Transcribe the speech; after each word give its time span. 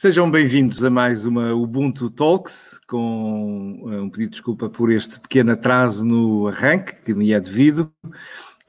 Sejam 0.00 0.30
bem-vindos 0.30 0.84
a 0.84 0.90
mais 0.90 1.26
uma 1.26 1.52
Ubuntu 1.52 2.08
Talks, 2.08 2.80
com 2.86 3.82
eh, 3.90 4.00
um 4.00 4.08
pedido 4.08 4.30
de 4.30 4.36
desculpa 4.36 4.70
por 4.70 4.92
este 4.92 5.18
pequeno 5.18 5.50
atraso 5.50 6.04
no 6.04 6.46
arranque, 6.46 7.02
que 7.02 7.12
me 7.12 7.32
é 7.32 7.40
devido. 7.40 7.92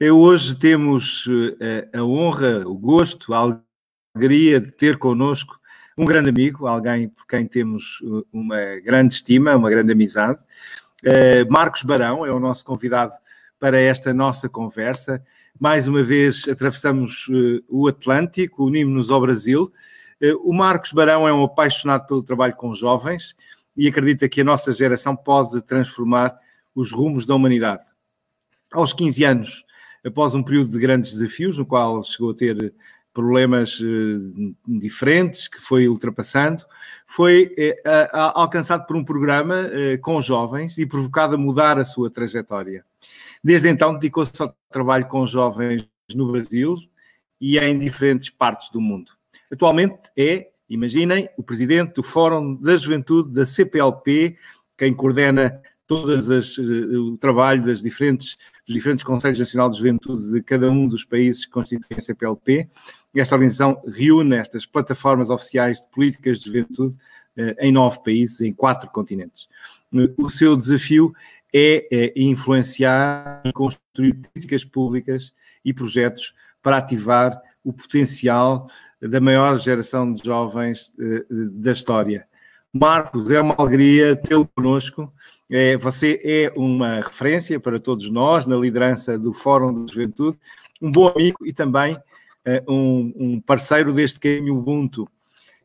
Eu 0.00 0.18
hoje 0.18 0.56
temos 0.56 1.28
eh, 1.60 1.88
a 1.94 2.02
honra, 2.02 2.66
o 2.66 2.76
gosto, 2.76 3.32
a 3.32 3.62
alegria 4.16 4.60
de 4.60 4.72
ter 4.72 4.96
connosco 4.96 5.56
um 5.96 6.04
grande 6.04 6.30
amigo, 6.30 6.66
alguém 6.66 7.08
por 7.08 7.24
quem 7.28 7.46
temos 7.46 8.02
eh, 8.02 8.24
uma 8.32 8.80
grande 8.84 9.14
estima, 9.14 9.54
uma 9.54 9.70
grande 9.70 9.92
amizade. 9.92 10.40
Marcos 11.48 11.84
Barão 11.84 12.26
é 12.26 12.32
o 12.32 12.40
nosso 12.40 12.64
convidado 12.64 13.14
para 13.56 13.80
esta 13.80 14.12
nossa 14.12 14.48
conversa. 14.48 15.22
Mais 15.60 15.86
uma 15.86 16.02
vez 16.02 16.48
atravessamos 16.48 17.28
o 17.68 17.86
Atlântico, 17.86 18.64
unimos-nos 18.66 19.12
ao 19.12 19.20
Brasil 19.20 19.72
o 20.42 20.52
Marcos 20.52 20.92
Barão 20.92 21.26
é 21.26 21.32
um 21.32 21.44
apaixonado 21.44 22.06
pelo 22.06 22.22
trabalho 22.22 22.54
com 22.54 22.74
jovens 22.74 23.34
e 23.76 23.88
acredita 23.88 24.28
que 24.28 24.40
a 24.40 24.44
nossa 24.44 24.72
geração 24.72 25.16
pode 25.16 25.62
transformar 25.62 26.38
os 26.74 26.92
rumos 26.92 27.24
da 27.24 27.34
humanidade. 27.34 27.86
Aos 28.72 28.92
15 28.92 29.24
anos, 29.24 29.64
após 30.04 30.34
um 30.34 30.42
período 30.42 30.70
de 30.70 30.78
grandes 30.78 31.12
desafios, 31.12 31.58
no 31.58 31.66
qual 31.66 32.02
chegou 32.02 32.30
a 32.30 32.34
ter 32.34 32.74
problemas 33.12 33.80
eh, 33.82 34.52
diferentes 34.66 35.48
que 35.48 35.60
foi 35.60 35.88
ultrapassando, 35.88 36.62
foi 37.06 37.52
eh, 37.58 37.82
alcançado 38.12 38.86
por 38.86 38.96
um 38.96 39.04
programa 39.04 39.68
com 40.00 40.20
jovens 40.20 40.78
e 40.78 40.86
provocado 40.86 41.34
a 41.34 41.38
mudar 41.38 41.78
a 41.78 41.84
sua 41.84 42.10
trajetória. 42.10 42.84
Desde 43.42 43.68
então, 43.68 43.94
dedicou-se 43.94 44.40
ao 44.40 44.54
trabalho 44.70 45.08
com 45.08 45.26
jovens 45.26 45.88
no 46.14 46.30
Brasil 46.30 46.76
e 47.40 47.58
em 47.58 47.78
diferentes 47.78 48.30
partes 48.30 48.68
do 48.70 48.80
mundo. 48.80 49.19
Atualmente 49.52 50.10
é, 50.16 50.48
imaginem, 50.68 51.28
o 51.36 51.42
presidente 51.42 51.94
do 51.94 52.02
Fórum 52.02 52.54
da 52.56 52.76
Juventude 52.76 53.32
da 53.32 53.44
CPLP, 53.44 54.36
quem 54.76 54.94
coordena 54.94 55.60
eh, 55.90 56.96
o 56.96 57.16
trabalho 57.16 57.64
das 57.64 57.82
diferentes, 57.82 58.38
dos 58.64 58.74
diferentes 58.74 59.02
Conselhos 59.02 59.40
Nacionais 59.40 59.72
de 59.72 59.78
Juventude 59.78 60.30
de 60.30 60.42
cada 60.42 60.70
um 60.70 60.86
dos 60.86 61.04
países 61.04 61.44
que 61.44 61.50
constituem 61.50 61.98
a 61.98 62.00
CPLP. 62.00 62.68
Esta 63.14 63.34
organização 63.34 63.82
reúne 63.88 64.36
estas 64.36 64.64
plataformas 64.64 65.30
oficiais 65.30 65.80
de 65.80 65.88
políticas 65.90 66.38
de 66.38 66.46
juventude 66.46 66.96
eh, 67.36 67.56
em 67.58 67.72
nove 67.72 68.02
países, 68.04 68.40
em 68.40 68.52
quatro 68.52 68.88
continentes. 68.90 69.48
O 70.16 70.30
seu 70.30 70.56
desafio 70.56 71.12
é, 71.52 71.88
é 71.90 72.12
influenciar 72.16 73.42
e 73.44 73.52
construir 73.52 74.14
políticas 74.14 74.64
públicas 74.64 75.32
e 75.64 75.74
projetos 75.74 76.32
para 76.62 76.76
ativar 76.76 77.40
o 77.64 77.72
potencial 77.72 78.68
da 79.00 79.20
maior 79.20 79.58
geração 79.58 80.12
de 80.12 80.22
jovens 80.24 80.92
eh, 80.98 81.24
da 81.30 81.72
história. 81.72 82.26
Marcos, 82.72 83.30
é 83.30 83.40
uma 83.40 83.54
alegria 83.58 84.14
tê-lo 84.14 84.48
connosco. 84.54 85.12
É, 85.50 85.76
você 85.76 86.20
é 86.22 86.52
uma 86.56 86.96
referência 86.96 87.58
para 87.58 87.80
todos 87.80 88.08
nós 88.08 88.46
na 88.46 88.56
liderança 88.56 89.18
do 89.18 89.32
Fórum 89.32 89.74
da 89.74 89.92
Juventude, 89.92 90.38
um 90.80 90.92
bom 90.92 91.08
amigo 91.08 91.44
e 91.44 91.52
também 91.52 91.98
é, 92.44 92.62
um, 92.68 93.40
parceiro 93.44 93.92
deste 93.92 94.20
caminho 94.20 94.56
Ubuntu. 94.56 95.08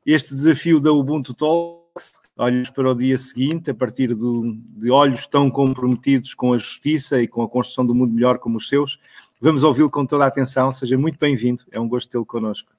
Este 0.04 0.34
desafio 0.34 0.80
da 0.80 0.92
Ubuntu 0.92 1.34
Talks, 1.36 2.14
olhos 2.36 2.70
para 2.72 2.90
o 2.90 2.96
dia 2.96 3.18
seguinte, 3.18 3.70
a 3.70 3.74
partir 3.76 4.14
de 4.14 4.90
olhos 4.90 5.28
tão 5.28 5.52
comprometidos 5.52 6.34
com 6.34 6.54
a 6.54 6.58
justiça 6.58 7.22
e 7.22 7.28
com 7.28 7.44
a 7.44 7.48
construção 7.48 7.86
do 7.86 7.94
mundo 7.94 8.14
melhor 8.14 8.40
como 8.40 8.58
os 8.58 8.68
seus, 8.68 9.00
vamos 9.40 9.64
ouvi-lo 9.64 9.90
com 9.92 10.06
toda 10.06 10.24
a 10.24 10.28
atenção. 10.28 10.72
Seja 10.72 10.98
muito 10.98 11.20
bem-vindo, 11.20 11.64
é 11.72 11.80
um 11.80 11.88
gosto 11.88 12.10
tê-lo 12.10 12.26
connosco. 12.26 12.75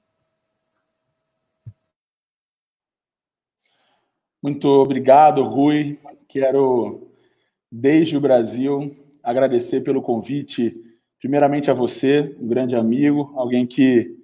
Muito 4.47 4.69
obrigado, 4.69 5.43
Rui. 5.43 5.99
Quero, 6.25 7.11
desde 7.69 8.15
o 8.15 8.21
Brasil, 8.21 8.95
agradecer 9.21 9.81
pelo 9.81 10.01
convite, 10.01 10.73
primeiramente 11.19 11.69
a 11.69 11.73
você, 11.73 12.33
um 12.39 12.47
grande 12.47 12.73
amigo, 12.73 13.33
alguém 13.35 13.67
que, 13.67 14.15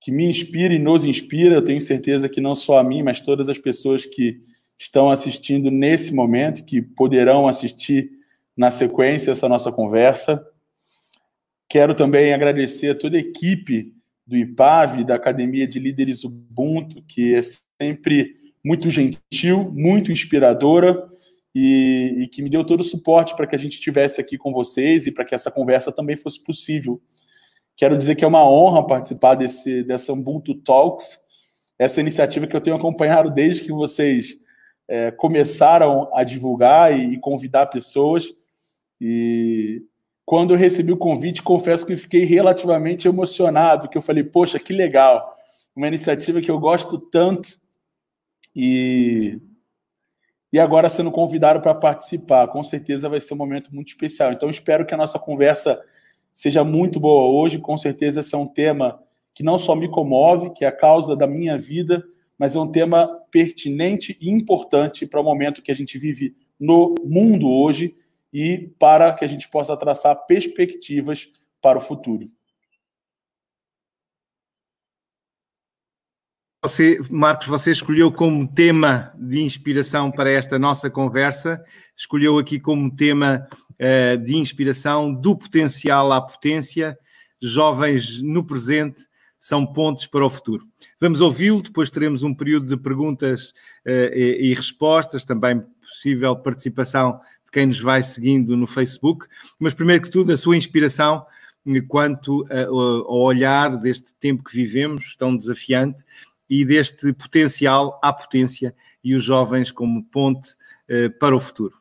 que 0.00 0.10
me 0.10 0.24
inspira 0.24 0.74
e 0.74 0.80
nos 0.80 1.04
inspira. 1.04 1.54
Eu 1.54 1.62
tenho 1.62 1.80
certeza 1.80 2.28
que 2.28 2.40
não 2.40 2.56
só 2.56 2.80
a 2.80 2.82
mim, 2.82 3.04
mas 3.04 3.20
todas 3.20 3.48
as 3.48 3.56
pessoas 3.56 4.04
que 4.04 4.40
estão 4.76 5.08
assistindo 5.08 5.70
nesse 5.70 6.12
momento, 6.12 6.64
que 6.64 6.82
poderão 6.82 7.46
assistir 7.46 8.10
na 8.56 8.68
sequência 8.68 9.30
essa 9.30 9.48
nossa 9.48 9.70
conversa. 9.70 10.44
Quero 11.68 11.94
também 11.94 12.34
agradecer 12.34 12.90
a 12.90 12.98
toda 12.98 13.16
a 13.16 13.20
equipe 13.20 13.94
do 14.26 14.36
IPAV, 14.36 15.04
da 15.04 15.14
Academia 15.14 15.68
de 15.68 15.78
Líderes 15.78 16.24
Ubuntu, 16.24 17.00
que 17.06 17.36
é 17.36 17.42
sempre 17.80 18.41
muito 18.64 18.90
gentil, 18.90 19.70
muito 19.74 20.12
inspiradora 20.12 21.08
e, 21.54 22.18
e 22.20 22.28
que 22.28 22.42
me 22.42 22.48
deu 22.48 22.64
todo 22.64 22.80
o 22.80 22.84
suporte 22.84 23.34
para 23.36 23.46
que 23.46 23.54
a 23.54 23.58
gente 23.58 23.74
estivesse 23.74 24.20
aqui 24.20 24.38
com 24.38 24.52
vocês 24.52 25.06
e 25.06 25.12
para 25.12 25.24
que 25.24 25.34
essa 25.34 25.50
conversa 25.50 25.92
também 25.92 26.16
fosse 26.16 26.42
possível. 26.42 27.00
Quero 27.76 27.96
dizer 27.96 28.14
que 28.14 28.24
é 28.24 28.28
uma 28.28 28.48
honra 28.48 28.86
participar 28.86 29.34
desse 29.34 29.82
dessa 29.82 30.12
Ubuntu 30.12 30.54
Talks, 30.54 31.18
essa 31.78 32.00
iniciativa 32.00 32.46
que 32.46 32.54
eu 32.54 32.60
tenho 32.60 32.76
acompanhado 32.76 33.30
desde 33.30 33.64
que 33.64 33.72
vocês 33.72 34.36
é, 34.88 35.10
começaram 35.10 36.08
a 36.14 36.22
divulgar 36.22 36.96
e, 36.96 37.14
e 37.14 37.18
convidar 37.18 37.66
pessoas. 37.66 38.26
E 39.00 39.82
quando 40.24 40.54
eu 40.54 40.58
recebi 40.58 40.92
o 40.92 40.96
convite, 40.96 41.42
confesso 41.42 41.84
que 41.84 41.96
fiquei 41.96 42.24
relativamente 42.24 43.08
emocionado, 43.08 43.82
porque 43.82 43.98
eu 43.98 44.02
falei, 44.02 44.22
poxa, 44.22 44.58
que 44.58 44.72
legal, 44.72 45.36
uma 45.74 45.88
iniciativa 45.88 46.40
que 46.40 46.50
eu 46.50 46.58
gosto 46.58 46.98
tanto 46.98 47.60
e, 48.54 49.40
e 50.52 50.58
agora 50.58 50.88
sendo 50.88 51.10
convidado 51.10 51.60
para 51.60 51.74
participar. 51.74 52.48
Com 52.48 52.62
certeza 52.62 53.08
vai 53.08 53.20
ser 53.20 53.34
um 53.34 53.38
momento 53.38 53.74
muito 53.74 53.88
especial. 53.88 54.32
Então, 54.32 54.50
espero 54.50 54.86
que 54.86 54.94
a 54.94 54.96
nossa 54.96 55.18
conversa 55.18 55.82
seja 56.34 56.64
muito 56.64 57.00
boa 57.00 57.30
hoje. 57.30 57.58
Com 57.58 57.76
certeza, 57.76 58.20
esse 58.20 58.34
é 58.34 58.38
um 58.38 58.46
tema 58.46 59.02
que 59.34 59.42
não 59.42 59.56
só 59.56 59.74
me 59.74 59.88
comove, 59.88 60.50
que 60.50 60.64
é 60.64 60.68
a 60.68 60.72
causa 60.72 61.16
da 61.16 61.26
minha 61.26 61.56
vida, 61.56 62.04
mas 62.38 62.54
é 62.54 62.60
um 62.60 62.70
tema 62.70 63.08
pertinente 63.30 64.16
e 64.20 64.30
importante 64.30 65.06
para 65.06 65.20
o 65.20 65.24
momento 65.24 65.62
que 65.62 65.72
a 65.72 65.74
gente 65.74 65.98
vive 65.98 66.36
no 66.58 66.94
mundo 67.04 67.48
hoje 67.48 67.96
e 68.32 68.70
para 68.78 69.12
que 69.12 69.24
a 69.24 69.28
gente 69.28 69.48
possa 69.48 69.76
traçar 69.76 70.26
perspectivas 70.26 71.32
para 71.60 71.78
o 71.78 71.80
futuro. 71.80 72.30
Você, 76.64 77.00
Marcos, 77.10 77.48
você 77.48 77.72
escolheu 77.72 78.12
como 78.12 78.46
tema 78.46 79.12
de 79.18 79.40
inspiração 79.40 80.12
para 80.12 80.30
esta 80.30 80.60
nossa 80.60 80.88
conversa, 80.88 81.60
escolheu 81.96 82.38
aqui 82.38 82.60
como 82.60 82.94
tema 82.94 83.48
uh, 83.72 84.16
de 84.16 84.36
inspiração 84.36 85.12
do 85.12 85.36
potencial 85.36 86.12
à 86.12 86.20
potência, 86.20 86.96
jovens 87.42 88.22
no 88.22 88.44
presente 88.44 89.02
são 89.36 89.66
pontos 89.66 90.06
para 90.06 90.24
o 90.24 90.30
futuro. 90.30 90.64
Vamos 91.00 91.20
ouvi-lo, 91.20 91.62
depois 91.62 91.90
teremos 91.90 92.22
um 92.22 92.32
período 92.32 92.66
de 92.66 92.80
perguntas 92.80 93.50
uh, 93.84 94.14
e, 94.14 94.52
e 94.52 94.54
respostas, 94.54 95.24
também 95.24 95.64
possível 95.80 96.36
participação 96.36 97.18
de 97.44 97.50
quem 97.50 97.66
nos 97.66 97.80
vai 97.80 98.04
seguindo 98.04 98.56
no 98.56 98.68
Facebook, 98.68 99.26
mas 99.58 99.74
primeiro 99.74 100.00
que 100.00 100.10
tudo, 100.10 100.32
a 100.32 100.36
sua 100.36 100.56
inspiração 100.56 101.26
quanto 101.88 102.42
uh, 102.42 103.06
ao 103.06 103.20
olhar 103.20 103.76
deste 103.78 104.12
tempo 104.14 104.42
que 104.42 104.54
vivemos, 104.54 105.14
tão 105.14 105.36
desafiante, 105.36 106.04
e 106.54 106.66
deste 106.66 107.14
potencial 107.14 107.98
à 108.02 108.12
potência 108.12 108.74
e 109.02 109.14
os 109.14 109.24
jovens 109.24 109.70
como 109.70 110.04
ponte 110.04 110.50
eh, 110.86 111.08
para 111.08 111.34
o 111.34 111.40
futuro. 111.40 111.74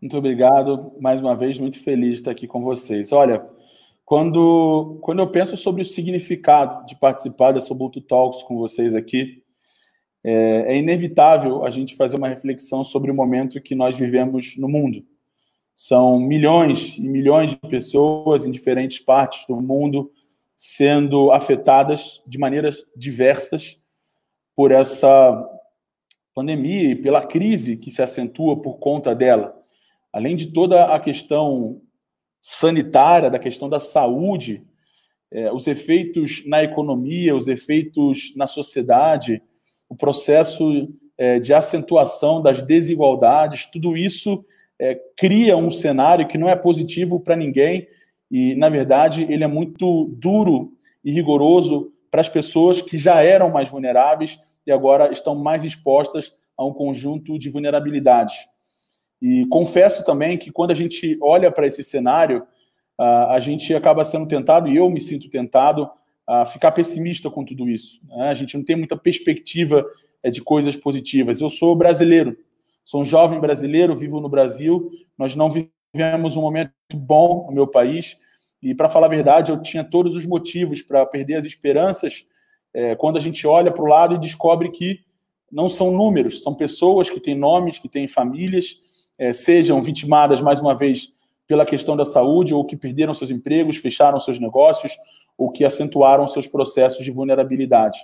Muito 0.00 0.16
obrigado. 0.16 0.92
Mais 1.00 1.20
uma 1.20 1.34
vez, 1.34 1.58
muito 1.58 1.80
feliz 1.80 2.10
de 2.10 2.14
estar 2.18 2.30
aqui 2.30 2.46
com 2.46 2.62
vocês. 2.62 3.10
Olha, 3.10 3.44
quando, 4.04 5.00
quando 5.02 5.18
eu 5.18 5.28
penso 5.28 5.56
sobre 5.56 5.82
o 5.82 5.84
significado 5.84 6.86
de 6.86 6.94
participar 6.94 7.50
dessa 7.50 7.72
Ubuntu 7.72 8.00
Talks 8.00 8.44
com 8.44 8.56
vocês 8.56 8.94
aqui, 8.94 9.42
é, 10.22 10.66
é, 10.68 10.78
inevitável 10.78 11.64
a 11.64 11.70
gente 11.70 11.96
fazer 11.96 12.18
uma 12.18 12.28
reflexão 12.28 12.84
sobre 12.84 13.10
o 13.10 13.14
momento 13.14 13.60
que 13.60 13.74
nós 13.74 13.96
vivemos 13.98 14.56
no 14.56 14.68
mundo. 14.68 15.04
São 15.74 16.20
milhões 16.20 16.98
e 16.98 17.02
milhões 17.02 17.50
de 17.50 17.56
pessoas 17.56 18.46
em 18.46 18.52
diferentes 18.52 19.00
partes 19.00 19.44
do 19.48 19.60
mundo 19.60 20.12
sendo 20.62 21.32
afetadas 21.32 22.20
de 22.26 22.36
maneiras 22.36 22.84
diversas 22.94 23.80
por 24.54 24.70
essa 24.70 25.48
pandemia 26.34 26.90
e 26.90 26.94
pela 26.94 27.26
crise 27.26 27.78
que 27.78 27.90
se 27.90 28.02
acentua 28.02 28.60
por 28.60 28.78
conta 28.78 29.14
dela. 29.14 29.58
Além 30.12 30.36
de 30.36 30.52
toda 30.52 30.94
a 30.94 31.00
questão 31.00 31.80
sanitária, 32.42 33.30
da 33.30 33.38
questão 33.38 33.70
da 33.70 33.78
saúde, 33.78 34.62
é, 35.30 35.50
os 35.50 35.66
efeitos 35.66 36.46
na 36.46 36.62
economia, 36.62 37.34
os 37.34 37.48
efeitos 37.48 38.34
na 38.36 38.46
sociedade, 38.46 39.42
o 39.88 39.96
processo 39.96 40.92
é, 41.16 41.40
de 41.40 41.54
acentuação 41.54 42.42
das 42.42 42.62
desigualdades, 42.62 43.64
tudo 43.64 43.96
isso 43.96 44.44
é, 44.78 44.94
cria 45.16 45.56
um 45.56 45.70
cenário 45.70 46.28
que 46.28 46.36
não 46.36 46.50
é 46.50 46.54
positivo 46.54 47.18
para 47.18 47.34
ninguém 47.34 47.88
e, 48.30 48.54
na 48.54 48.68
verdade, 48.68 49.26
ele 49.28 49.42
é 49.42 49.46
muito 49.46 50.06
duro 50.18 50.72
e 51.04 51.10
rigoroso 51.12 51.92
para 52.10 52.20
as 52.20 52.28
pessoas 52.28 52.80
que 52.80 52.96
já 52.96 53.22
eram 53.22 53.50
mais 53.50 53.68
vulneráveis 53.68 54.38
e 54.66 54.72
agora 54.72 55.12
estão 55.12 55.34
mais 55.34 55.64
expostas 55.64 56.32
a 56.56 56.64
um 56.64 56.72
conjunto 56.72 57.38
de 57.38 57.48
vulnerabilidades. 57.48 58.36
E 59.20 59.46
confesso 59.46 60.04
também 60.04 60.38
que 60.38 60.50
quando 60.50 60.70
a 60.70 60.74
gente 60.74 61.18
olha 61.20 61.50
para 61.50 61.66
esse 61.66 61.82
cenário, 61.82 62.46
a 62.98 63.40
gente 63.40 63.74
acaba 63.74 64.04
sendo 64.04 64.28
tentado, 64.28 64.68
e 64.68 64.76
eu 64.76 64.90
me 64.90 65.00
sinto 65.00 65.30
tentado, 65.30 65.90
a 66.26 66.44
ficar 66.44 66.70
pessimista 66.70 67.28
com 67.28 67.44
tudo 67.44 67.68
isso. 67.68 68.00
Né? 68.06 68.28
A 68.28 68.34
gente 68.34 68.56
não 68.56 68.64
tem 68.64 68.76
muita 68.76 68.96
perspectiva 68.96 69.84
é, 70.22 70.30
de 70.30 70.40
coisas 70.40 70.76
positivas. 70.76 71.40
Eu 71.40 71.50
sou 71.50 71.74
brasileiro, 71.74 72.36
sou 72.84 73.00
um 73.00 73.04
jovem 73.04 73.40
brasileiro, 73.40 73.96
vivo 73.96 74.20
no 74.20 74.28
Brasil, 74.28 74.92
nós 75.18 75.34
não 75.34 75.50
vivemos 75.92 76.36
um 76.36 76.42
momento 76.42 76.72
bom 76.94 77.46
no 77.48 77.52
meu 77.52 77.66
país, 77.66 78.18
e 78.62 78.74
para 78.74 78.88
falar 78.88 79.06
a 79.06 79.10
verdade, 79.10 79.50
eu 79.50 79.60
tinha 79.60 79.82
todos 79.82 80.14
os 80.14 80.26
motivos 80.26 80.82
para 80.82 81.04
perder 81.06 81.36
as 81.36 81.44
esperanças 81.44 82.26
é, 82.72 82.94
quando 82.94 83.16
a 83.16 83.20
gente 83.20 83.46
olha 83.46 83.72
para 83.72 83.82
o 83.82 83.86
lado 83.86 84.14
e 84.14 84.18
descobre 84.18 84.70
que 84.70 85.00
não 85.50 85.68
são 85.68 85.90
números, 85.90 86.42
são 86.42 86.54
pessoas 86.54 87.10
que 87.10 87.18
têm 87.18 87.34
nomes, 87.34 87.78
que 87.78 87.88
têm 87.88 88.06
famílias, 88.06 88.80
é, 89.18 89.32
sejam 89.32 89.82
vitimadas, 89.82 90.40
mais 90.40 90.60
uma 90.60 90.74
vez, 90.74 91.12
pela 91.46 91.66
questão 91.66 91.96
da 91.96 92.04
saúde, 92.04 92.54
ou 92.54 92.64
que 92.64 92.76
perderam 92.76 93.12
seus 93.12 93.30
empregos, 93.30 93.76
fecharam 93.76 94.20
seus 94.20 94.38
negócios, 94.38 94.92
ou 95.36 95.50
que 95.50 95.64
acentuaram 95.64 96.28
seus 96.28 96.46
processos 96.46 97.04
de 97.04 97.10
vulnerabilidade. 97.10 97.98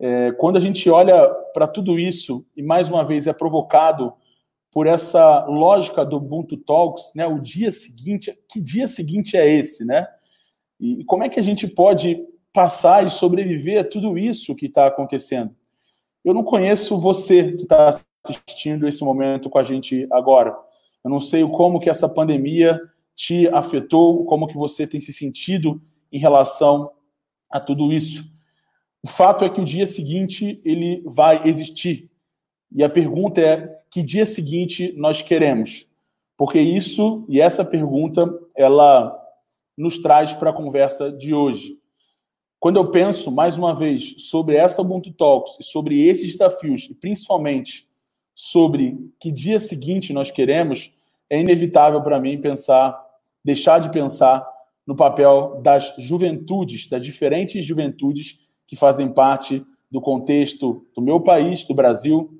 É, 0.00 0.32
quando 0.32 0.56
a 0.56 0.60
gente 0.60 0.88
olha 0.88 1.28
para 1.52 1.66
tudo 1.66 1.98
isso, 1.98 2.46
e 2.56 2.62
mais 2.62 2.88
uma 2.88 3.04
vez 3.04 3.26
é 3.26 3.32
provocado 3.32 4.14
por 4.76 4.86
essa 4.86 5.46
lógica 5.46 6.04
do 6.04 6.18
Ubuntu 6.18 6.58
Talks, 6.58 7.14
né, 7.14 7.26
o 7.26 7.40
dia 7.40 7.70
seguinte, 7.70 8.38
que 8.46 8.60
dia 8.60 8.86
seguinte 8.86 9.34
é 9.34 9.50
esse, 9.50 9.86
né? 9.86 10.06
E, 10.78 11.02
como 11.04 11.24
é 11.24 11.30
que 11.30 11.40
a 11.40 11.42
gente 11.42 11.66
pode 11.66 12.22
passar 12.52 13.06
e 13.06 13.08
sobreviver 13.08 13.80
a 13.80 13.88
tudo 13.88 14.18
isso 14.18 14.54
que 14.54 14.66
está 14.66 14.86
acontecendo? 14.86 15.56
Eu 16.22 16.34
não 16.34 16.44
conheço 16.44 17.00
você 17.00 17.52
que 17.52 17.62
está 17.62 17.98
assistindo 18.22 18.86
esse 18.86 19.02
momento 19.02 19.48
com 19.48 19.58
a 19.58 19.64
gente 19.64 20.06
agora. 20.12 20.54
Eu 21.02 21.10
não 21.10 21.20
sei 21.20 21.42
como 21.48 21.80
que 21.80 21.88
essa 21.88 22.06
pandemia 22.06 22.78
te 23.14 23.48
afetou, 23.48 24.26
como 24.26 24.46
que 24.46 24.58
você 24.58 24.86
tem 24.86 25.00
se 25.00 25.10
sentido 25.10 25.80
em 26.12 26.18
relação 26.18 26.90
a 27.48 27.58
tudo 27.58 27.94
isso. 27.94 28.30
O 29.02 29.08
fato 29.08 29.42
é 29.42 29.48
que 29.48 29.62
o 29.62 29.64
dia 29.64 29.86
seguinte 29.86 30.60
ele 30.62 31.02
vai 31.06 31.48
existir. 31.48 32.10
E 32.70 32.84
a 32.84 32.90
pergunta 32.90 33.40
é 33.40 33.75
que 33.96 34.02
dia 34.02 34.26
seguinte 34.26 34.92
nós 34.94 35.22
queremos? 35.22 35.90
Porque 36.36 36.60
isso 36.60 37.24
e 37.30 37.40
essa 37.40 37.64
pergunta 37.64 38.30
ela 38.54 39.18
nos 39.74 39.96
traz 39.96 40.34
para 40.34 40.50
a 40.50 40.52
conversa 40.52 41.10
de 41.10 41.32
hoje. 41.32 41.78
Quando 42.60 42.76
eu 42.76 42.90
penso 42.90 43.32
mais 43.32 43.56
uma 43.56 43.74
vez 43.74 44.16
sobre 44.18 44.54
essa 44.54 44.82
Ubuntu 44.82 45.14
Talks 45.14 45.56
e 45.58 45.62
sobre 45.62 46.06
esses 46.06 46.30
desafios 46.32 46.86
e 46.90 46.94
principalmente 46.94 47.88
sobre 48.34 48.98
que 49.18 49.32
dia 49.32 49.58
seguinte 49.58 50.12
nós 50.12 50.30
queremos, 50.30 50.94
é 51.30 51.40
inevitável 51.40 52.02
para 52.02 52.20
mim 52.20 52.38
pensar, 52.38 53.02
deixar 53.42 53.78
de 53.78 53.90
pensar 53.90 54.46
no 54.86 54.94
papel 54.94 55.58
das 55.62 55.94
juventudes, 55.96 56.86
das 56.86 57.02
diferentes 57.02 57.64
juventudes 57.64 58.40
que 58.66 58.76
fazem 58.76 59.10
parte 59.10 59.64
do 59.90 60.02
contexto 60.02 60.86
do 60.94 61.00
meu 61.00 61.18
país, 61.18 61.64
do 61.64 61.72
Brasil, 61.72 62.36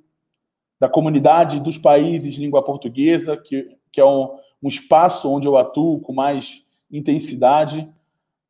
da 0.78 0.88
comunidade 0.88 1.60
dos 1.60 1.78
países 1.78 2.34
de 2.34 2.40
língua 2.40 2.62
portuguesa, 2.62 3.36
que, 3.36 3.76
que 3.90 4.00
é 4.00 4.04
um, 4.04 4.38
um 4.62 4.68
espaço 4.68 5.30
onde 5.32 5.46
eu 5.46 5.56
atuo 5.56 6.00
com 6.00 6.12
mais 6.12 6.66
intensidade, 6.90 7.88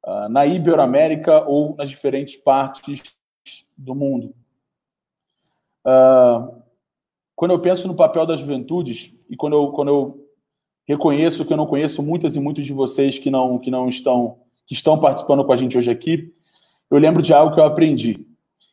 uh, 0.05 0.29
na 0.29 0.47
Iberoamérica 0.47 1.45
ou 1.49 1.75
nas 1.77 1.89
diferentes 1.89 2.37
partes 2.37 3.03
do 3.77 3.95
mundo. 3.95 4.35
Uh, 5.87 6.63
quando 7.35 7.53
eu 7.53 7.61
penso 7.61 7.87
no 7.87 7.95
papel 7.95 8.27
das 8.27 8.41
juventudes, 8.41 9.15
e 9.31 9.37
quando 9.37 9.57
eu, 9.57 9.73
quando 9.73 9.89
eu 9.89 10.27
Reconheço 10.87 11.45
que 11.45 11.53
eu 11.53 11.57
não 11.57 11.67
conheço 11.67 12.01
muitas 12.01 12.37
e 12.37 12.41
muitos 12.41 12.65
de 12.65 12.73
vocês 12.73 13.19
que 13.19 13.29
não, 13.29 13.59
que 13.59 13.71
não 13.71 13.89
estão 13.89 14.39
que 14.65 14.75
estão 14.75 14.99
participando 14.99 15.45
com 15.45 15.53
a 15.53 15.57
gente 15.57 15.77
hoje 15.79 15.91
aqui. 15.91 16.33
Eu 16.91 16.99
lembro 16.99 17.23
de 17.23 17.33
algo 17.33 17.55
que 17.55 17.61
eu 17.61 17.65
aprendi. 17.65 18.27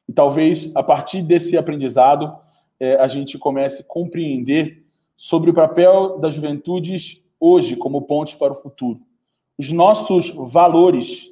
E 0.08 0.14
talvez 0.14 0.76
a 0.76 0.82
partir 0.82 1.22
desse 1.22 1.56
aprendizado 1.56 2.36
é, 2.80 2.96
a 2.96 3.08
gente 3.08 3.38
comece 3.38 3.82
a 3.82 3.86
compreender 3.86 4.86
sobre 5.16 5.50
o 5.50 5.54
papel 5.54 6.20
das 6.20 6.34
juventudes 6.34 7.24
hoje 7.40 7.76
como 7.76 8.02
pontes 8.04 8.36
para 8.36 8.54
o 8.54 8.56
futuro. 8.56 9.00
Os 9.58 9.72
nossos 9.72 10.30
valores 10.30 11.28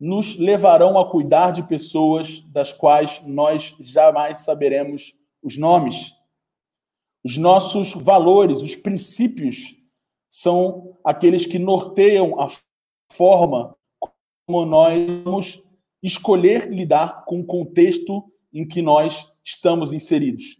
nos 0.00 0.36
levarão 0.36 0.98
a 0.98 1.10
cuidar 1.10 1.50
de 1.50 1.62
pessoas 1.62 2.40
das 2.52 2.72
quais 2.72 3.20
nós 3.26 3.74
jamais 3.80 4.38
saberemos 4.38 5.18
os 5.42 5.56
nomes. 5.56 6.14
Os 7.24 7.36
nossos 7.36 7.92
valores, 7.92 8.60
os 8.60 8.74
princípios, 8.74 9.76
são 10.30 10.96
aqueles 11.04 11.46
que 11.46 11.58
norteiam 11.58 12.40
a 12.40 12.48
forma 13.12 13.76
como 14.46 14.64
nós 14.64 15.06
vamos 15.24 15.64
escolher 16.02 16.70
lidar 16.70 17.24
com 17.24 17.40
o 17.40 17.44
contexto 17.44 18.24
em 18.52 18.66
que 18.66 18.80
nós 18.80 19.30
estamos 19.48 19.94
inseridos. 19.94 20.58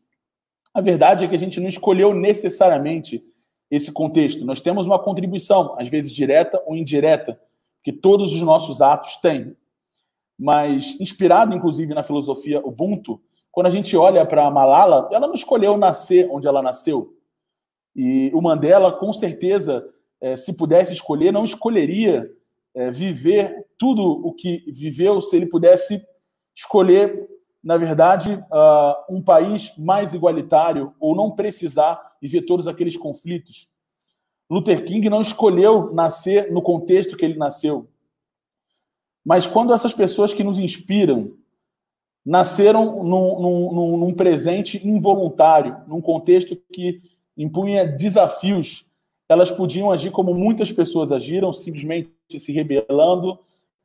A 0.73 0.81
verdade 0.81 1.25
é 1.25 1.29
que 1.29 1.35
a 1.35 1.39
gente 1.39 1.61
não 1.61 1.69
escolheu 1.69 2.15
necessariamente 2.15 3.23
esse 3.71 3.93
contexto. 3.93 4.47
Nós 4.47 4.63
temos 4.63 4.87
uma 4.87 4.99
contribuição, 4.99 5.77
às 5.79 5.89
vezes 5.89 6.11
direta 6.11 6.63
ou 6.67 6.75
indireta, 6.75 7.39
que 7.85 7.93
todos 7.93 8.33
os 8.33 8.41
nossos 8.41 8.81
atos 8.81 9.17
têm. 9.17 9.55
Mas, 10.39 10.99
inspirado 10.99 11.55
inclusive 11.55 11.93
na 11.93 12.03
filosofia 12.03 12.65
Ubuntu, 12.67 13.21
quando 13.53 13.67
a 13.67 13.71
gente 13.71 13.95
olha 13.95 14.25
para 14.25 14.51
Malala, 14.51 15.09
ela 15.13 15.27
não 15.27 15.35
escolheu 15.35 15.77
nascer 15.77 16.27
onde 16.31 16.47
ela 16.47 16.63
nasceu. 16.63 17.15
E 17.95 18.31
o 18.33 18.41
Mandela, 18.41 18.93
com 18.93 19.13
certeza, 19.13 19.87
é, 20.21 20.35
se 20.35 20.57
pudesse 20.57 20.93
escolher, 20.93 21.33
não 21.33 21.45
escolheria 21.45 22.31
é, 22.75 22.91
viver 22.91 23.67
tudo 23.77 24.03
o 24.03 24.33
que 24.33 24.65
viveu 24.71 25.21
se 25.21 25.37
ele 25.37 25.47
pudesse 25.47 26.03
escolher, 26.55 27.29
na 27.69 27.77
verdade, 27.77 28.33
uh, 28.33 29.15
um 29.15 29.21
país 29.21 29.75
mais 29.77 30.15
igualitário 30.15 30.95
ou 30.99 31.15
não 31.15 31.33
precisar 31.33 32.17
viver 32.19 32.47
todos 32.47 32.67
aqueles 32.67 32.97
conflitos. 32.97 33.69
Luther 34.49 34.87
King 34.87 35.11
não 35.11 35.21
escolheu 35.21 35.93
nascer 35.93 36.51
no 36.51 36.63
contexto 36.63 37.15
que 37.15 37.27
ele 37.27 37.37
nasceu. 37.37 37.87
Mas 39.23 39.47
quando 39.47 39.75
essas 39.75 39.93
pessoas 39.93 40.33
que 40.33 40.43
nos 40.43 40.59
inspiram, 40.59 41.35
nasceram 42.25 43.05
num, 43.05 43.39
num, 43.39 43.97
num, 43.99 44.15
presente 44.15 44.89
involuntário, 44.89 45.77
num 45.87 46.01
contexto 46.01 46.57
que 46.73 47.03
impunha 47.37 47.87
desafios. 47.87 48.87
Elas 49.29 49.51
podiam 49.51 49.91
agir 49.91 50.11
como 50.11 50.33
muitas 50.33 50.73
pessoas 50.73 51.13
agiram, 51.13 51.53
simplesmente 51.53 52.09
se 52.39 52.51
rebelando 52.51 53.39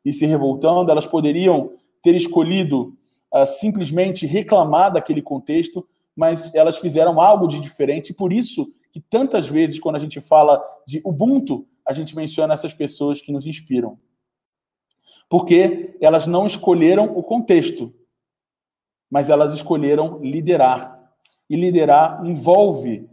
e 0.06 0.13
se 0.13 0.25
revoltando. 0.25 0.90
Elas 0.90 1.06
poderiam 1.06 1.74
ter 2.02 2.16
escolhido 2.16 2.96
uh, 3.34 3.46
simplesmente 3.46 4.25
reclamar 4.25 4.94
daquele 4.94 5.22
contexto, 5.22 5.88
mas 6.16 6.54
elas 6.54 6.78
fizeram 6.78 7.20
algo 7.20 7.48
de 7.48 7.60
diferente. 7.60 8.12
E 8.12 8.16
por 8.16 8.32
isso 8.32 8.72
que 8.92 9.02
tantas 9.02 9.48
vezes, 9.48 9.80
quando 9.80 9.96
a 9.96 10.00
gente 10.00 10.22
fala 10.22 10.63
de 10.86 11.02
Ubuntu, 11.04 11.68
a 11.86 11.92
gente 11.92 12.16
menciona 12.16 12.54
essas 12.54 12.74
pessoas 12.74 13.22
que 13.22 13.32
nos 13.32 13.48
inspiram. 13.48 13.98
Porque 15.28 15.98
elas 16.00 16.28
não 16.28 16.46
escolheram 16.46 17.06
o 17.18 17.24
contexto, 17.24 17.92
mas 19.10 19.30
elas 19.30 19.54
escolheram 19.54 20.20
liderar. 20.20 21.02
E 21.50 21.56
liderar 21.56 22.24
envolve, 22.25 23.10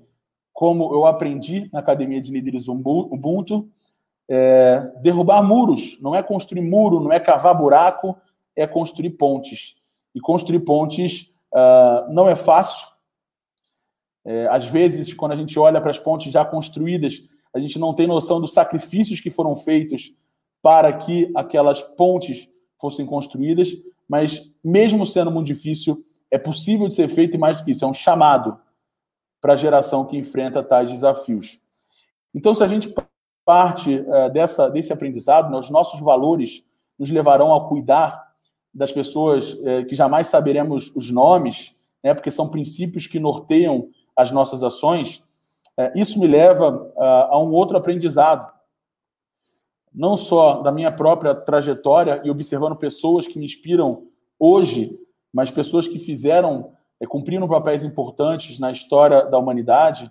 como 0.52 0.92
eu 0.92 1.06
aprendi 1.06 1.70
na 1.72 1.80
Academia 1.80 2.20
de 2.20 2.30
Líderes 2.30 2.68
Ubuntu, 2.68 3.68
é, 4.28 4.80
derrubar 5.02 5.42
muros. 5.42 5.98
Não 6.00 6.14
é 6.14 6.22
construir 6.22 6.60
muro, 6.60 7.00
não 7.00 7.10
é 7.10 7.18
cavar 7.18 7.56
buraco, 7.56 8.16
é 8.54 8.66
construir 8.66 9.10
pontes. 9.10 9.79
E 10.14 10.20
construir 10.20 10.60
pontes 10.60 11.32
uh, 11.52 12.12
não 12.12 12.28
é 12.28 12.36
fácil. 12.36 12.88
É, 14.24 14.46
às 14.48 14.66
vezes, 14.66 15.14
quando 15.14 15.32
a 15.32 15.36
gente 15.36 15.58
olha 15.58 15.80
para 15.80 15.90
as 15.90 15.98
pontes 15.98 16.32
já 16.32 16.44
construídas, 16.44 17.20
a 17.54 17.58
gente 17.58 17.78
não 17.78 17.94
tem 17.94 18.06
noção 18.06 18.40
dos 18.40 18.52
sacrifícios 18.52 19.20
que 19.20 19.30
foram 19.30 19.56
feitos 19.56 20.12
para 20.62 20.92
que 20.92 21.30
aquelas 21.34 21.80
pontes 21.80 22.48
fossem 22.78 23.06
construídas 23.06 23.74
mas 24.10 24.52
mesmo 24.64 25.06
sendo 25.06 25.30
muito 25.30 25.46
difícil, 25.46 26.04
é 26.32 26.36
possível 26.36 26.88
de 26.88 26.94
ser 26.94 27.08
feito 27.08 27.36
e 27.36 27.38
mais 27.38 27.58
do 27.58 27.64
que 27.64 27.70
isso, 27.70 27.84
é 27.84 27.88
um 27.88 27.92
chamado 27.92 28.58
para 29.40 29.52
a 29.52 29.56
geração 29.56 30.04
que 30.04 30.16
enfrenta 30.16 30.64
tais 30.64 30.90
desafios. 30.90 31.60
Então, 32.34 32.52
se 32.52 32.64
a 32.64 32.66
gente 32.66 32.92
parte 33.44 34.00
uh, 34.00 34.28
dessa, 34.32 34.68
desse 34.68 34.92
aprendizado, 34.92 35.48
né, 35.48 35.56
os 35.56 35.70
nossos 35.70 36.00
valores 36.00 36.64
nos 36.98 37.08
levarão 37.08 37.54
a 37.54 37.68
cuidar 37.68 38.29
das 38.72 38.92
pessoas 38.92 39.54
uh, 39.54 39.84
que 39.88 39.94
jamais 39.94 40.28
saberemos 40.28 40.94
os 40.94 41.10
nomes, 41.10 41.76
né, 42.02 42.14
porque 42.14 42.30
são 42.30 42.48
princípios 42.48 43.06
que 43.06 43.18
norteiam 43.20 43.88
as 44.16 44.30
nossas 44.30 44.62
ações. 44.62 45.22
Uh, 45.78 45.90
isso 45.94 46.18
me 46.18 46.26
leva 46.26 46.92
a 47.30 47.38
um 47.38 47.52
outro 47.52 47.76
aprendizado. 47.76 48.50
não 49.92 50.14
só 50.14 50.62
da 50.62 50.70
minha 50.70 50.92
própria 50.92 51.34
trajetória 51.34 52.20
e 52.24 52.30
observando 52.30 52.76
pessoas 52.76 53.26
que 53.26 53.38
me 53.38 53.44
inspiram 53.44 54.06
hoje, 54.38 54.98
mas 55.32 55.50
pessoas 55.50 55.86
que 55.86 55.98
fizeram, 55.98 56.72
é, 57.00 57.06
cumpriram 57.06 57.46
papéis 57.46 57.84
importantes 57.84 58.58
na 58.58 58.72
história 58.72 59.24
da 59.24 59.38
humanidade. 59.38 60.10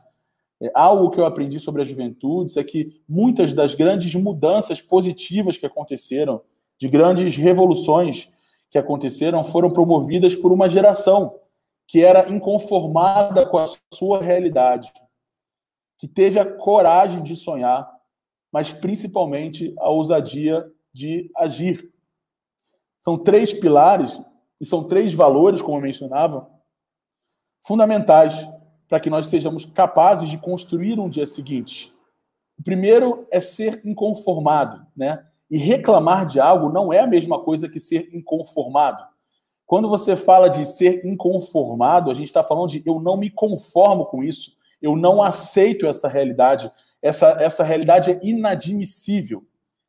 É, 0.62 0.72
algo 0.74 1.10
que 1.10 1.20
eu 1.20 1.26
aprendi 1.26 1.60
sobre 1.60 1.82
as 1.82 1.88
juventudes 1.88 2.58
é 2.58 2.64
que 2.64 3.02
muitas 3.08 3.54
das 3.54 3.74
grandes 3.74 4.14
mudanças 4.16 4.82
positivas 4.82 5.58
que 5.58 5.66
aconteceram, 5.66 6.42
de 6.78 6.88
grandes 6.88 7.36
revoluções 7.36 8.32
que 8.70 8.78
aconteceram, 8.78 9.44
foram 9.44 9.70
promovidas 9.70 10.36
por 10.36 10.52
uma 10.52 10.70
geração 10.70 11.40
que 11.88 12.04
era 12.04 12.30
inconformada 12.30 13.46
com 13.48 13.58
a 13.58 13.66
sua 13.92 14.22
realidade, 14.22 14.94
que 15.98 16.08
teve 16.08 16.40
a 16.40 16.46
coragem 16.46 17.24
de 17.24 17.36
sonhar, 17.36 17.90
mas 18.52 18.72
principalmente 18.72 19.74
a 19.80 19.90
ousadia 19.90 20.66
de 20.94 21.32
agir. 21.36 21.92
São 22.98 23.18
três 23.18 23.52
pilares 23.52 24.22
e 24.62 24.66
são 24.66 24.84
três 24.88 25.14
valores, 25.14 25.62
como 25.62 25.78
eu 25.78 25.82
mencionava, 25.82 26.50
fundamentais 27.66 28.48
para 28.88 29.00
que 29.00 29.10
nós 29.10 29.28
sejamos 29.28 29.66
capazes 29.66 30.30
de 30.30 30.38
construir 30.38 31.00
um 31.00 31.10
dia 31.10 31.26
seguinte. 31.26 31.94
O 32.58 32.64
primeiro 32.64 33.28
é 33.32 33.40
ser 33.40 33.82
inconformado, 33.86 34.86
né? 34.96 35.26
E 35.50 35.58
reclamar 35.58 36.26
de 36.26 36.40
algo 36.40 36.70
não 36.70 36.94
é 36.94 37.00
a 37.00 37.08
mesma 37.08 37.40
coisa 37.40 37.68
que 37.68 37.80
ser 37.80 38.10
inconformado. 38.14 39.04
Quando 39.66 39.88
você 39.88 40.16
fala 40.16 40.50
de 40.50 40.66
ser 40.66 41.06
inconformado, 41.06 42.10
a 42.10 42.14
gente 42.14 42.28
está 42.28 42.44
falando 42.44 42.70
de 42.70 42.84
eu 42.86 43.00
não 43.00 43.16
me 43.16 43.30
conformo 43.30 44.06
com 44.06 44.24
isso, 44.24 44.58
eu 44.82 44.96
não 44.96 45.22
aceito 45.22 45.86
essa 45.86 46.08
realidade, 46.08 46.72
essa, 47.02 47.38
essa 47.40 47.64
realidade 47.64 48.12
é 48.12 48.20
inadmissível. 48.24 49.46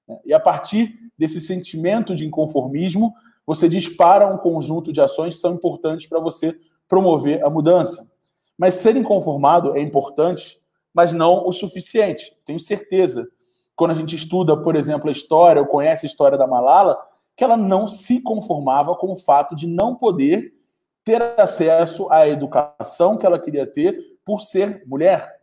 Né? 0.06 0.18
E 0.26 0.34
a 0.34 0.40
partir 0.40 0.98
desse 1.16 1.40
sentimento 1.40 2.14
de 2.14 2.26
inconformismo, 2.26 3.14
você 3.46 3.68
dispara 3.68 4.26
um 4.26 4.38
conjunto 4.38 4.92
de 4.92 5.00
ações 5.00 5.34
que 5.34 5.40
são 5.40 5.54
importantes 5.54 6.06
para 6.06 6.20
você 6.20 6.56
promover 6.86 7.44
a 7.44 7.50
mudança. 7.50 8.10
Mas 8.58 8.74
ser 8.74 8.96
inconformado 8.96 9.76
é 9.76 9.80
importante, 9.80 10.60
mas 10.92 11.12
não 11.12 11.46
o 11.46 11.52
suficiente. 11.52 12.36
Tenho 12.44 12.60
certeza. 12.60 13.26
Quando 13.76 13.92
a 13.92 13.94
gente 13.94 14.14
estuda, 14.14 14.56
por 14.56 14.76
exemplo, 14.76 15.08
a 15.08 15.12
história, 15.12 15.62
ou 15.62 15.68
conhece 15.68 16.06
a 16.06 16.08
história 16.08 16.36
da 16.36 16.46
Malala, 16.46 16.98
que 17.36 17.44
ela 17.44 17.56
não 17.56 17.86
se 17.86 18.20
conformava 18.22 18.94
com 18.94 19.12
o 19.12 19.16
fato 19.16 19.56
de 19.56 19.66
não 19.66 19.94
poder 19.94 20.54
ter 21.04 21.40
acesso 21.40 22.10
à 22.10 22.28
educação 22.28 23.16
que 23.16 23.24
ela 23.24 23.38
queria 23.38 23.66
ter 23.66 23.98
por 24.24 24.40
ser 24.40 24.84
mulher 24.86 25.40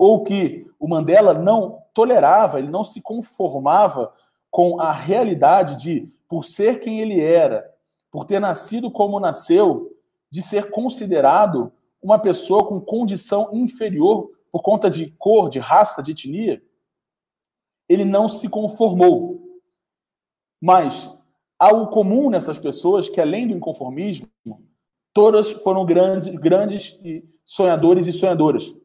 ou 0.00 0.24
que 0.24 0.66
o 0.78 0.88
Mandela 0.88 1.34
não 1.34 1.82
tolerava, 1.92 2.58
ele 2.58 2.70
não 2.70 2.82
se 2.82 3.02
conformava 3.02 4.10
com 4.50 4.80
a 4.80 4.92
realidade 4.92 5.76
de, 5.76 6.10
por 6.26 6.42
ser 6.42 6.80
quem 6.80 7.00
ele 7.00 7.20
era, 7.20 7.70
por 8.10 8.24
ter 8.24 8.40
nascido 8.40 8.90
como 8.90 9.20
nasceu, 9.20 9.94
de 10.30 10.40
ser 10.40 10.70
considerado 10.70 11.70
uma 12.02 12.18
pessoa 12.18 12.66
com 12.66 12.80
condição 12.80 13.50
inferior 13.52 14.30
por 14.50 14.62
conta 14.62 14.88
de 14.88 15.10
cor, 15.18 15.50
de 15.50 15.58
raça, 15.58 16.02
de 16.02 16.12
etnia, 16.12 16.62
ele 17.90 18.04
não 18.04 18.28
se 18.28 18.48
conformou. 18.48 19.58
Mas 20.62 21.12
algo 21.58 21.88
comum 21.88 22.30
nessas 22.30 22.56
pessoas 22.56 23.08
que 23.08 23.20
além 23.20 23.48
do 23.48 23.56
inconformismo, 23.56 24.28
todas 25.12 25.50
foram 25.50 25.84
grandes, 25.84 26.32
grandes 26.36 27.00
sonhadores 27.44 28.06
e 28.06 28.12
sonhadoras. 28.12 28.76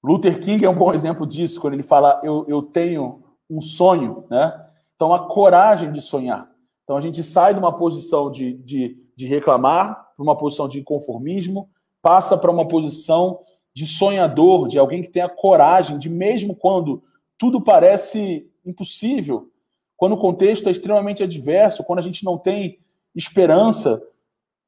Luther 0.00 0.38
King 0.38 0.64
é 0.64 0.70
um 0.70 0.78
bom 0.78 0.94
exemplo 0.94 1.26
disso, 1.26 1.60
quando 1.60 1.74
ele 1.74 1.82
fala, 1.82 2.20
eu, 2.22 2.44
eu 2.46 2.62
tenho 2.62 3.24
um 3.50 3.60
sonho, 3.60 4.26
né? 4.30 4.70
Então, 4.94 5.12
a 5.12 5.26
coragem 5.26 5.90
de 5.90 6.00
sonhar. 6.00 6.48
Então, 6.84 6.96
a 6.96 7.00
gente 7.00 7.20
sai 7.24 7.52
de 7.52 7.58
uma 7.58 7.74
posição 7.74 8.30
de, 8.30 8.52
de, 8.58 8.96
de 9.16 9.26
reclamar 9.26 10.12
para 10.14 10.22
uma 10.22 10.36
posição 10.36 10.68
de 10.68 10.82
conformismo, 10.82 11.68
passa 12.00 12.38
para 12.38 12.50
uma 12.50 12.68
posição 12.68 13.40
de 13.74 13.86
sonhador, 13.88 14.68
de 14.68 14.78
alguém 14.78 15.02
que 15.02 15.10
tem 15.10 15.22
a 15.22 15.28
coragem 15.28 15.98
de, 15.98 16.08
mesmo 16.08 16.54
quando 16.54 17.02
tudo 17.38 17.60
parece 17.60 18.50
impossível, 18.64 19.50
quando 19.96 20.12
o 20.12 20.18
contexto 20.18 20.68
é 20.68 20.72
extremamente 20.72 21.22
adverso, 21.22 21.84
quando 21.84 21.98
a 21.98 22.02
gente 22.02 22.24
não 22.24 22.38
tem 22.38 22.78
esperança 23.14 24.02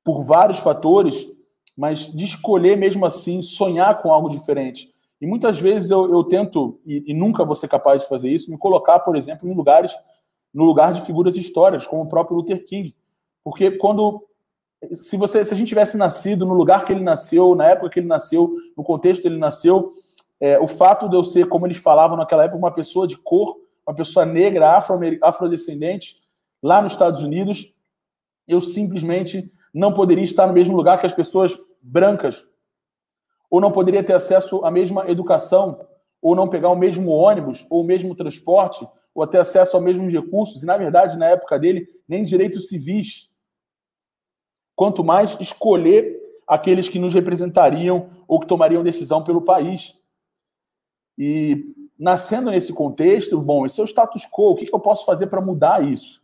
por 0.04 0.22
vários 0.22 0.58
fatores, 0.58 1.26
mas 1.76 2.10
de 2.10 2.24
escolher 2.24 2.76
mesmo 2.76 3.04
assim 3.04 3.42
sonhar 3.42 4.00
com 4.00 4.12
algo 4.12 4.28
diferente. 4.28 4.94
E 5.20 5.26
muitas 5.26 5.58
vezes 5.58 5.90
eu, 5.90 6.10
eu 6.10 6.22
tento, 6.24 6.78
e, 6.86 7.04
e, 7.06 7.14
nunca 7.14 7.44
vou 7.44 7.56
ser 7.56 7.68
capaz 7.68 8.02
de 8.02 8.08
fazer 8.08 8.30
isso, 8.30 8.50
me 8.50 8.58
colocar, 8.58 9.00
por 9.00 9.16
exemplo, 9.16 9.48
em 9.48 9.54
lugares, 9.54 9.92
no 10.52 10.64
lugar 10.64 10.92
de 10.92 11.00
figuras 11.02 11.36
históricas, 11.36 11.86
como 11.86 12.02
o 12.02 12.08
próprio 12.08 12.36
Luther 12.36 12.64
King. 12.64 12.94
Porque 13.42 13.72
quando. 13.72 14.24
Se, 15.00 15.16
você, 15.16 15.44
se 15.44 15.54
a 15.54 15.56
gente 15.56 15.68
tivesse 15.68 15.96
nascido 15.96 16.44
no 16.44 16.54
lugar 16.54 16.84
que 16.84 16.92
ele 16.92 17.02
nasceu, 17.02 17.54
na 17.54 17.66
época 17.66 17.88
que 17.88 17.98
ele 17.98 18.06
nasceu, 18.06 18.54
no 18.76 18.84
contexto 18.84 19.22
que 19.22 19.28
ele 19.28 19.38
nasceu, 19.38 19.88
é, 20.40 20.58
o 20.58 20.66
fato 20.66 21.08
de 21.08 21.16
eu 21.16 21.24
ser, 21.24 21.48
como 21.48 21.66
eles 21.66 21.78
falavam 21.78 22.16
naquela 22.16 22.44
época, 22.44 22.58
uma 22.58 22.72
pessoa 22.72 23.06
de 23.06 23.16
cor, 23.16 23.56
uma 23.86 23.94
pessoa 23.94 24.26
negra, 24.26 24.76
afro 24.76 24.98
afrodescendente, 25.22 26.22
lá 26.62 26.82
nos 26.82 26.92
Estados 26.92 27.22
Unidos, 27.22 27.74
eu 28.46 28.60
simplesmente 28.60 29.50
não 29.72 29.92
poderia 29.92 30.24
estar 30.24 30.46
no 30.46 30.52
mesmo 30.52 30.76
lugar 30.76 30.98
que 30.98 31.06
as 31.06 31.12
pessoas 31.12 31.56
brancas 31.82 32.46
ou 33.50 33.60
não 33.60 33.70
poderia 33.70 34.02
ter 34.02 34.14
acesso 34.14 34.64
à 34.64 34.70
mesma 34.70 35.08
educação, 35.08 35.86
ou 36.20 36.34
não 36.34 36.48
pegar 36.48 36.70
o 36.70 36.76
mesmo 36.76 37.10
ônibus, 37.10 37.64
ou 37.70 37.82
o 37.82 37.86
mesmo 37.86 38.14
transporte, 38.14 38.86
ou 39.14 39.26
ter 39.26 39.38
acesso 39.38 39.76
aos 39.76 39.84
mesmos 39.84 40.12
recursos, 40.12 40.62
e 40.62 40.66
na 40.66 40.76
verdade, 40.76 41.16
na 41.16 41.28
época 41.28 41.58
dele, 41.58 41.86
nem 42.08 42.24
direitos 42.24 42.68
civis. 42.68 43.30
Quanto 44.74 45.04
mais 45.04 45.38
escolher 45.40 46.20
aqueles 46.46 46.88
que 46.88 46.98
nos 46.98 47.12
representariam 47.12 48.08
ou 48.28 48.38
que 48.38 48.46
tomariam 48.46 48.84
decisão 48.84 49.24
pelo 49.24 49.42
país. 49.42 49.98
E 51.18 51.74
nascendo 51.98 52.50
nesse 52.50 52.72
contexto, 52.72 53.40
bom, 53.40 53.64
esse 53.64 53.80
é 53.80 53.84
o 53.84 53.86
status 53.86 54.26
quo, 54.26 54.50
o 54.50 54.54
que 54.56 54.68
eu 54.72 54.80
posso 54.80 55.04
fazer 55.04 55.28
para 55.28 55.40
mudar 55.40 55.82
isso? 55.82 56.22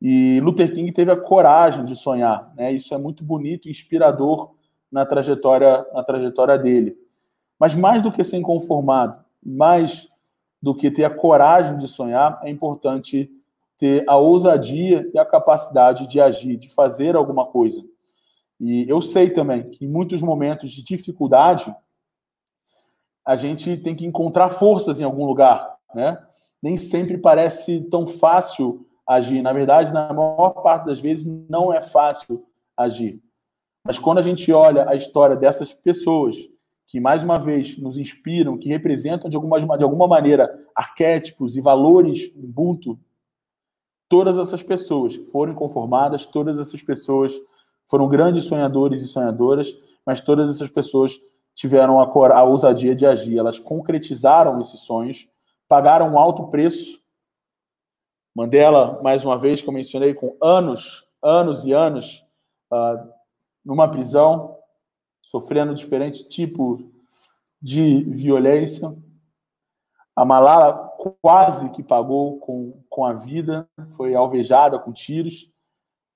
E 0.00 0.40
Luther 0.40 0.72
King 0.72 0.90
teve 0.92 1.10
a 1.10 1.16
coragem 1.16 1.84
de 1.84 1.94
sonhar, 1.94 2.52
né? 2.56 2.72
Isso 2.72 2.94
é 2.94 2.98
muito 2.98 3.22
bonito, 3.22 3.68
inspirador 3.68 4.52
na 4.90 5.04
trajetória, 5.04 5.86
na 5.92 6.02
trajetória 6.02 6.58
dele. 6.58 6.96
Mas 7.58 7.74
mais 7.74 8.00
do 8.00 8.10
que 8.10 8.24
ser 8.24 8.38
inconformado, 8.38 9.22
mais 9.44 10.08
do 10.62 10.74
que 10.74 10.90
ter 10.90 11.04
a 11.04 11.10
coragem 11.10 11.76
de 11.76 11.86
sonhar, 11.86 12.40
é 12.42 12.50
importante 12.50 13.30
ter 13.76 14.04
a 14.08 14.16
ousadia 14.16 15.10
e 15.12 15.18
a 15.18 15.24
capacidade 15.24 16.06
de 16.06 16.20
agir, 16.20 16.56
de 16.56 16.68
fazer 16.68 17.16
alguma 17.16 17.46
coisa. 17.46 17.82
E 18.58 18.88
eu 18.88 19.00
sei 19.00 19.30
também 19.30 19.70
que 19.70 19.84
em 19.84 19.88
muitos 19.88 20.22
momentos 20.22 20.70
de 20.70 20.82
dificuldade, 20.82 21.74
a 23.26 23.36
gente 23.36 23.76
tem 23.76 23.94
que 23.94 24.06
encontrar 24.06 24.48
forças 24.48 25.00
em 25.00 25.04
algum 25.04 25.24
lugar, 25.24 25.76
né? 25.94 26.18
Nem 26.62 26.76
sempre 26.76 27.18
parece 27.18 27.82
tão 27.88 28.06
fácil 28.06 28.86
agir. 29.06 29.42
Na 29.42 29.52
verdade, 29.52 29.92
na 29.92 30.12
maior 30.12 30.62
parte 30.62 30.86
das 30.86 31.00
vezes, 31.00 31.26
não 31.48 31.72
é 31.72 31.80
fácil 31.80 32.44
agir. 32.76 33.20
Mas 33.84 33.98
quando 33.98 34.18
a 34.18 34.22
gente 34.22 34.52
olha 34.52 34.88
a 34.88 34.94
história 34.94 35.36
dessas 35.36 35.72
pessoas 35.72 36.36
que, 36.86 37.00
mais 37.00 37.22
uma 37.22 37.38
vez, 37.38 37.78
nos 37.78 37.96
inspiram, 37.96 38.58
que 38.58 38.68
representam 38.68 39.30
de 39.30 39.36
alguma, 39.36 39.60
de 39.60 39.84
alguma 39.84 40.06
maneira 40.06 40.50
arquétipos 40.74 41.56
e 41.56 41.60
valores 41.60 42.32
Ubuntu, 42.34 42.98
todas 44.08 44.36
essas 44.36 44.62
pessoas 44.62 45.14
foram 45.30 45.54
conformadas, 45.54 46.26
todas 46.26 46.58
essas 46.58 46.82
pessoas 46.82 47.32
foram 47.86 48.08
grandes 48.08 48.44
sonhadores 48.44 49.02
e 49.02 49.08
sonhadoras, 49.08 49.72
mas 50.04 50.20
todas 50.20 50.50
essas 50.50 50.68
pessoas 50.68 51.20
tiveram 51.54 52.00
a, 52.00 52.04
a 52.34 52.42
ousadia 52.42 52.94
de 52.94 53.06
agir, 53.06 53.38
elas 53.38 53.58
concretizaram 53.58 54.60
esses 54.60 54.80
sonhos, 54.80 55.28
pagaram 55.68 56.10
um 56.10 56.18
alto 56.18 56.48
preço. 56.48 57.00
Mandela, 58.34 59.00
mais 59.02 59.24
uma 59.24 59.38
vez, 59.38 59.60
que 59.60 59.68
eu 59.68 59.72
mencionei, 59.72 60.14
com 60.14 60.36
anos, 60.40 61.08
anos 61.22 61.64
e 61.64 61.72
anos 61.72 62.24
uh, 62.72 63.12
numa 63.64 63.88
prisão, 63.88 64.56
sofrendo 65.20 65.74
diferentes 65.74 66.22
tipos 66.22 66.84
de 67.60 68.04
violência. 68.04 68.96
A 70.16 70.24
Malala 70.24 70.90
quase 71.22 71.70
que 71.72 71.82
pagou 71.82 72.38
com, 72.40 72.82
com 72.88 73.04
a 73.04 73.12
vida, 73.12 73.68
foi 73.90 74.14
alvejada 74.14 74.78
com 74.78 74.92
tiros. 74.92 75.52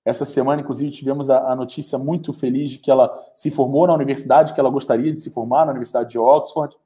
Essa 0.05 0.25
semana, 0.25 0.61
inclusive, 0.61 0.91
tivemos 0.91 1.31
a, 1.31 1.53
a, 1.53 1.57
notícia 1.57 1.99
muito 1.99 2.33
feliz 2.33 2.73
de 2.73 2.79
que 2.79 2.91
ela 2.91 3.11
se 3.33 3.51
formou 3.51 3.87
na 3.87 3.95
universidade 3.95 4.53
que 4.53 4.61
ela 4.61 4.69
gostaria 4.69 5.11
de 5.11 5.19
se 5.19 5.31
formar, 5.31 5.65
na 5.65 5.71
Universidade 5.71 6.11
de 6.11 6.19
Oxford. 6.19 6.77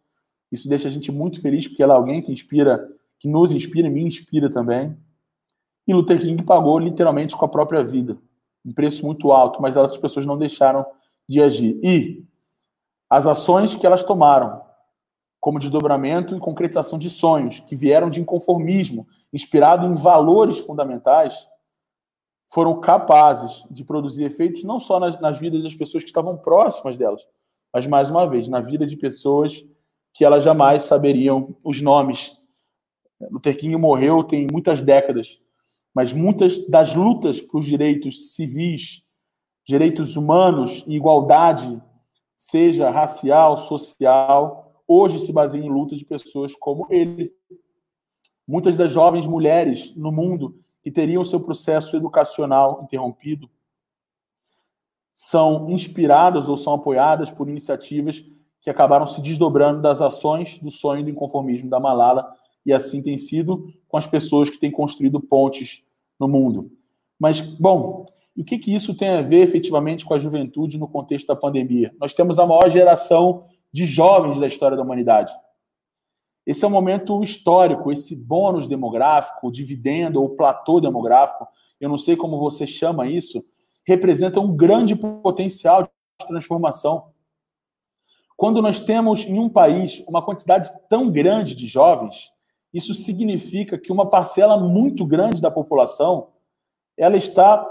Isso 0.53 0.69
deixa 0.69 0.87
a 0.87 0.91
gente 0.91 1.11
muito 1.11 1.41
feliz, 1.41 1.67
porque 1.67 1.83
ela 1.83 1.95
é 1.95 1.97
alguém 1.97 2.23
que 2.23 2.31
inspira, 2.31 2.89
que 3.19 3.27
nos 3.27 3.51
inspira 3.51 3.89
e 3.89 3.91
me 3.91 4.03
inspira 4.03 4.49
também. 4.49 4.97
E 5.87 5.93
Luther 5.93 6.21
King 6.21 6.43
pagou 6.45 6.79
literalmente 6.79 7.37
com 7.37 7.45
a 7.45 7.49
própria 7.49 7.83
vida 7.83 8.19
um 8.65 8.73
preço 8.73 9.05
muito 9.05 9.33
alto, 9.33 9.63
mas 9.63 9.77
essas 9.77 9.97
pessoas 9.97 10.27
não 10.27 10.37
deixaram 10.37 10.85
de 11.29 11.43
agir. 11.43 11.81
E 11.83 12.25
as 13.09 13.27
ações 13.27 13.75
que 13.75 13.87
elas 13.87 14.03
tomaram 14.03 14.63
como 15.41 15.59
desdobramento 15.59 16.37
e 16.37 16.41
concretização 16.41 16.99
de 16.99 17.09
sonhos 17.09 17.61
que 17.61 17.77
vieram 17.77 18.11
de 18.11 18.21
inconformismo, 18.21 19.07
inspirado 19.33 19.87
em 19.87 19.95
valores 19.95 20.59
fundamentais, 20.59 21.49
foram 22.49 22.81
capazes 22.81 23.65
de 23.71 23.85
produzir 23.85 24.25
efeitos 24.25 24.65
não 24.65 24.81
só 24.81 24.99
nas, 24.99 25.21
nas 25.21 25.39
vidas 25.39 25.63
das 25.63 25.75
pessoas 25.75 26.03
que 26.03 26.11
estavam 26.11 26.37
próximas 26.37 26.97
delas, 26.97 27.23
mas 27.73 27.87
mais 27.87 28.11
uma 28.11 28.27
vez 28.27 28.49
na 28.49 28.61
vida 28.61 28.87
de 28.87 28.97
pessoas 28.97 29.65
que 30.15 30.25
elas 30.25 30.43
jamais 30.43 30.85
saberiam 30.85 31.55
os 31.63 31.81
nomes. 31.81 32.39
Luther 33.31 33.57
King 33.57 33.77
morreu 33.77 34.25
tem 34.25 34.47
muitas 34.51 34.81
décadas, 34.81 35.41
mas 35.95 36.13
muitas 36.13 36.67
das 36.69 36.95
lutas 36.95 37.41
por 37.41 37.63
direitos 37.63 38.35
civis, 38.35 39.05
direitos 39.67 40.17
humanos 40.17 40.85
e 40.87 40.97
igualdade, 40.97 41.81
seja 42.35 42.89
racial, 42.89 43.57
social, 43.57 44.83
hoje 44.87 45.19
se 45.19 45.33
baseia 45.33 45.63
em 45.63 45.69
lutas 45.69 45.99
de 45.99 46.05
pessoas 46.05 46.55
como 46.55 46.87
ele. 46.89 47.33
Muitas 48.47 48.77
das 48.77 48.91
jovens 48.91 49.27
mulheres 49.27 49.95
no 49.95 50.11
mundo 50.11 50.59
que 50.83 50.91
teriam 50.91 51.25
seu 51.25 51.41
processo 51.41 51.97
educacional 51.97 52.81
interrompido 52.83 53.49
são 55.13 55.69
inspiradas 55.71 56.49
ou 56.49 56.57
são 56.57 56.75
apoiadas 56.75 57.31
por 57.31 57.49
iniciativas 57.49 58.25
que 58.61 58.71
acabaram 58.71 59.07
se 59.07 59.21
desdobrando 59.21 59.83
das 59.83 60.01
ações 60.01 60.59
do 60.59 60.71
sonho 60.71 61.03
do 61.03 61.11
inconformismo 61.11 61.69
da 61.69 61.81
Malala, 61.81 62.33
e 62.65 62.73
assim 62.73 63.03
tem 63.03 63.17
sido 63.17 63.73
com 63.89 63.97
as 63.97 64.07
pessoas 64.07 64.51
que 64.51 64.59
têm 64.59 64.71
construído 64.71 65.21
pontes 65.21 65.85
no 66.21 66.29
mundo. 66.29 66.71
Mas, 67.19 67.41
bom, 67.41 68.05
o 68.37 68.45
que, 68.45 68.59
que 68.59 68.73
isso 68.73 68.95
tem 68.95 69.09
a 69.09 69.23
ver 69.23 69.43
efetivamente 69.43 70.05
com 70.05 70.15
a 70.15 70.19
juventude 70.19 70.79
no 70.79 70.87
contexto 70.87 71.27
da 71.27 71.35
pandemia? 71.35 71.93
Nós 72.01 72.15
temos 72.15 72.39
a 72.39 72.47
maior 72.47 72.69
geração 72.71 73.47
de 73.73 73.87
jovens 73.87 74.39
da 74.39 74.47
história 74.47 74.77
da 74.77 74.83
humanidade. 74.83 75.33
Esse 76.49 76.65
é 76.65 76.67
um 76.67 76.71
momento 76.71 77.23
histórico, 77.23 77.93
esse 77.93 78.17
bônus 78.17 78.67
demográfico, 78.67 79.53
dividendo 79.53 80.23
ou 80.23 80.31
platô 80.31 80.81
demográfico, 80.81 81.47
eu 81.79 81.91
não 81.91 81.99
sei 81.99 82.17
como 82.17 82.39
você 82.39 82.67
chama 82.67 83.07
isso, 83.07 83.45
representa 83.87 84.41
um 84.41 84.57
grande 84.57 84.97
potencial 84.97 85.83
de 85.83 86.27
transformação. 86.27 87.11
Quando 88.35 88.63
nós 88.63 88.81
temos 88.81 89.27
em 89.27 89.39
um 89.39 89.51
país 89.51 90.03
uma 90.09 90.25
quantidade 90.25 90.71
tão 90.89 91.11
grande 91.11 91.55
de 91.55 91.67
jovens, 91.67 92.33
isso 92.73 92.95
significa 92.95 93.77
que 93.77 93.93
uma 93.93 94.09
parcela 94.09 94.59
muito 94.59 95.05
grande 95.05 95.43
da 95.43 95.51
população 95.51 96.29
ela 96.97 97.19
está 97.19 97.63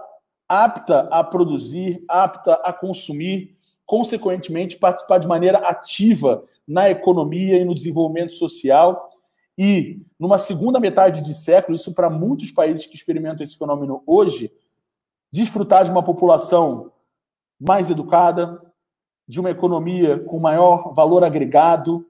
apta 0.47 1.07
a 1.11 1.23
produzir, 1.23 2.05
apta 2.07 2.53
a 2.53 2.71
consumir, 2.71 3.56
consequentemente 3.87 4.77
participar 4.77 5.17
de 5.17 5.27
maneira 5.27 5.59
ativa 5.59 6.43
na 6.67 6.89
economia 6.89 7.57
e 7.57 7.63
no 7.63 7.73
desenvolvimento 7.73 8.33
social. 8.33 9.09
E 9.57 10.01
numa 10.19 10.37
segunda 10.37 10.79
metade 10.79 11.21
de 11.21 11.33
século, 11.33 11.75
isso 11.75 11.95
para 11.95 12.09
muitos 12.09 12.51
países 12.51 12.85
que 12.85 12.95
experimentam 12.95 13.43
esse 13.43 13.57
fenômeno 13.57 14.03
hoje, 14.05 14.51
desfrutar 15.31 15.85
de 15.85 15.89
uma 15.89 16.03
população 16.03 16.91
mais 17.59 17.89
educada, 17.89 18.61
de 19.25 19.39
uma 19.39 19.49
economia 19.49 20.19
com 20.19 20.37
maior 20.37 20.93
valor 20.93 21.23
agregado, 21.23 22.05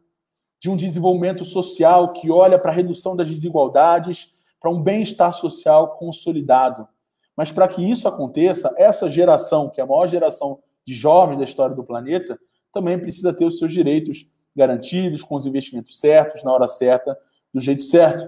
de 0.60 0.72
um 0.72 0.75
desenvolvimento 0.75 1.46
social 1.46 2.12
que 2.12 2.31
olha 2.31 2.57
para 2.57 2.72
a 2.72 2.74
redução 2.74 3.15
das 3.15 3.29
desigualdades, 3.29 4.34
para 4.60 4.72
um 4.72 4.81
bem-estar 4.81 5.31
social 5.31 5.96
consolidado. 5.98 6.88
Mas 7.36 7.51
para 7.51 7.67
que 7.67 7.88
isso 7.88 8.07
aconteça, 8.07 8.74
essa 8.77 9.07
geração, 9.07 9.69
que 9.69 9.79
é 9.79 9.84
a 9.84 9.88
maior 9.88 10.07
geração 10.07 10.60
de 10.88 10.94
jovens 10.94 11.38
da 11.38 11.44
história 11.44 11.75
do 11.75 11.84
planeta, 11.84 12.39
também 12.74 12.98
precisa 12.98 13.34
ter 13.34 13.44
os 13.44 13.58
seus 13.58 13.74
direitos 13.74 14.25
garantidos, 14.56 15.22
com 15.22 15.36
os 15.36 15.46
investimentos 15.46 16.00
certos, 16.00 16.46
na 16.46 16.53
hora 16.53 16.67
certa, 16.67 17.18
do 17.53 17.59
jeito 17.59 17.83
certo. 17.83 18.25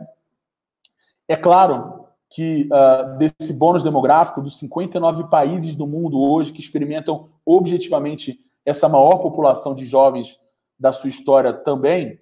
É 1.25 1.37
claro 1.37 2.05
que 2.29 2.67
uh, 2.67 3.17
desse 3.17 3.53
bônus 3.53 3.81
demográfico 3.81 4.41
dos 4.41 4.59
59 4.59 5.29
países 5.29 5.75
do 5.75 5.87
mundo 5.87 6.19
hoje 6.19 6.51
que 6.51 6.59
experimentam 6.59 7.29
objetivamente 7.45 8.39
essa 8.65 8.89
maior 8.89 9.17
população 9.19 9.73
de 9.73 9.85
jovens 9.85 10.37
da 10.77 10.91
sua 10.91 11.09
história 11.09 11.53
também, 11.53 12.19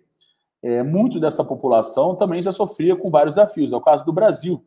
é, 0.64 0.84
muito 0.84 1.20
dessa 1.20 1.44
população 1.44 2.16
também 2.16 2.42
já 2.42 2.52
sofria 2.52 2.96
com 2.96 3.10
vários 3.10 3.36
desafios. 3.36 3.74
É 3.74 3.76
o 3.76 3.82
caso 3.82 4.06
do 4.06 4.14
Brasil. 4.14 4.64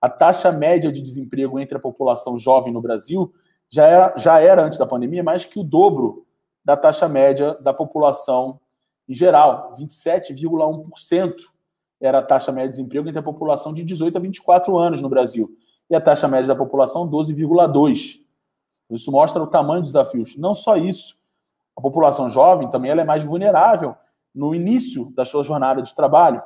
A 0.00 0.08
taxa 0.08 0.52
média 0.52 0.92
de 0.92 1.00
desemprego 1.00 1.58
entre 1.58 1.76
a 1.76 1.80
população 1.80 2.38
jovem 2.38 2.72
no 2.72 2.80
Brasil 2.80 3.32
já 3.74 3.86
era, 3.86 4.14
já 4.16 4.40
era 4.40 4.64
antes 4.64 4.78
da 4.78 4.86
pandemia 4.86 5.22
mais 5.22 5.44
que 5.44 5.58
o 5.58 5.64
dobro 5.64 6.26
da 6.64 6.76
taxa 6.76 7.08
média 7.08 7.54
da 7.60 7.74
população 7.74 8.60
em 9.08 9.14
geral, 9.14 9.72
27,1% 9.78 11.34
era 12.00 12.18
a 12.18 12.22
taxa 12.22 12.50
média 12.50 12.70
de 12.70 12.76
desemprego 12.76 13.08
entre 13.08 13.18
a 13.18 13.22
população 13.22 13.72
de 13.72 13.84
18 13.84 14.16
a 14.16 14.20
24 14.20 14.76
anos 14.76 15.02
no 15.02 15.08
Brasil. 15.08 15.56
E 15.88 15.94
a 15.94 16.00
taxa 16.00 16.26
média 16.26 16.48
da 16.48 16.56
população, 16.56 17.08
12,2%. 17.08 18.24
Isso 18.90 19.10
mostra 19.10 19.42
o 19.42 19.46
tamanho 19.46 19.82
dos 19.82 19.92
desafios. 19.92 20.36
Não 20.36 20.54
só 20.54 20.76
isso, 20.76 21.16
a 21.76 21.80
população 21.80 22.28
jovem 22.28 22.68
também 22.68 22.90
ela 22.90 23.00
é 23.00 23.04
mais 23.04 23.24
vulnerável 23.24 23.96
no 24.34 24.54
início 24.54 25.10
da 25.14 25.24
sua 25.24 25.42
jornada 25.42 25.82
de 25.82 25.94
trabalho. 25.94 26.42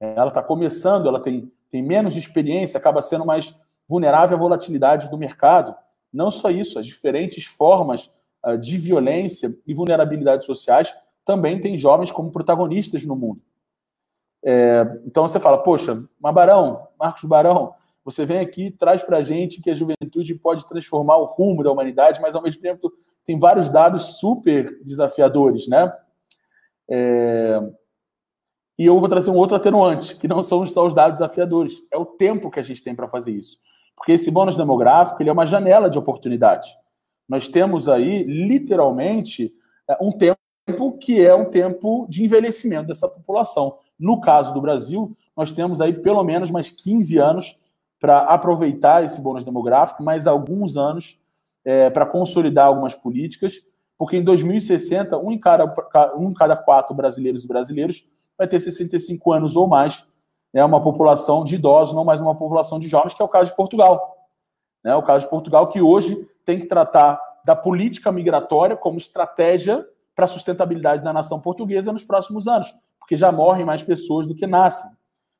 Ela 0.00 0.28
está 0.28 0.42
começando, 0.42 1.08
ela 1.08 1.20
tem, 1.20 1.50
tem 1.70 1.82
menos 1.82 2.16
experiência, 2.16 2.78
acaba 2.78 3.00
sendo 3.00 3.24
mais 3.24 3.54
vulnerável 3.88 4.36
à 4.36 4.40
volatilidade 4.40 5.10
do 5.10 5.18
mercado. 5.18 5.74
Não 6.16 6.30
só 6.30 6.50
isso, 6.50 6.78
as 6.78 6.86
diferentes 6.86 7.44
formas 7.44 8.10
uh, 8.44 8.56
de 8.56 8.78
violência 8.78 9.56
e 9.66 9.74
vulnerabilidades 9.74 10.46
sociais 10.46 10.94
também 11.24 11.60
têm 11.60 11.76
jovens 11.76 12.10
como 12.10 12.32
protagonistas 12.32 13.04
no 13.04 13.14
mundo. 13.14 13.42
É, 14.44 15.00
então 15.04 15.26
você 15.26 15.40
fala, 15.40 15.58
poxa, 15.58 16.02
mas 16.20 16.34
Barão, 16.34 16.86
Marcos 16.98 17.24
Barão, 17.24 17.74
você 18.04 18.24
vem 18.24 18.38
aqui 18.38 18.70
traz 18.70 19.02
para 19.02 19.16
a 19.16 19.22
gente 19.22 19.60
que 19.60 19.68
a 19.68 19.74
juventude 19.74 20.34
pode 20.36 20.66
transformar 20.68 21.16
o 21.16 21.24
rumo 21.24 21.64
da 21.64 21.72
humanidade, 21.72 22.20
mas 22.20 22.34
ao 22.36 22.42
mesmo 22.42 22.62
tempo 22.62 22.92
tem 23.24 23.38
vários 23.38 23.68
dados 23.68 24.18
super 24.20 24.80
desafiadores, 24.84 25.66
né? 25.66 25.92
É... 26.88 27.60
E 28.78 28.86
eu 28.86 29.00
vou 29.00 29.08
trazer 29.08 29.30
um 29.30 29.36
outro 29.36 29.56
atenuante, 29.56 30.16
que 30.16 30.28
não 30.28 30.42
são 30.42 30.64
só 30.64 30.86
os 30.86 30.94
dados 30.94 31.18
desafiadores, 31.18 31.82
é 31.90 31.98
o 31.98 32.06
tempo 32.06 32.50
que 32.50 32.60
a 32.60 32.62
gente 32.62 32.82
tem 32.82 32.94
para 32.94 33.08
fazer 33.08 33.32
isso. 33.32 33.58
Porque 33.96 34.12
esse 34.12 34.30
bônus 34.30 34.56
demográfico 34.56 35.22
ele 35.22 35.30
é 35.30 35.32
uma 35.32 35.46
janela 35.46 35.88
de 35.88 35.98
oportunidade. 35.98 36.68
Nós 37.28 37.48
temos 37.48 37.88
aí, 37.88 38.22
literalmente, 38.22 39.52
é, 39.88 39.96
um 40.00 40.10
tempo 40.10 40.38
que 41.00 41.24
é 41.24 41.34
um 41.34 41.50
tempo 41.50 42.06
de 42.08 42.24
envelhecimento 42.24 42.88
dessa 42.88 43.08
população. 43.08 43.78
No 43.98 44.20
caso 44.20 44.52
do 44.52 44.60
Brasil, 44.60 45.16
nós 45.36 45.50
temos 45.52 45.80
aí 45.80 45.92
pelo 45.92 46.22
menos 46.22 46.50
mais 46.50 46.70
15 46.70 47.18
anos 47.18 47.58
para 48.00 48.18
aproveitar 48.18 49.04
esse 49.04 49.20
bônus 49.20 49.44
demográfico, 49.44 50.02
mais 50.02 50.26
alguns 50.26 50.76
anos 50.76 51.18
é, 51.64 51.90
para 51.90 52.06
consolidar 52.06 52.66
algumas 52.66 52.94
políticas, 52.94 53.54
porque 53.98 54.16
em 54.16 54.22
2060, 54.22 55.18
um 55.18 55.32
em, 55.32 55.38
cada, 55.38 55.64
um 56.16 56.30
em 56.30 56.34
cada 56.34 56.56
quatro 56.56 56.94
brasileiros 56.94 57.44
e 57.44 57.48
brasileiros 57.48 58.06
vai 58.36 58.46
ter 58.46 58.60
65 58.60 59.32
anos 59.32 59.56
ou 59.56 59.66
mais, 59.66 60.06
né, 60.52 60.64
uma 60.64 60.80
população 60.80 61.44
de 61.44 61.56
idosos, 61.56 61.94
não 61.94 62.04
mais 62.04 62.20
uma 62.20 62.34
população 62.34 62.78
de 62.78 62.88
jovens, 62.88 63.14
que 63.14 63.22
é 63.22 63.24
o 63.24 63.28
caso 63.28 63.50
de 63.50 63.56
Portugal. 63.56 64.16
Né, 64.84 64.94
o 64.94 65.02
caso 65.02 65.24
de 65.24 65.30
Portugal, 65.30 65.68
que 65.68 65.80
hoje 65.80 66.28
tem 66.44 66.58
que 66.58 66.66
tratar 66.66 67.20
da 67.44 67.54
política 67.54 68.10
migratória 68.10 68.76
como 68.76 68.98
estratégia 68.98 69.86
para 70.14 70.24
a 70.24 70.28
sustentabilidade 70.28 71.04
da 71.04 71.12
nação 71.12 71.40
portuguesa 71.40 71.92
nos 71.92 72.04
próximos 72.04 72.48
anos 72.48 72.74
porque 73.06 73.16
já 73.16 73.30
morrem 73.30 73.64
mais 73.64 73.84
pessoas 73.84 74.26
do 74.26 74.34
que 74.34 74.48
nascem. 74.48 74.90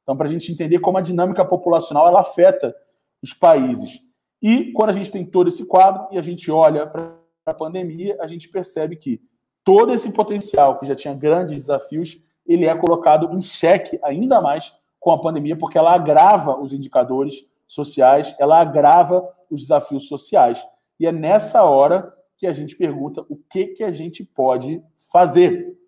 Então, 0.05 0.17
para 0.17 0.29
a 0.29 0.31
gente 0.31 0.53
entender 0.53 0.79
como 0.79 0.99
a 0.99 1.01
dinâmica 1.01 1.45
populacional 1.45 2.07
ela 2.07 2.21
afeta 2.21 2.73
os 3.21 3.35
países. 3.35 4.01
E 4.41 4.71
quando 4.71 4.91
a 4.91 4.93
gente 4.93 5.11
tem 5.11 5.27
todo 5.27 5.49
esse 5.49 5.67
quadro 5.67 6.07
e 6.13 6.19
a 6.19 6.23
gente 6.23 6.49
olha 6.49 6.87
para 6.87 7.13
a 7.45 7.53
pandemia, 7.53 8.17
a 8.21 8.27
gente 8.29 8.49
percebe 8.49 8.95
que 8.95 9.21
todo 9.65 9.93
esse 9.93 10.13
potencial 10.13 10.79
que 10.79 10.87
já 10.87 10.95
tinha 10.95 11.13
grandes 11.13 11.57
desafios, 11.57 12.23
ele 12.47 12.67
é 12.67 12.75
colocado 12.77 13.37
em 13.37 13.43
xeque 13.43 13.99
ainda 14.01 14.41
mais 14.41 14.73
com 15.07 15.13
a 15.13 15.21
pandemia, 15.21 15.55
porque 15.55 15.79
ela 15.79 15.95
agrava 15.95 16.61
os 16.61 16.73
indicadores 16.73 17.47
sociais, 17.69 18.35
ela 18.41 18.61
agrava 18.61 19.25
os 19.49 19.61
desafios 19.61 20.09
sociais. 20.09 20.67
E 20.99 21.07
é 21.07 21.13
nessa 21.13 21.63
hora 21.63 22.13
que 22.37 22.45
a 22.45 22.53
gente 22.53 22.75
pergunta 22.75 23.25
o 23.29 23.37
que, 23.37 23.69
que 23.69 23.85
a 23.85 23.93
gente 23.93 24.25
pode 24.25 24.83
fazer. 25.13 25.79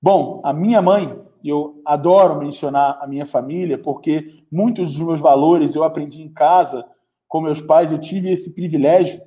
Bom, 0.00 0.40
a 0.42 0.50
minha 0.50 0.80
mãe, 0.80 1.22
eu 1.44 1.82
adoro 1.84 2.38
mencionar 2.38 3.00
a 3.02 3.06
minha 3.06 3.26
família, 3.26 3.76
porque 3.76 4.42
muitos 4.50 4.94
dos 4.94 5.02
meus 5.02 5.20
valores 5.20 5.74
eu 5.74 5.84
aprendi 5.84 6.22
em 6.22 6.32
casa 6.32 6.88
com 7.28 7.42
meus 7.42 7.60
pais, 7.60 7.92
eu 7.92 7.98
tive 8.00 8.30
esse 8.30 8.54
privilégio. 8.54 9.20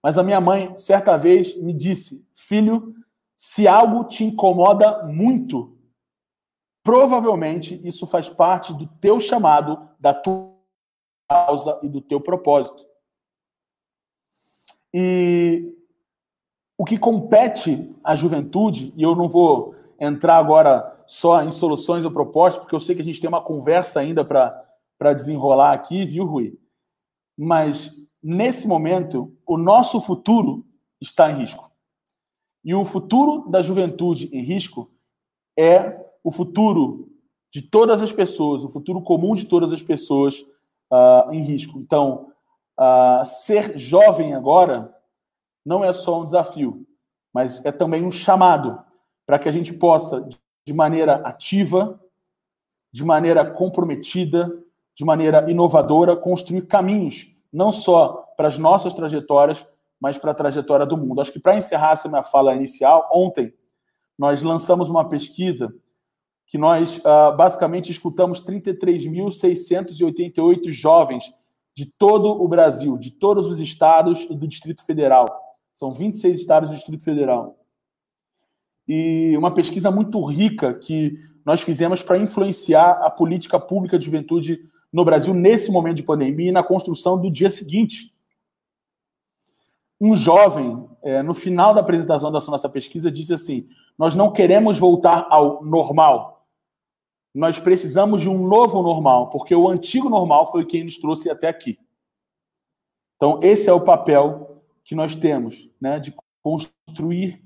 Mas 0.00 0.16
a 0.16 0.22
minha 0.22 0.40
mãe, 0.40 0.76
certa 0.76 1.16
vez, 1.16 1.60
me 1.60 1.72
disse: 1.72 2.24
Filho, 2.32 2.94
se 3.36 3.66
algo 3.66 4.04
te 4.04 4.22
incomoda 4.22 5.02
muito, 5.08 5.75
provavelmente 6.86 7.80
isso 7.84 8.06
faz 8.06 8.28
parte 8.28 8.72
do 8.72 8.86
teu 8.86 9.18
chamado, 9.18 9.88
da 9.98 10.14
tua 10.14 10.54
causa 11.28 11.80
e 11.82 11.88
do 11.88 12.00
teu 12.00 12.20
propósito. 12.20 12.86
E 14.94 15.74
o 16.78 16.84
que 16.84 16.96
compete 16.96 17.92
à 18.04 18.14
juventude, 18.14 18.94
e 18.96 19.02
eu 19.02 19.16
não 19.16 19.26
vou 19.26 19.74
entrar 19.98 20.36
agora 20.36 20.96
só 21.08 21.42
em 21.42 21.50
soluções 21.50 22.04
ou 22.04 22.12
propostas, 22.12 22.62
porque 22.62 22.76
eu 22.76 22.78
sei 22.78 22.94
que 22.94 23.02
a 23.02 23.04
gente 23.04 23.20
tem 23.20 23.26
uma 23.26 23.42
conversa 23.42 23.98
ainda 23.98 24.24
para 24.24 25.12
desenrolar 25.12 25.72
aqui, 25.72 26.06
viu, 26.06 26.24
Rui? 26.24 26.56
Mas, 27.36 27.96
nesse 28.22 28.68
momento, 28.68 29.36
o 29.44 29.58
nosso 29.58 30.00
futuro 30.00 30.64
está 31.00 31.32
em 31.32 31.38
risco. 31.38 31.68
E 32.64 32.76
o 32.76 32.84
futuro 32.84 33.50
da 33.50 33.60
juventude 33.60 34.30
em 34.32 34.40
risco 34.40 34.88
é 35.58 36.05
o 36.26 36.32
futuro 36.32 37.08
de 37.52 37.62
todas 37.62 38.02
as 38.02 38.10
pessoas, 38.10 38.64
o 38.64 38.68
futuro 38.68 39.00
comum 39.00 39.36
de 39.36 39.44
todas 39.44 39.72
as 39.72 39.80
pessoas 39.80 40.44
uh, 40.90 41.30
em 41.30 41.40
risco. 41.40 41.78
Então, 41.78 42.32
uh, 42.76 43.24
ser 43.24 43.78
jovem 43.78 44.34
agora 44.34 44.92
não 45.64 45.84
é 45.84 45.92
só 45.92 46.20
um 46.20 46.24
desafio, 46.24 46.84
mas 47.32 47.64
é 47.64 47.70
também 47.70 48.04
um 48.04 48.10
chamado 48.10 48.76
para 49.24 49.38
que 49.38 49.48
a 49.48 49.52
gente 49.52 49.72
possa, 49.72 50.28
de 50.66 50.74
maneira 50.74 51.14
ativa, 51.14 52.00
de 52.90 53.04
maneira 53.04 53.48
comprometida, 53.48 54.52
de 54.96 55.04
maneira 55.04 55.48
inovadora, 55.48 56.16
construir 56.16 56.62
caminhos, 56.62 57.36
não 57.52 57.70
só 57.70 58.24
para 58.36 58.48
as 58.48 58.58
nossas 58.58 58.94
trajetórias, 58.94 59.64
mas 60.00 60.18
para 60.18 60.32
a 60.32 60.34
trajetória 60.34 60.84
do 60.84 60.96
mundo. 60.96 61.20
Acho 61.20 61.30
que 61.30 61.38
para 61.38 61.56
encerrar 61.56 61.92
essa 61.92 62.08
minha 62.08 62.24
fala 62.24 62.52
inicial, 62.52 63.08
ontem 63.12 63.54
nós 64.18 64.42
lançamos 64.42 64.90
uma 64.90 65.08
pesquisa 65.08 65.72
que 66.46 66.56
nós 66.56 66.98
uh, 66.98 67.36
basicamente 67.36 67.90
escutamos 67.90 68.40
33.688 68.44 70.70
jovens 70.70 71.24
de 71.74 71.86
todo 71.86 72.28
o 72.28 72.46
Brasil, 72.48 72.96
de 72.96 73.10
todos 73.10 73.46
os 73.46 73.60
estados 73.60 74.26
e 74.30 74.34
do 74.34 74.48
Distrito 74.48 74.82
Federal. 74.84 75.26
São 75.72 75.92
26 75.92 76.40
estados 76.40 76.70
do 76.70 76.76
Distrito 76.76 77.04
Federal. 77.04 77.58
E 78.88 79.36
uma 79.36 79.52
pesquisa 79.52 79.90
muito 79.90 80.24
rica 80.24 80.72
que 80.72 81.18
nós 81.44 81.60
fizemos 81.60 82.02
para 82.02 82.18
influenciar 82.18 82.92
a 83.02 83.10
política 83.10 83.60
pública 83.60 83.98
de 83.98 84.04
juventude 84.04 84.60
no 84.92 85.04
Brasil 85.04 85.34
nesse 85.34 85.70
momento 85.70 85.96
de 85.96 86.02
pandemia 86.02 86.48
e 86.48 86.52
na 86.52 86.62
construção 86.62 87.20
do 87.20 87.30
dia 87.30 87.50
seguinte. 87.50 88.14
Um 90.00 90.14
jovem, 90.14 90.88
é, 91.02 91.22
no 91.22 91.34
final 91.34 91.74
da 91.74 91.80
apresentação 91.80 92.30
da 92.30 92.38
nossa 92.38 92.68
pesquisa, 92.68 93.10
disse 93.10 93.32
assim: 93.32 93.66
Nós 93.98 94.14
não 94.14 94.32
queremos 94.32 94.78
voltar 94.78 95.26
ao 95.30 95.64
normal, 95.64 96.35
nós 97.36 97.60
precisamos 97.60 98.22
de 98.22 98.30
um 98.30 98.48
novo 98.48 98.82
normal, 98.82 99.28
porque 99.28 99.54
o 99.54 99.68
antigo 99.68 100.08
normal 100.08 100.50
foi 100.50 100.64
quem 100.64 100.84
nos 100.84 100.96
trouxe 100.96 101.28
até 101.28 101.48
aqui. 101.48 101.78
Então, 103.16 103.38
esse 103.42 103.68
é 103.68 103.72
o 103.74 103.84
papel 103.84 104.62
que 104.82 104.94
nós 104.94 105.16
temos, 105.16 105.68
né, 105.78 106.00
de 106.00 106.14
construir 106.42 107.44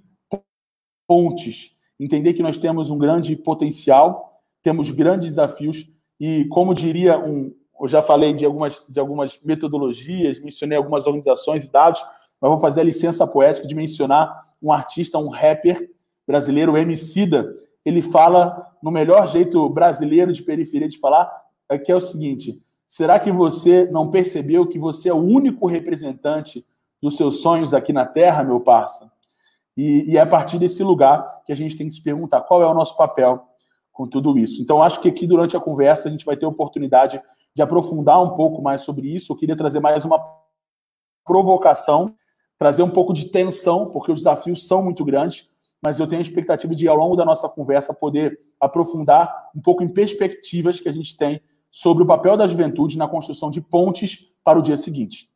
pontes, 1.09 1.76
entender 1.98 2.35
que 2.35 2.42
nós 2.42 2.57
temos 2.57 2.88
um 2.88 2.98
grande 2.98 3.35
potencial, 3.35 4.40
temos 4.62 4.92
grandes 4.92 5.31
desafios 5.31 5.90
e, 6.20 6.44
como 6.46 6.72
diria 6.72 7.18
um, 7.18 7.53
eu 7.81 7.88
já 7.88 8.00
falei 8.00 8.33
de 8.33 8.46
algumas, 8.46 8.87
de 8.88 9.00
algumas 9.00 9.40
metodologias, 9.42 10.38
mencionei 10.38 10.79
algumas 10.79 11.09
organizações 11.09 11.64
e 11.64 11.72
dados, 11.72 12.00
mas 12.40 12.48
vou 12.48 12.59
fazer 12.59 12.83
a 12.83 12.85
licença 12.85 13.26
poética 13.26 13.66
de 13.66 13.74
mencionar 13.74 14.40
um 14.62 14.70
artista, 14.70 15.18
um 15.18 15.31
rapper 15.31 15.90
brasileiro, 16.24 16.72
o 16.72 16.79
Emicida, 16.79 17.50
ele 17.84 18.02
fala 18.02 18.66
no 18.82 18.90
melhor 18.90 19.26
jeito 19.28 19.68
brasileiro 19.68 20.32
de 20.32 20.42
periferia 20.42 20.88
de 20.88 20.98
falar, 20.98 21.30
é 21.68 21.78
que 21.78 21.90
é 21.90 21.96
o 21.96 22.00
seguinte: 22.00 22.62
será 22.86 23.18
que 23.18 23.32
você 23.32 23.86
não 23.90 24.10
percebeu 24.10 24.66
que 24.66 24.78
você 24.78 25.08
é 25.08 25.14
o 25.14 25.22
único 25.22 25.66
representante 25.66 26.66
dos 27.02 27.16
seus 27.16 27.40
sonhos 27.40 27.72
aqui 27.72 27.92
na 27.92 28.04
Terra, 28.04 28.44
meu 28.44 28.60
parça? 28.60 29.10
E, 29.76 30.10
e 30.10 30.16
é 30.16 30.20
a 30.20 30.26
partir 30.26 30.58
desse 30.58 30.82
lugar 30.82 31.42
que 31.44 31.52
a 31.52 31.56
gente 31.56 31.76
tem 31.76 31.88
que 31.88 31.94
se 31.94 32.02
perguntar 32.02 32.42
qual 32.42 32.62
é 32.62 32.66
o 32.66 32.74
nosso 32.74 32.96
papel 32.96 33.46
com 33.92 34.06
tudo 34.06 34.38
isso. 34.38 34.62
Então, 34.62 34.82
acho 34.82 35.00
que 35.00 35.08
aqui 35.08 35.26
durante 35.26 35.56
a 35.56 35.60
conversa 35.60 36.08
a 36.08 36.10
gente 36.10 36.24
vai 36.24 36.36
ter 36.36 36.46
oportunidade 36.46 37.20
de 37.54 37.62
aprofundar 37.62 38.22
um 38.22 38.34
pouco 38.34 38.62
mais 38.62 38.82
sobre 38.82 39.14
isso. 39.14 39.32
Eu 39.32 39.36
queria 39.36 39.56
trazer 39.56 39.80
mais 39.80 40.04
uma 40.04 40.18
provocação, 41.24 42.14
trazer 42.58 42.82
um 42.82 42.90
pouco 42.90 43.12
de 43.12 43.26
tensão, 43.26 43.90
porque 43.90 44.12
os 44.12 44.20
desafios 44.20 44.66
são 44.66 44.82
muito 44.82 45.04
grandes 45.04 45.49
mas 45.82 45.98
eu 45.98 46.06
tenho 46.06 46.20
a 46.20 46.22
expectativa 46.22 46.74
de, 46.74 46.86
ao 46.86 46.96
longo 46.96 47.16
da 47.16 47.24
nossa 47.24 47.48
conversa, 47.48 47.94
poder 47.94 48.38
aprofundar 48.60 49.50
um 49.54 49.60
pouco 49.60 49.82
em 49.82 49.88
perspectivas 49.88 50.78
que 50.78 50.88
a 50.88 50.92
gente 50.92 51.16
tem 51.16 51.40
sobre 51.70 52.02
o 52.02 52.06
papel 52.06 52.36
da 52.36 52.46
juventude 52.46 52.98
na 52.98 53.08
construção 53.08 53.50
de 53.50 53.60
pontes 53.60 54.30
para 54.44 54.58
o 54.58 54.62
dia 54.62 54.76
seguinte. 54.76 55.30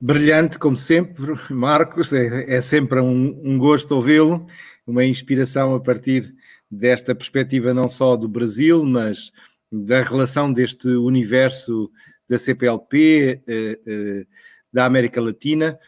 Brilhante, 0.00 0.58
como 0.58 0.76
sempre, 0.76 1.34
Marcos. 1.50 2.12
É, 2.12 2.56
é 2.56 2.60
sempre 2.60 3.00
um, 3.00 3.40
um 3.44 3.58
gosto 3.58 3.94
ouvi-lo, 3.96 4.46
uma 4.86 5.04
inspiração 5.04 5.74
a 5.74 5.80
partir 5.80 6.34
desta 6.70 7.14
perspectiva, 7.14 7.74
não 7.74 7.88
só 7.88 8.16
do 8.16 8.28
Brasil, 8.28 8.84
mas 8.84 9.32
da 9.70 10.00
relação 10.00 10.52
deste 10.52 10.88
universo 10.88 11.90
da 12.28 12.38
CPLP, 12.38 13.42
eh, 13.46 13.80
eh, 13.86 14.26
da 14.72 14.84
América 14.84 15.20
Latina 15.20 15.78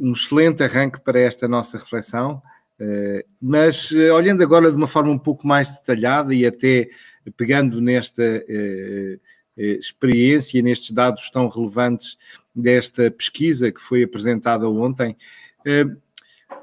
um 0.00 0.12
excelente 0.12 0.62
arranque 0.62 1.00
para 1.00 1.18
esta 1.20 1.48
nossa 1.48 1.78
reflexão. 1.78 2.42
Eh, 2.78 3.24
mas 3.40 3.90
eh, 3.92 4.12
olhando 4.12 4.42
agora 4.42 4.70
de 4.70 4.76
uma 4.76 4.86
forma 4.86 5.10
um 5.10 5.18
pouco 5.18 5.46
mais 5.46 5.76
detalhada 5.76 6.34
e 6.34 6.46
até 6.46 6.88
pegando 7.36 7.80
nesta 7.80 8.22
eh, 8.22 9.18
experiência, 9.56 10.60
nestes 10.62 10.90
dados 10.90 11.30
tão 11.30 11.48
relevantes 11.48 12.18
desta 12.54 13.10
pesquisa 13.10 13.72
que 13.72 13.80
foi 13.80 14.02
apresentada 14.02 14.68
ontem, 14.68 15.16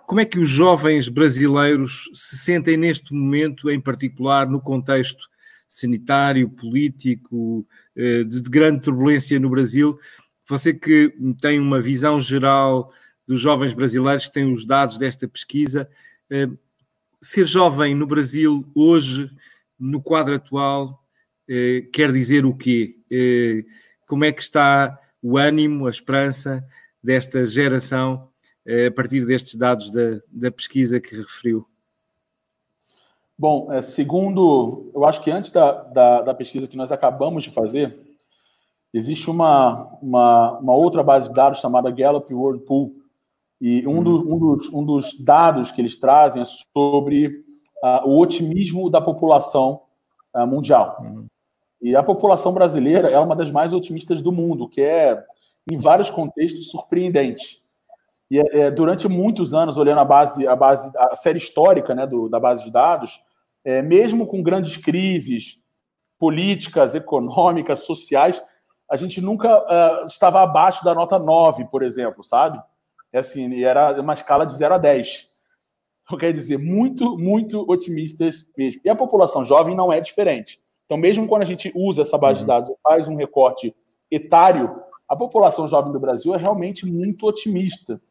como 0.06 0.22
é 0.22 0.26
que 0.26 0.38
os 0.40 0.48
jovens 0.48 1.10
brasileiros 1.10 2.10
se 2.14 2.38
sentem 2.38 2.78
neste 2.78 3.14
momento, 3.14 3.70
em 3.70 3.80
particular 3.80 4.48
no 4.48 4.62
contexto 4.62 5.28
sanitário, 5.68 6.48
político, 6.50 7.66
de 7.96 8.42
grande 8.44 8.82
turbulência 8.82 9.40
no 9.40 9.50
Brasil? 9.50 10.00
Você 10.48 10.74
que 10.74 11.14
tem 11.40 11.60
uma 11.60 11.80
visão 11.80 12.20
geral 12.20 12.92
dos 13.28 13.40
jovens 13.40 13.74
brasileiros, 13.74 14.26
que 14.26 14.34
tem 14.34 14.52
os 14.52 14.66
dados 14.66 14.98
desta 14.98 15.28
pesquisa, 15.28 15.90
eh, 16.30 16.50
ser 17.22 17.46
jovem 17.46 17.96
no 17.96 18.06
Brasil 18.06 18.70
hoje, 18.76 19.30
no 19.80 20.02
quadro 20.02 20.36
atual, 20.36 21.02
eh, 21.48 21.88
quer 21.94 22.12
dizer 22.12 22.46
o 22.46 22.54
quê? 22.54 22.98
Eh, 23.10 23.64
como 24.08 24.26
é 24.26 24.32
que 24.32 24.42
está 24.42 25.00
o 25.22 25.38
ânimo, 25.38 25.88
a 25.88 25.90
esperança 25.90 26.64
desta 27.02 27.46
geração 27.46 28.30
a 28.66 28.92
partir 28.92 29.26
destes 29.26 29.56
dados 29.56 29.92
da, 29.92 30.22
da 30.32 30.50
pesquisa 30.50 31.00
que 31.00 31.16
referiu? 31.16 31.68
Bom, 33.38 33.70
segundo, 33.82 34.90
eu 34.96 35.04
acho 35.06 35.22
que 35.22 35.30
antes 35.30 35.52
da, 35.52 35.84
da, 35.84 36.22
da 36.22 36.34
pesquisa 36.34 36.66
que 36.66 36.78
nós 36.78 36.90
acabamos 36.90 37.44
de 37.44 37.52
fazer, 37.52 38.13
Existe 38.94 39.30
uma, 39.30 39.98
uma, 40.02 40.60
uma, 40.60 40.76
outra 40.76 41.02
base 41.02 41.28
de 41.28 41.34
dados 41.34 41.60
chamada 41.60 41.90
Gallup 41.90 42.32
World 42.32 42.64
Pool, 42.64 42.94
e 43.60 43.88
um, 43.88 44.04
dos, 44.04 44.22
um, 44.22 44.38
dos, 44.38 44.70
um 44.74 44.86
dos 44.86 45.20
dados 45.20 45.72
que 45.72 45.82
eles 45.82 45.96
trazem 45.96 46.42
é 46.42 46.46
sobre 46.46 47.28
uh, 47.28 48.08
o 48.08 48.20
otimismo 48.20 48.90
da 48.90 49.02
população 49.02 49.82
uh, 50.36 50.46
mundial. 50.46 50.98
Uhum. 51.02 51.28
E 51.82 51.96
a 51.96 52.04
população 52.04 52.54
brasileira 52.54 53.10
é 53.10 53.18
uma 53.20 53.36
das 53.36 53.50
mais 53.52 53.74
otimistas 53.74 54.22
do 54.22 54.32
mundo, 54.32 54.70
que 54.70 54.82
é, 54.82 55.22
em 55.72 55.78
vários 55.78 56.10
contextos, 56.12 56.72
surpreendente. 56.72 57.64
E 58.30 58.40
é, 58.40 58.60
é, 58.60 58.72
durante 58.72 59.08
muitos 59.08 59.54
anos, 59.54 59.78
olhando 59.78 60.00
a 60.00 60.06
base, 60.06 60.48
a 60.48 60.56
base, 60.56 60.92
a 60.98 61.16
série 61.16 61.38
histórica 61.38 61.94
né, 61.94 62.08
do, 62.08 62.30
da 62.30 62.40
base 62.40 62.64
de 62.64 62.72
dados, 62.72 63.22
é, 63.66 63.82
mesmo 63.82 64.26
com 64.26 64.42
grandes 64.42 64.78
crises 64.78 65.60
políticas, 66.18 66.96
econômicas, 66.96 67.80
sociais, 67.80 68.42
a 68.90 68.96
gente 68.96 69.22
nunca 69.22 69.58
uh, 69.58 70.06
estava 70.06 70.42
abaixo 70.42 70.84
da 70.84 70.94
nota 70.94 71.18
9, 71.18 71.66
por 71.66 71.84
exemplo, 71.84 72.24
sabe? 72.24 72.62
É 73.12 73.20
assim, 73.20 73.64
era 73.64 74.00
uma 74.02 74.14
escala 74.14 74.46
de 74.46 74.54
0 74.56 74.76
a 74.76 74.78
10. 74.78 75.30
Então, 76.04 76.18
quer 76.18 76.34
dizer, 76.34 76.58
muito, 76.58 77.18
muito 77.18 77.66
otimistas 77.70 78.48
mesmo. 78.58 78.82
E 78.84 78.90
a 78.90 78.96
população 78.96 79.46
jovem 79.46 79.76
não 79.76 79.92
é 79.92 80.02
diferente. 80.02 80.62
Então, 80.86 80.98
mesmo 80.98 81.28
quando 81.28 81.44
a 81.44 81.46
gente 81.46 81.72
usa 81.76 82.02
essa 82.02 82.18
base 82.18 82.40
de 82.40 82.44
uhum. 82.44 82.48
dados 82.48 82.70
e 82.70 82.76
faz 82.84 83.08
um 83.08 83.16
recorte 83.16 83.76
etário, 84.12 84.82
a 85.08 85.16
população 85.16 85.68
jovem 85.68 85.92
do 85.92 86.00
Brasil 86.00 86.34
é 86.34 86.38
realmente 86.38 86.86
muito 86.86 87.26
otimista. 87.26 88.02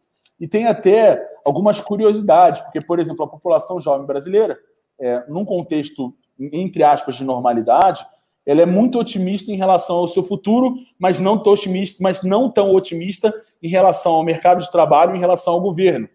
E 0.41 0.49
tem 0.49 0.67
até 0.67 1.23
algumas 1.45 1.81
curiosidades, 1.81 2.61
porque, 2.63 2.81
por 2.81 2.99
exemplo, 2.99 3.25
a 3.25 3.29
população 3.29 3.79
jovem 3.79 4.07
brasileira, 4.07 4.59
é, 4.99 5.25
num 5.29 5.45
contexto, 5.45 6.15
entre 6.39 6.83
aspas, 6.83 7.17
de 7.17 7.25
normalidade, 7.25 8.05
ela 8.45 8.63
é 8.63 8.67
muito 8.67 8.99
otimista 8.99 9.53
em 9.53 9.57
relação 9.57 9.97
ao 9.97 10.09
seu 10.09 10.23
futuro, 10.23 10.75
mas 10.99 11.21
não 11.21 11.39
tão 11.39 11.53
otimista, 11.53 11.99
mas 12.01 12.23
não 12.23 12.51
tão 12.51 12.75
otimista 12.75 13.33
em 13.63 13.69
relação 13.69 14.13
ao 14.13 14.25
mercado 14.25 14.61
de 14.61 14.71
trabalho, 14.71 15.15
em 15.15 15.21
relação 15.21 15.55
ao 15.55 15.61
governo. 15.61 16.09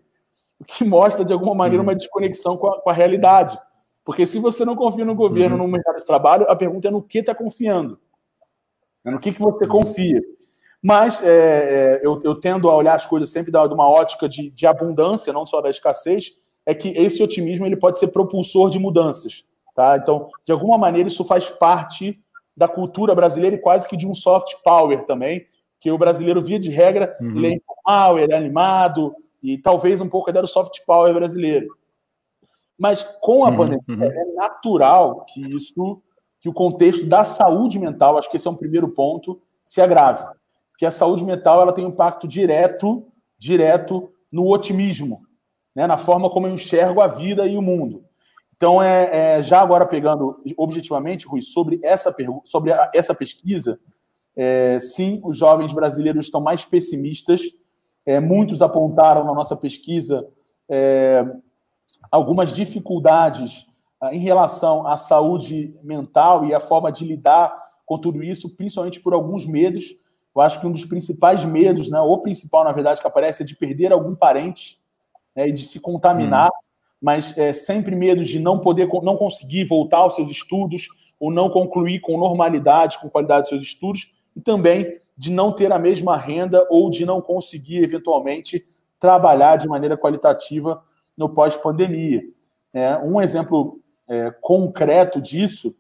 O 0.60 0.66
que 0.66 0.84
mostra, 0.84 1.24
de 1.24 1.32
alguma 1.32 1.56
maneira, 1.56 1.82
uma 1.82 1.92
uhum. 1.92 1.98
desconexão 1.98 2.58
com 2.58 2.68
a, 2.68 2.82
com 2.82 2.90
a 2.90 2.94
realidade. 2.94 3.58
Porque 4.04 4.26
se 4.26 4.40
você 4.40 4.66
não 4.66 4.76
confia 4.76 5.06
no 5.06 5.16
governo, 5.16 5.56
uhum. 5.56 5.64
no 5.64 5.68
mercado 5.68 5.98
de 5.98 6.06
trabalho, 6.06 6.46
a 6.50 6.56
pergunta 6.56 6.88
é 6.88 6.92
no 6.92 7.02
que 7.02 7.20
está 7.20 7.34
confiando. 7.34 8.00
É 9.06 9.12
no 9.12 9.20
que, 9.20 9.32
que 9.32 9.40
você 9.40 9.66
confia. 9.66 10.22
Mas 10.82 11.24
é, 11.24 11.28
é, 11.28 12.02
eu, 12.04 12.20
eu, 12.24 12.36
tendo 12.36 12.70
a 12.70 12.76
olhar 12.76 12.96
as 12.96 13.06
coisas 13.06 13.30
sempre 13.30 13.52
de 13.52 13.58
uma 13.58 13.90
ótica 13.90 14.28
de, 14.28 14.50
de, 14.52 14.68
abundância, 14.68 15.34
não 15.34 15.46
só 15.46 15.62
da 15.62 15.70
escassez, 15.70 16.34
é 16.66 16.74
que 16.74 16.90
esse 16.90 17.24
otimismo 17.24 17.66
ele 17.66 17.78
pode 17.78 18.00
ser 18.00 18.08
propulsor 18.08 18.70
de 18.70 18.80
mudanças. 18.80 19.46
Tá? 19.78 19.96
Então, 19.96 20.32
de 20.44 20.52
alguma 20.52 20.76
maneira, 20.76 21.08
isso 21.08 21.24
faz 21.24 21.50
parte 21.50 22.20
da 22.56 22.68
cultura 22.68 23.14
brasileira 23.14 23.56
e 23.56 23.62
quase 23.62 23.88
que 23.88 23.96
de 23.96 24.08
um 24.08 24.16
soft 24.16 24.56
power 24.64 25.06
também, 25.06 25.46
que 25.80 25.92
o 25.92 26.00
brasileiro, 26.00 26.42
via 26.42 26.60
de 26.60 26.72
regra, 26.72 27.16
uhum. 27.22 27.38
ele 27.38 27.46
é 27.46 27.52
informal, 27.52 28.18
ele 28.18 28.34
é 28.34 28.38
animado, 28.38 29.16
e 29.44 29.56
talvez 29.56 30.02
um 30.02 30.10
pouco 30.10 30.32
até 30.32 30.42
do 30.42 30.48
soft 30.48 30.84
power 30.84 31.14
brasileiro. 31.14 31.68
Mas 32.76 33.04
com 33.22 33.46
a 33.46 33.50
uhum, 33.50 33.56
pandemia, 33.56 33.84
uhum. 33.88 34.04
é 34.04 34.34
natural 34.34 35.24
que 35.26 35.42
isso, 35.56 36.02
que 36.42 36.50
o 36.50 36.54
contexto 36.54 37.06
da 37.06 37.24
saúde 37.24 37.78
mental, 37.78 38.18
acho 38.18 38.32
que 38.32 38.38
esse 38.38 38.48
é 38.48 38.52
um 38.52 38.56
primeiro 38.56 38.90
ponto, 38.90 39.40
se 39.64 39.80
agrave. 39.80 40.26
Que 40.80 40.88
a 40.88 40.92
saúde 40.92 41.24
mental 41.24 41.62
ela 41.62 41.72
tem 41.72 41.86
um 41.86 41.90
impacto 41.90 42.28
direto, 42.28 43.06
direto 43.38 44.10
no 44.34 44.52
otimismo, 44.52 45.22
né, 45.76 45.86
na 45.86 45.98
forma 45.98 46.32
como 46.32 46.48
eu 46.48 46.54
enxergo 46.56 47.00
a 47.00 47.06
vida 47.06 47.46
e 47.46 47.56
o 47.56 47.62
mundo. 47.62 48.07
Então, 48.58 48.82
é, 48.82 49.38
é 49.38 49.42
já 49.42 49.62
agora 49.62 49.86
pegando 49.86 50.42
objetivamente, 50.58 51.28
Rui, 51.28 51.42
sobre 51.42 51.80
essa, 51.84 52.14
sobre 52.44 52.74
a, 52.74 52.92
essa 52.94 53.14
pesquisa, 53.14 53.80
é, 54.36 54.80
sim, 54.80 55.22
os 55.24 55.38
jovens 55.38 55.72
brasileiros 55.74 56.26
estão 56.26 56.42
mais 56.42 56.66
pessimistas. 56.66 57.42
É, 58.06 58.20
muitos 58.20 58.62
apontaram 58.62 59.24
na 59.24 59.34
nossa 59.34 59.56
pesquisa 59.56 60.28
é, 60.70 61.26
algumas 62.12 62.56
dificuldades 62.56 63.66
ah, 64.00 64.14
em 64.14 64.20
relação 64.20 64.88
à 64.88 64.96
saúde 64.96 65.76
mental 65.84 66.46
e 66.46 66.54
a 66.54 66.60
forma 66.60 66.92
de 66.92 67.06
lidar 67.06 67.68
com 67.86 67.98
tudo 67.98 68.24
isso, 68.24 68.56
principalmente 68.56 69.00
por 69.00 69.14
alguns 69.14 69.46
medos. 69.46 69.96
Eu 70.36 70.42
acho 70.42 70.60
que 70.62 70.68
um 70.68 70.72
dos 70.72 70.86
principais 70.86 71.44
medos, 71.44 71.90
né, 71.90 72.00
ou 72.00 72.22
principal, 72.22 72.64
na 72.64 72.72
verdade, 72.72 73.02
que 73.02 73.08
aparece 73.08 73.42
é 73.42 73.46
de 73.46 73.56
perder 73.56 73.92
algum 73.92 74.16
parente 74.16 74.80
né, 75.36 75.48
e 75.48 75.52
de 75.52 75.66
se 75.66 75.80
contaminar, 75.80 76.48
hum. 76.48 76.67
Mas 77.02 77.38
é, 77.38 77.54
sempre 77.54 77.96
medos 77.96 78.28
de 78.28 78.40
não 78.40 78.60
poder, 78.60 78.88
não 79.04 79.18
conseguir 79.18 79.66
voltar 79.66 80.00
aos 80.00 80.16
seus 80.16 80.30
estudos 80.30 80.88
ou 81.20 81.32
não 81.32 81.50
concluir 81.50 82.00
com 82.00 82.18
normalidade, 82.18 83.00
com 83.00 83.10
qualidade 83.10 83.44
os 83.44 83.50
seus 83.50 83.64
estudos, 83.64 84.14
e 84.36 84.42
também 84.42 84.98
de 85.18 85.32
não 85.32 85.52
ter 85.52 85.72
a 85.72 85.80
mesma 85.80 86.16
renda 86.16 86.66
ou 86.70 86.90
de 86.90 87.06
não 87.06 87.22
conseguir, 87.22 87.84
eventualmente, 87.84 88.68
trabalhar 89.00 89.56
de 89.58 89.68
maneira 89.68 89.98
qualitativa 89.98 90.84
no 91.16 91.30
pós-pandemia. 91.30 92.22
É, 92.74 92.98
um 92.98 93.20
exemplo 93.22 93.80
é, 94.08 94.32
concreto 94.42 95.20
disso 95.20 95.76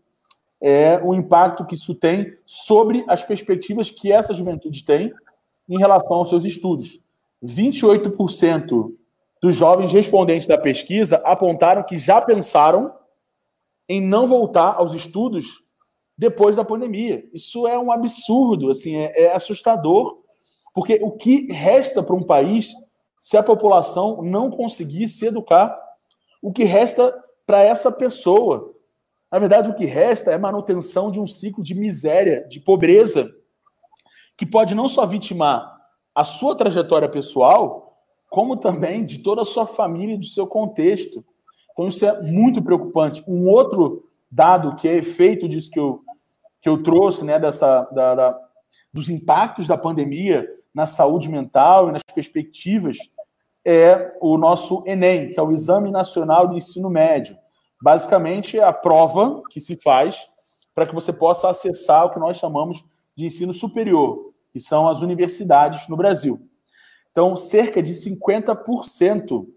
é 0.59 0.99
o 1.03 1.13
impacto 1.13 1.65
que 1.65 1.75
isso 1.75 1.93
tem 1.93 2.35
sobre 2.45 3.05
as 3.07 3.23
perspectivas 3.23 3.91
que 3.91 4.11
essa 4.11 4.33
juventude 4.33 4.83
tem 4.83 5.13
em 5.69 5.77
relação 5.77 6.17
aos 6.17 6.29
seus 6.29 6.45
estudos. 6.45 6.99
28% 7.43 8.91
dos 9.41 9.55
jovens 9.55 9.91
respondentes 9.91 10.47
da 10.47 10.57
pesquisa 10.57 11.21
apontaram 11.23 11.83
que 11.83 11.97
já 11.97 12.21
pensaram 12.21 12.93
em 13.87 14.01
não 14.01 14.27
voltar 14.27 14.75
aos 14.77 14.93
estudos 14.93 15.63
depois 16.17 16.55
da 16.55 16.65
pandemia. 16.65 17.27
Isso 17.33 17.67
é 17.67 17.77
um 17.77 17.91
absurdo, 17.91 18.71
assim, 18.71 18.95
é, 18.95 19.25
é 19.25 19.35
assustador, 19.35 20.17
porque 20.73 20.99
o 21.01 21.11
que 21.11 21.51
resta 21.51 22.01
para 22.01 22.15
um 22.15 22.23
país 22.23 22.73
se 23.19 23.35
a 23.35 23.43
população 23.43 24.21
não 24.21 24.49
conseguir 24.49 25.07
se 25.07 25.25
educar. 25.25 25.77
O 26.41 26.51
que 26.51 26.63
resta 26.63 27.13
para 27.45 27.61
essa 27.61 27.91
pessoa? 27.91 28.73
Na 29.31 29.39
verdade, 29.39 29.69
o 29.69 29.75
que 29.75 29.85
resta 29.85 30.31
é 30.31 30.37
manutenção 30.37 31.11
de 31.11 31.19
um 31.19 31.27
ciclo 31.27 31.63
de 31.63 31.75
miséria, 31.75 32.47
de 32.47 32.59
pobreza, 32.59 33.29
que 34.37 34.45
pode 34.45 34.73
não 34.73 34.87
só 34.87 35.05
vitimar 35.05 35.75
a 36.15 36.23
sua 36.23 36.55
trajetória 36.55 37.09
pessoal, 37.09 37.86
como 38.37 38.55
também 38.55 39.03
de 39.03 39.17
toda 39.17 39.41
a 39.41 39.45
sua 39.45 39.65
família 39.65 40.13
e 40.13 40.19
do 40.19 40.27
seu 40.27 40.45
contexto. 40.45 41.25
Então, 41.71 41.87
isso 41.87 42.05
é 42.05 42.21
muito 42.21 42.61
preocupante. 42.61 43.23
Um 43.27 43.47
outro 43.47 44.07
dado 44.29 44.75
que 44.75 44.87
é 44.87 44.95
efeito 44.95 45.49
disso 45.49 45.71
que 45.71 45.79
eu, 45.79 46.03
que 46.61 46.69
eu 46.69 46.83
trouxe, 46.83 47.25
né, 47.25 47.39
dessa, 47.39 47.81
da, 47.85 48.13
da, 48.13 48.39
dos 48.93 49.09
impactos 49.09 49.67
da 49.67 49.75
pandemia 49.75 50.47
na 50.71 50.85
saúde 50.85 51.27
mental 51.29 51.89
e 51.89 51.91
nas 51.91 52.03
perspectivas 52.13 52.97
é 53.65 54.15
o 54.21 54.37
nosso 54.37 54.83
Enem, 54.85 55.31
que 55.31 55.39
é 55.39 55.41
o 55.41 55.51
Exame 55.51 55.89
Nacional 55.89 56.47
de 56.47 56.57
Ensino 56.57 56.91
Médio. 56.91 57.35
Basicamente, 57.81 58.59
é 58.59 58.63
a 58.63 58.71
prova 58.71 59.41
que 59.49 59.59
se 59.59 59.77
faz 59.77 60.29
para 60.75 60.85
que 60.85 60.93
você 60.93 61.11
possa 61.11 61.49
acessar 61.49 62.05
o 62.05 62.11
que 62.11 62.19
nós 62.19 62.37
chamamos 62.37 62.85
de 63.15 63.25
ensino 63.25 63.51
superior, 63.51 64.31
que 64.53 64.59
são 64.59 64.87
as 64.87 65.01
universidades 65.01 65.87
no 65.87 65.97
Brasil. 65.97 66.46
Então, 67.17 67.35
cerca 67.35 67.81
de 67.81 67.93
50% 67.93 69.47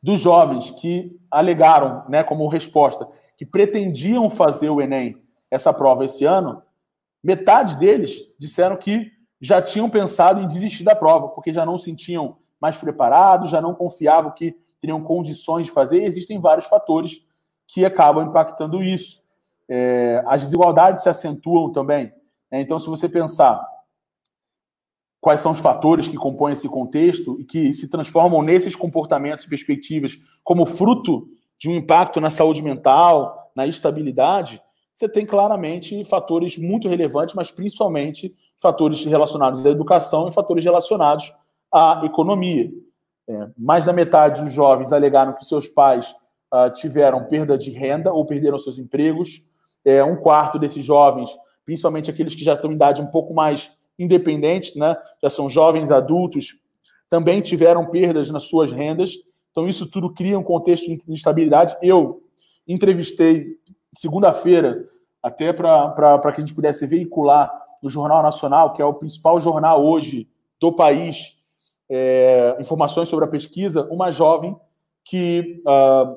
dos 0.00 0.20
jovens 0.20 0.70
que 0.70 1.18
alegaram, 1.28 2.08
né, 2.08 2.22
como 2.22 2.46
resposta, 2.46 3.08
que 3.36 3.44
pretendiam 3.44 4.30
fazer 4.30 4.70
o 4.70 4.80
Enem, 4.80 5.20
essa 5.50 5.74
prova 5.74 6.04
esse 6.04 6.24
ano, 6.24 6.62
metade 7.20 7.76
deles 7.76 8.22
disseram 8.38 8.76
que 8.76 9.10
já 9.40 9.60
tinham 9.60 9.90
pensado 9.90 10.40
em 10.40 10.46
desistir 10.46 10.84
da 10.84 10.94
prova, 10.94 11.30
porque 11.30 11.52
já 11.52 11.66
não 11.66 11.76
sentiam 11.76 12.36
mais 12.60 12.78
preparados, 12.78 13.50
já 13.50 13.60
não 13.60 13.74
confiavam 13.74 14.30
que 14.30 14.56
teriam 14.80 15.02
condições 15.02 15.66
de 15.66 15.72
fazer. 15.72 16.04
Existem 16.04 16.38
vários 16.38 16.66
fatores 16.66 17.26
que 17.66 17.84
acabam 17.84 18.24
impactando 18.24 18.84
isso. 18.84 19.20
É, 19.68 20.22
as 20.28 20.44
desigualdades 20.44 21.02
se 21.02 21.08
acentuam 21.08 21.72
também. 21.72 22.12
Né? 22.52 22.60
Então, 22.60 22.78
se 22.78 22.86
você 22.86 23.08
pensar 23.08 23.66
quais 25.20 25.40
são 25.40 25.52
os 25.52 25.58
fatores 25.58 26.08
que 26.08 26.16
compõem 26.16 26.52
esse 26.52 26.68
contexto 26.68 27.40
e 27.40 27.44
que 27.44 27.74
se 27.74 27.88
transformam 27.88 28.42
nesses 28.42 28.76
comportamentos 28.76 29.44
e 29.44 29.48
perspectivas 29.48 30.18
como 30.44 30.66
fruto 30.66 31.28
de 31.58 31.68
um 31.68 31.74
impacto 31.74 32.20
na 32.20 32.30
saúde 32.30 32.62
mental, 32.62 33.50
na 33.54 33.66
estabilidade, 33.66 34.62
você 34.94 35.08
tem 35.08 35.26
claramente 35.26 36.04
fatores 36.04 36.56
muito 36.56 36.88
relevantes, 36.88 37.34
mas 37.34 37.50
principalmente 37.50 38.34
fatores 38.58 39.04
relacionados 39.04 39.64
à 39.66 39.70
educação 39.70 40.28
e 40.28 40.32
fatores 40.32 40.64
relacionados 40.64 41.32
à 41.72 42.00
economia. 42.04 42.70
É, 43.28 43.48
mais 43.58 43.84
da 43.84 43.92
metade 43.92 44.42
dos 44.42 44.52
jovens 44.52 44.92
alegaram 44.92 45.34
que 45.34 45.44
seus 45.44 45.66
pais 45.66 46.14
uh, 46.54 46.70
tiveram 46.72 47.24
perda 47.24 47.58
de 47.58 47.70
renda 47.70 48.12
ou 48.12 48.24
perderam 48.24 48.58
seus 48.58 48.78
empregos. 48.78 49.42
É, 49.84 50.02
um 50.02 50.16
quarto 50.16 50.58
desses 50.58 50.84
jovens, 50.84 51.30
principalmente 51.64 52.10
aqueles 52.10 52.34
que 52.34 52.44
já 52.44 52.54
estão 52.54 52.70
em 52.70 52.74
idade 52.74 53.02
um 53.02 53.06
pouco 53.06 53.34
mais 53.34 53.70
independente, 53.98 54.78
né, 54.78 54.96
já 55.22 55.30
são 55.30 55.48
jovens 55.48 55.90
adultos, 55.90 56.58
também 57.08 57.40
tiveram 57.40 57.86
perdas 57.86 58.30
nas 58.30 58.44
suas 58.44 58.70
rendas. 58.70 59.14
Então, 59.50 59.68
isso 59.68 59.86
tudo 59.90 60.12
cria 60.12 60.38
um 60.38 60.42
contexto 60.42 60.86
de 60.86 61.00
instabilidade. 61.08 61.76
Eu 61.80 62.22
entrevistei 62.66 63.58
segunda-feira, 63.96 64.84
até 65.22 65.52
para 65.52 66.32
que 66.32 66.40
a 66.40 66.44
gente 66.44 66.54
pudesse 66.54 66.86
veicular 66.86 67.50
no 67.82 67.88
Jornal 67.88 68.22
Nacional, 68.22 68.72
que 68.72 68.82
é 68.82 68.84
o 68.84 68.94
principal 68.94 69.40
jornal 69.40 69.84
hoje 69.84 70.28
do 70.60 70.72
país, 70.72 71.36
é, 71.88 72.56
informações 72.60 73.08
sobre 73.08 73.24
a 73.24 73.28
pesquisa, 73.28 73.86
uma 73.90 74.10
jovem 74.10 74.56
que 75.04 75.62
uh, 75.64 76.16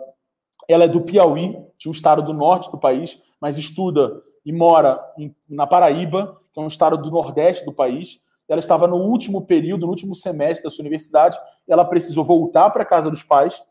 ela 0.68 0.86
é 0.86 0.88
do 0.88 1.02
Piauí, 1.02 1.56
de 1.78 1.88
um 1.88 1.92
estado 1.92 2.24
do 2.24 2.34
norte 2.34 2.72
do 2.72 2.78
país, 2.78 3.22
mas 3.40 3.58
estuda 3.58 4.22
e 4.46 4.52
mora 4.52 5.00
em, 5.18 5.34
na 5.48 5.68
Paraíba, 5.68 6.38
um 6.64 6.68
estado 6.68 6.98
do 6.98 7.12
nordeste 7.12 7.66
do 7.66 7.74
país. 7.74 8.22
Ela 8.48 8.60
estava 8.60 8.88
no 8.88 8.98
último 8.98 9.46
período, 9.46 9.86
no 9.86 9.92
último 9.92 10.16
semestre 10.16 10.64
da 10.64 10.70
sua 10.70 10.82
universidade, 10.82 11.38
ela 11.68 11.86
precisou 11.86 12.26
voltar 12.26 12.70
para 12.72 12.82
a 12.84 12.86
casa 12.86 13.10
dos 13.10 13.22
pais, 13.22 13.62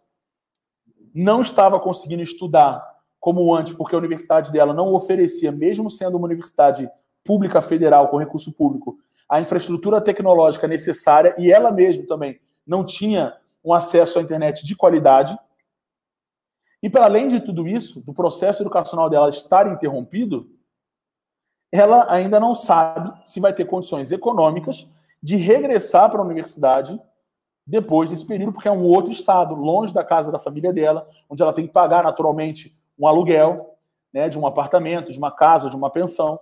não 1.13 1.41
estava 1.41 1.81
conseguindo 1.81 2.23
estudar 2.23 2.81
como 3.19 3.53
antes, 3.55 3.73
porque 3.73 3.95
a 3.95 3.99
universidade 3.99 4.53
dela 4.53 4.73
não 4.73 4.95
oferecia, 4.95 5.51
mesmo 5.51 5.91
sendo 5.91 6.17
uma 6.17 6.27
universidade 6.27 6.89
pública 7.25 7.61
federal 7.61 8.09
com 8.09 8.17
recurso 8.17 8.53
público, 8.53 8.99
a 9.29 9.41
infraestrutura 9.41 10.01
tecnológica 10.01 10.67
necessária 10.67 11.35
e 11.37 11.53
ela 11.53 11.71
mesma 11.71 12.07
também 12.07 12.41
não 12.67 12.85
tinha 12.85 13.35
um 13.65 13.75
acesso 13.75 14.19
à 14.19 14.23
internet 14.23 14.65
de 14.65 14.75
qualidade. 14.75 15.37
E 16.83 16.89
para 16.89 17.05
além 17.05 17.29
de 17.29 17.41
tudo 17.41 17.67
isso, 17.67 18.01
do 18.01 18.15
processo 18.15 18.63
educacional 18.63 19.11
dela 19.11 19.29
estar 19.29 19.71
interrompido, 19.71 20.49
ela 21.71 22.07
ainda 22.11 22.41
não 22.41 22.55
sabe 22.55 23.13
se 23.25 23.41
vai 23.41 23.53
ter 23.53 23.65
condições 23.65 24.11
econômicas 24.11 24.89
de 25.23 25.37
regressar 25.37 26.11
para 26.11 26.21
a 26.21 26.25
universidade 26.25 27.01
depois 27.67 28.09
desse 28.09 28.27
período, 28.27 28.53
porque 28.53 28.69
é 28.69 28.73
um 28.73 28.83
outro 28.83 29.13
estado, 29.13 29.55
longe 29.55 29.93
da 29.93 30.03
casa 30.03 30.33
da 30.33 30.39
família 30.39 30.73
dela, 30.73 31.07
onde 31.29 31.43
ela 31.43 31.53
tem 31.53 31.67
que 31.67 31.73
pagar 31.73 32.03
naturalmente 32.03 32.75
um 32.99 33.07
aluguel, 33.07 33.75
né, 34.13 34.29
de 34.29 34.39
um 34.39 34.47
apartamento, 34.47 35.13
de 35.13 35.19
uma 35.19 35.31
casa, 35.31 35.69
de 35.69 35.77
uma 35.77 35.91
pensão 35.91 36.41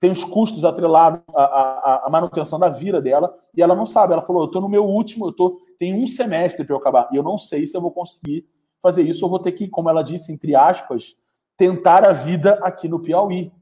tem 0.00 0.10
os 0.10 0.24
custos 0.24 0.64
atrelados 0.64 1.20
à, 1.34 1.42
à, 1.44 2.06
à, 2.06 2.10
manutenção 2.10 2.58
da 2.58 2.70
vida 2.70 3.02
dela, 3.02 3.36
e 3.54 3.62
ela 3.62 3.76
não 3.76 3.84
sabe. 3.84 4.14
Ela 4.14 4.22
falou: 4.22 4.42
eu 4.42 4.46
estou 4.46 4.62
no 4.62 4.68
meu 4.68 4.84
último, 4.86 5.26
eu 5.26 5.32
tô, 5.32 5.60
tem 5.78 5.94
um 5.94 6.06
semestre 6.06 6.64
para 6.64 6.74
eu 6.74 6.78
acabar, 6.78 7.08
e 7.12 7.16
eu 7.16 7.22
não 7.22 7.36
sei 7.36 7.66
se 7.66 7.76
eu 7.76 7.82
vou 7.82 7.92
conseguir 7.92 8.48
fazer 8.82 9.02
isso, 9.02 9.22
eu 9.22 9.28
vou 9.28 9.38
ter 9.38 9.52
que, 9.52 9.68
como 9.68 9.90
ela 9.90 10.02
disse, 10.02 10.32
entre 10.32 10.56
aspas, 10.56 11.14
tentar 11.54 12.02
a 12.02 12.12
vida 12.12 12.58
aqui 12.62 12.88
no 12.88 12.98
Piauí. 12.98 13.52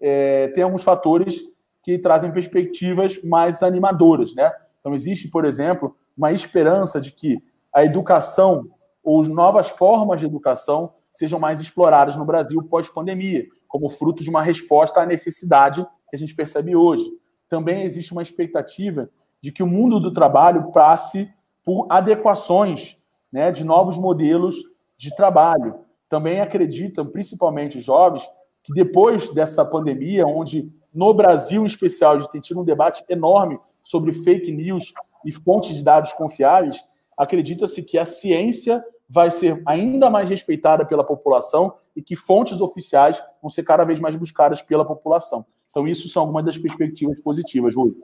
É, 0.00 0.46
tem 0.48 0.62
alguns 0.62 0.84
fatores 0.84 1.42
que 1.84 1.98
trazem 1.98 2.32
perspectivas 2.32 3.22
mais 3.22 3.62
animadoras, 3.62 4.34
né? 4.34 4.50
Então, 4.80 4.94
existe, 4.94 5.28
por 5.28 5.44
exemplo, 5.44 5.94
uma 6.16 6.32
esperança 6.32 6.98
de 6.98 7.12
que 7.12 7.42
a 7.72 7.84
educação 7.84 8.66
ou 9.02 9.22
novas 9.24 9.68
formas 9.68 10.18
de 10.18 10.26
educação 10.26 10.94
sejam 11.12 11.38
mais 11.38 11.60
exploradas 11.60 12.16
no 12.16 12.24
Brasil 12.24 12.62
pós-pandemia, 12.62 13.44
como 13.68 13.90
fruto 13.90 14.24
de 14.24 14.30
uma 14.30 14.42
resposta 14.42 15.00
à 15.00 15.06
necessidade 15.06 15.84
que 16.08 16.16
a 16.16 16.18
gente 16.18 16.34
percebe 16.34 16.74
hoje. 16.74 17.04
Também 17.48 17.82
existe 17.82 18.12
uma 18.12 18.22
expectativa 18.22 19.10
de 19.42 19.52
que 19.52 19.62
o 19.62 19.66
mundo 19.66 20.00
do 20.00 20.12
trabalho 20.12 20.72
passe 20.72 21.30
por 21.62 21.86
adequações 21.90 22.96
né, 23.30 23.50
de 23.50 23.62
novos 23.62 23.98
modelos 23.98 24.56
de 24.96 25.14
trabalho. 25.14 25.74
Também 26.08 26.40
acreditam, 26.40 27.06
principalmente 27.06 27.78
jovens, 27.80 28.26
que 28.62 28.72
depois 28.72 29.28
dessa 29.34 29.64
pandemia, 29.64 30.26
onde 30.26 30.72
no 30.94 31.12
Brasil 31.12 31.62
em 31.62 31.66
especial 31.66 32.16
a 32.16 32.20
gente 32.20 32.30
tem 32.30 32.40
tido 32.40 32.60
um 32.60 32.64
debate 32.64 33.04
enorme 33.08 33.58
sobre 33.82 34.12
fake 34.12 34.50
news 34.52 34.92
e 35.24 35.32
fontes 35.32 35.76
de 35.76 35.82
dados 35.82 36.12
confiáveis, 36.12 36.84
acredita-se 37.16 37.82
que 37.82 37.98
a 37.98 38.04
ciência 38.04 38.82
vai 39.08 39.30
ser 39.30 39.62
ainda 39.66 40.08
mais 40.08 40.28
respeitada 40.28 40.84
pela 40.84 41.04
população 41.04 41.74
e 41.94 42.02
que 42.02 42.16
fontes 42.16 42.60
oficiais 42.60 43.22
vão 43.40 43.50
ser 43.50 43.62
cada 43.62 43.84
vez 43.84 44.00
mais 44.00 44.16
buscadas 44.16 44.62
pela 44.62 44.84
população. 44.84 45.44
Então, 45.70 45.86
isso 45.86 46.08
são 46.08 46.22
algumas 46.22 46.44
das 46.44 46.58
perspectivas 46.58 47.20
positivas, 47.20 47.74
Rui. 47.74 47.94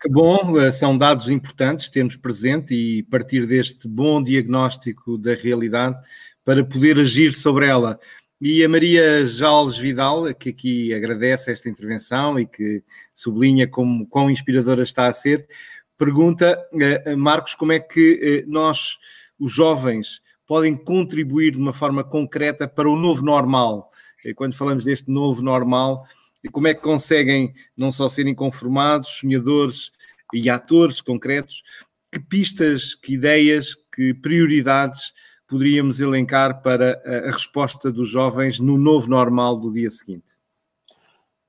Que 0.00 0.08
bom, 0.08 0.58
eh, 0.58 0.72
são 0.72 0.98
dados 0.98 1.28
importantes 1.28 1.88
termos 1.88 2.16
presente 2.16 2.74
e 2.74 3.02
partir 3.04 3.46
deste 3.46 3.86
bom 3.86 4.20
diagnóstico 4.20 5.16
da 5.16 5.34
realidade 5.34 5.96
para 6.44 6.64
poder 6.64 6.98
agir 6.98 7.32
sobre 7.32 7.66
ela. 7.66 8.00
E 8.44 8.64
a 8.64 8.68
Maria 8.68 9.24
Jales 9.24 9.78
Vidal, 9.78 10.34
que 10.34 10.48
aqui 10.48 10.92
agradece 10.92 11.52
esta 11.52 11.68
intervenção 11.68 12.40
e 12.40 12.44
que 12.44 12.82
sublinha 13.14 13.68
como 13.68 14.04
quão 14.08 14.28
inspiradora 14.28 14.82
está 14.82 15.06
a 15.06 15.12
ser, 15.12 15.46
pergunta, 15.96 16.60
eh, 16.74 17.14
Marcos, 17.14 17.54
como 17.54 17.70
é 17.70 17.78
que 17.78 18.44
nós 18.48 18.98
os 19.38 19.52
jovens 19.52 20.20
podem 20.44 20.74
contribuir 20.74 21.52
de 21.52 21.58
uma 21.58 21.72
forma 21.72 22.02
concreta 22.02 22.66
para 22.66 22.90
o 22.90 22.96
novo 22.96 23.24
normal. 23.24 23.88
Quando 24.34 24.56
falamos 24.56 24.86
deste 24.86 25.08
novo 25.08 25.40
normal, 25.40 26.04
como 26.50 26.66
é 26.66 26.74
que 26.74 26.82
conseguem 26.82 27.52
não 27.76 27.92
só 27.92 28.08
serem 28.08 28.34
conformados, 28.34 29.20
sonhadores 29.20 29.92
e 30.34 30.50
atores 30.50 31.00
concretos, 31.00 31.62
que 32.10 32.18
pistas, 32.18 32.96
que 32.96 33.14
ideias, 33.14 33.76
que 33.94 34.12
prioridades 34.14 35.12
poderíamos 35.52 36.00
elencar 36.00 36.62
para 36.62 37.00
a 37.04 37.30
resposta 37.30 37.92
dos 37.92 38.08
jovens 38.08 38.58
no 38.58 38.78
novo 38.78 39.08
normal 39.08 39.56
do 39.56 39.70
dia 39.70 39.90
seguinte? 39.90 40.40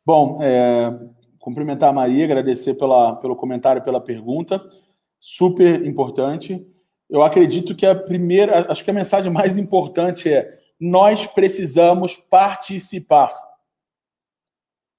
Bom, 0.06 0.40
é, 0.42 0.94
cumprimentar 1.40 1.90
a 1.90 1.94
Maria, 1.94 2.26
agradecer 2.26 2.74
pela, 2.74 3.16
pelo 3.16 3.36
comentário, 3.36 3.82
pela 3.82 4.02
pergunta, 4.02 4.62
super 5.20 5.86
importante 5.86 6.68
eu 7.14 7.22
acredito 7.22 7.76
que 7.76 7.86
a 7.86 7.94
primeira, 7.94 8.72
acho 8.72 8.84
que 8.84 8.90
a 8.90 8.94
mensagem 8.94 9.32
mais 9.32 9.56
importante 9.56 10.34
é: 10.34 10.58
nós 10.80 11.28
precisamos 11.28 12.16
participar. 12.16 13.32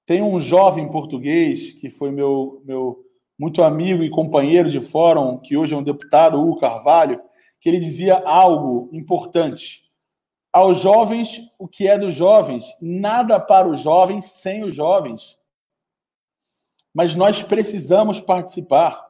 Tem 0.05 0.21
um 0.21 0.39
jovem 0.39 0.89
português 0.89 1.73
que 1.73 1.89
foi 1.89 2.11
meu, 2.11 2.61
meu 2.63 3.03
muito 3.37 3.61
amigo 3.61 4.01
e 4.01 4.09
companheiro 4.09 4.69
de 4.69 4.79
fórum, 4.79 5.39
que 5.39 5.57
hoje 5.57 5.73
é 5.73 5.77
um 5.77 5.83
deputado, 5.83 6.39
Hugo 6.39 6.57
Carvalho, 6.57 7.19
que 7.65 7.69
ele 7.69 7.79
dizia 7.79 8.17
algo 8.19 8.91
importante. 8.93 9.89
Aos 10.53 10.81
jovens, 10.81 11.41
o 11.57 11.67
que 11.67 11.87
é 11.87 11.97
dos 11.97 12.13
jovens? 12.13 12.63
Nada 12.79 13.39
para 13.39 13.67
os 13.67 13.81
jovens 13.81 14.25
sem 14.25 14.63
os 14.63 14.75
jovens. 14.75 15.35
Mas 16.93 17.15
nós 17.15 17.41
precisamos 17.41 18.21
participar 18.21 19.03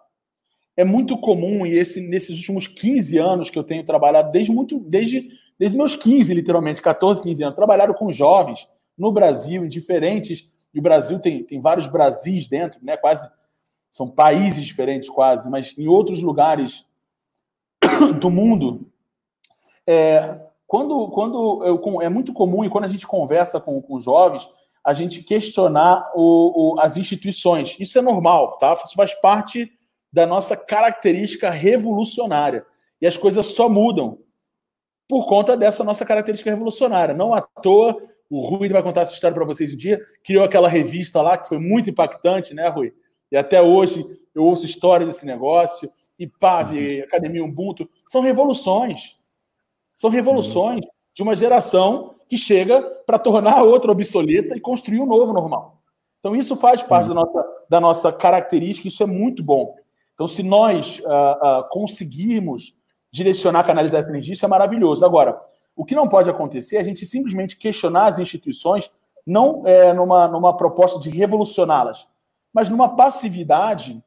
é 0.77 0.85
muito 0.85 1.17
comum, 1.17 1.65
e 1.65 1.77
esse, 1.77 1.99
nesses 2.07 2.37
últimos 2.37 2.65
15 2.65 3.17
anos 3.17 3.49
que 3.49 3.59
eu 3.59 3.63
tenho 3.63 3.83
trabalhado, 3.83 4.31
desde 4.31 4.53
muito, 4.53 4.79
desde, 4.79 5.27
desde 5.59 5.75
meus 5.75 5.97
15, 5.97 6.33
literalmente, 6.33 6.81
14, 6.81 7.23
15 7.23 7.43
anos, 7.43 7.55
trabalhado 7.57 7.93
com 7.93 8.09
jovens 8.09 8.69
no 8.97 9.11
Brasil, 9.11 9.65
em 9.65 9.69
diferentes. 9.69 10.49
E 10.73 10.79
o 10.79 10.81
Brasil 10.81 11.19
tem, 11.19 11.43
tem 11.43 11.59
vários 11.59 11.87
Brasis 11.87 12.47
dentro, 12.47 12.79
né? 12.81 12.95
Quase 12.95 13.29
são 13.91 14.07
países 14.07 14.65
diferentes, 14.65 15.09
quase, 15.09 15.49
mas 15.49 15.77
em 15.77 15.87
outros 15.87 16.21
lugares 16.21 16.85
do 18.19 18.29
mundo. 18.29 18.87
É, 19.87 20.39
quando, 20.67 21.09
quando 21.09 21.63
eu, 21.63 22.01
é 22.01 22.09
muito 22.09 22.33
comum, 22.33 22.63
e 22.63 22.69
quando 22.69 22.85
a 22.85 22.89
gente 22.89 23.05
conversa 23.05 23.59
com, 23.59 23.81
com 23.81 23.99
jovens, 23.99 24.47
a 24.83 24.93
gente 24.93 25.23
questionar 25.23 26.11
o, 26.13 26.75
o, 26.75 26.79
as 26.79 26.97
instituições. 26.97 27.75
Isso 27.79 27.97
é 27.97 28.01
normal, 28.01 28.57
tá? 28.57 28.73
Isso 28.73 28.95
faz 28.95 29.13
parte 29.15 29.71
da 30.11 30.25
nossa 30.25 30.55
característica 30.55 31.49
revolucionária. 31.49 32.65
E 33.01 33.07
as 33.07 33.17
coisas 33.17 33.47
só 33.47 33.67
mudam 33.67 34.19
por 35.07 35.27
conta 35.27 35.57
dessa 35.57 35.83
nossa 35.83 36.05
característica 36.05 36.49
revolucionária. 36.49 37.15
Não 37.15 37.33
à 37.33 37.41
toa, 37.41 37.97
o 38.29 38.39
Rui 38.39 38.69
vai 38.69 38.81
contar 38.81 39.01
essa 39.01 39.13
história 39.13 39.35
para 39.35 39.45
vocês 39.45 39.73
um 39.73 39.77
dia, 39.77 39.99
criou 40.23 40.43
aquela 40.43 40.67
revista 40.67 41.21
lá 41.21 41.37
que 41.37 41.47
foi 41.47 41.59
muito 41.59 41.89
impactante, 41.89 42.53
né, 42.53 42.67
Rui? 42.67 42.93
E 43.31 43.37
até 43.37 43.61
hoje 43.61 44.05
eu 44.33 44.43
ouço 44.43 44.65
história 44.65 45.05
desse 45.05 45.25
negócio, 45.25 45.89
e 46.17 46.27
PAV, 46.27 46.71
uhum. 46.71 47.03
Academia 47.03 47.43
Ubuntu, 47.43 47.89
são 48.07 48.21
revoluções. 48.21 49.17
São 49.93 50.09
revoluções 50.09 50.85
uhum. 50.85 50.91
de 51.13 51.23
uma 51.23 51.35
geração 51.35 52.15
que 52.27 52.37
chega 52.37 52.81
para 53.05 53.19
tornar 53.19 53.59
a 53.59 53.63
outra 53.63 53.91
obsoleta 53.91 54.55
e 54.55 54.59
construir 54.59 54.99
um 54.99 55.05
novo 55.05 55.31
normal. 55.33 55.81
Então, 56.19 56.35
isso 56.35 56.55
faz 56.55 56.81
parte 56.81 57.09
uhum. 57.09 57.15
da, 57.15 57.21
nossa, 57.21 57.45
da 57.69 57.79
nossa 57.79 58.11
característica, 58.11 58.87
isso 58.87 59.03
é 59.03 59.05
muito 59.05 59.43
bom. 59.43 59.75
Então, 60.13 60.27
se 60.27 60.41
nós 60.41 60.99
uh, 60.99 61.05
uh, 61.05 61.69
conseguirmos 61.69 62.75
direcionar, 63.11 63.63
canalizar 63.63 63.99
essa 63.99 64.09
energia, 64.09 64.33
isso 64.33 64.45
é 64.45 64.47
maravilhoso. 64.47 65.05
Agora, 65.05 65.39
o 65.75 65.85
que 65.85 65.93
não 65.93 66.07
pode 66.07 66.29
acontecer 66.29 66.77
é 66.77 66.79
a 66.79 66.83
gente 66.83 67.05
simplesmente 67.05 67.57
questionar 67.57 68.07
as 68.07 68.17
instituições, 68.17 68.91
não 69.25 69.67
é, 69.67 69.93
numa, 69.93 70.27
numa 70.27 70.55
proposta 70.55 70.99
de 70.99 71.09
revolucioná-las, 71.09 72.07
mas 72.53 72.69
numa 72.69 72.95
passividade 72.95 74.03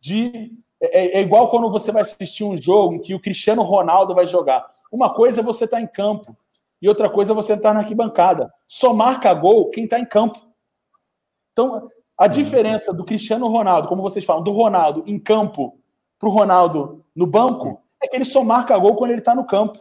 de. 0.00 0.52
É, 0.80 1.18
é, 1.18 1.20
igual 1.20 1.50
quando 1.50 1.70
você 1.70 1.92
vai 1.92 2.02
assistir 2.02 2.44
um 2.44 2.56
jogo 2.56 2.94
em 2.94 3.00
que 3.00 3.14
o 3.14 3.20
Cristiano 3.20 3.62
Ronaldo 3.62 4.14
vai 4.14 4.26
jogar. 4.26 4.66
Uma 4.90 5.12
coisa 5.12 5.40
é 5.40 5.44
você 5.44 5.64
estar 5.64 5.76
tá 5.76 5.82
em 5.82 5.86
campo, 5.86 6.36
e 6.80 6.88
outra 6.88 7.10
coisa 7.10 7.32
é 7.32 7.34
você 7.34 7.52
estar 7.52 7.74
na 7.74 7.80
arquibancada. 7.80 8.52
Só 8.66 8.94
marca 8.94 9.32
gol 9.34 9.70
quem 9.70 9.84
está 9.84 9.98
em 9.98 10.04
campo. 10.04 10.40
Então, 11.52 11.88
a 12.16 12.26
diferença 12.26 12.92
do 12.92 13.04
Cristiano 13.04 13.48
Ronaldo, 13.48 13.88
como 13.88 14.02
vocês 14.02 14.24
falam, 14.24 14.42
do 14.42 14.50
Ronaldo 14.50 15.04
em 15.06 15.18
campo 15.18 15.78
para 16.18 16.28
o 16.28 16.32
Ronaldo 16.32 17.04
no 17.14 17.26
banco, 17.26 17.82
é 18.02 18.08
que 18.08 18.16
ele 18.16 18.24
só 18.24 18.42
marca 18.42 18.76
gol 18.78 18.94
quando 18.96 19.10
ele 19.10 19.20
está 19.20 19.34
no 19.34 19.46
campo. 19.46 19.78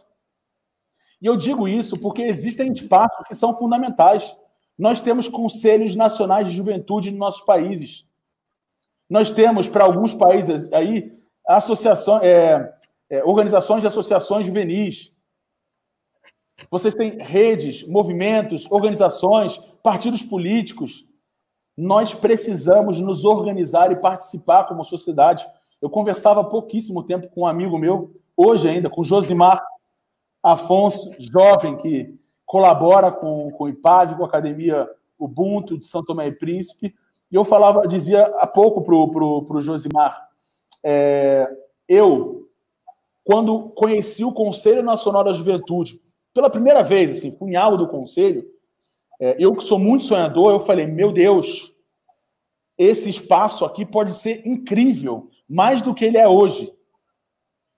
E 1.21 1.25
eu 1.25 1.35
digo 1.37 1.67
isso 1.67 1.97
porque 1.99 2.21
existem 2.21 2.71
espaços 2.71 3.27
que 3.27 3.35
são 3.35 3.57
fundamentais. 3.57 4.35
Nós 4.77 5.01
temos 5.01 5.27
conselhos 5.27 5.95
nacionais 5.95 6.47
de 6.47 6.55
juventude 6.55 7.11
nos 7.11 7.19
nossos 7.19 7.41
países. 7.41 8.05
Nós 9.09 9.31
temos, 9.31 9.67
para 9.67 9.83
alguns 9.83 10.13
países 10.13 10.71
aí, 10.71 11.11
associações, 11.47 12.23
é, 12.23 12.73
é, 13.09 13.23
organizações 13.23 13.81
de 13.81 13.87
associações 13.87 14.45
juvenis. 14.45 15.13
Vocês 16.69 16.93
têm 16.93 17.17
redes, 17.17 17.87
movimentos, 17.87 18.69
organizações, 18.71 19.57
partidos 19.81 20.21
políticos 20.21 21.09
nós 21.79 22.13
precisamos 22.13 22.99
nos 22.99 23.23
organizar 23.23 23.89
e 23.89 23.95
participar 23.95 24.65
como 24.65 24.83
sociedade. 24.83 25.47
Eu 25.81 25.89
conversava 25.89 26.41
há 26.41 26.43
pouquíssimo 26.43 27.03
tempo 27.03 27.29
com 27.29 27.41
um 27.41 27.47
amigo 27.47 27.77
meu, 27.77 28.13
hoje 28.35 28.67
ainda, 28.67 28.89
com 28.89 29.01
Josimar. 29.01 29.63
Afonso, 30.43 31.09
jovem 31.17 31.77
que 31.77 32.19
colabora 32.45 33.13
com, 33.13 33.49
com 33.51 33.63
o 33.63 33.69
IPAV, 33.69 34.17
com 34.17 34.23
a 34.23 34.27
Academia 34.27 34.89
Ubuntu 35.17 35.77
de 35.77 35.85
São 35.85 36.03
Tomé 36.03 36.27
e 36.27 36.33
Príncipe. 36.33 36.93
E 37.31 37.35
eu 37.35 37.45
falava, 37.45 37.87
dizia 37.87 38.23
há 38.39 38.47
pouco 38.47 38.81
para 38.81 38.95
o 38.95 39.09
pro, 39.09 39.43
pro 39.43 39.61
Josimar, 39.61 40.27
é, 40.83 41.47
eu, 41.87 42.47
quando 43.23 43.69
conheci 43.69 44.23
o 44.23 44.33
Conselho 44.33 44.81
Nacional 44.81 45.23
da 45.23 45.33
Juventude, 45.33 46.01
pela 46.33 46.49
primeira 46.49 46.83
vez, 46.83 47.17
assim, 47.17 47.31
punhal 47.31 47.77
do 47.77 47.87
Conselho, 47.87 48.45
é, 49.19 49.35
eu 49.37 49.53
que 49.53 49.63
sou 49.63 49.77
muito 49.77 50.05
sonhador, 50.05 50.51
eu 50.51 50.59
falei, 50.59 50.85
meu 50.87 51.11
Deus, 51.11 51.75
esse 52.77 53.09
espaço 53.09 53.65
aqui 53.65 53.85
pode 53.85 54.13
ser 54.13 54.47
incrível, 54.47 55.29
mais 55.47 55.81
do 55.81 55.93
que 55.93 56.05
ele 56.05 56.17
é 56.17 56.27
hoje. 56.27 56.73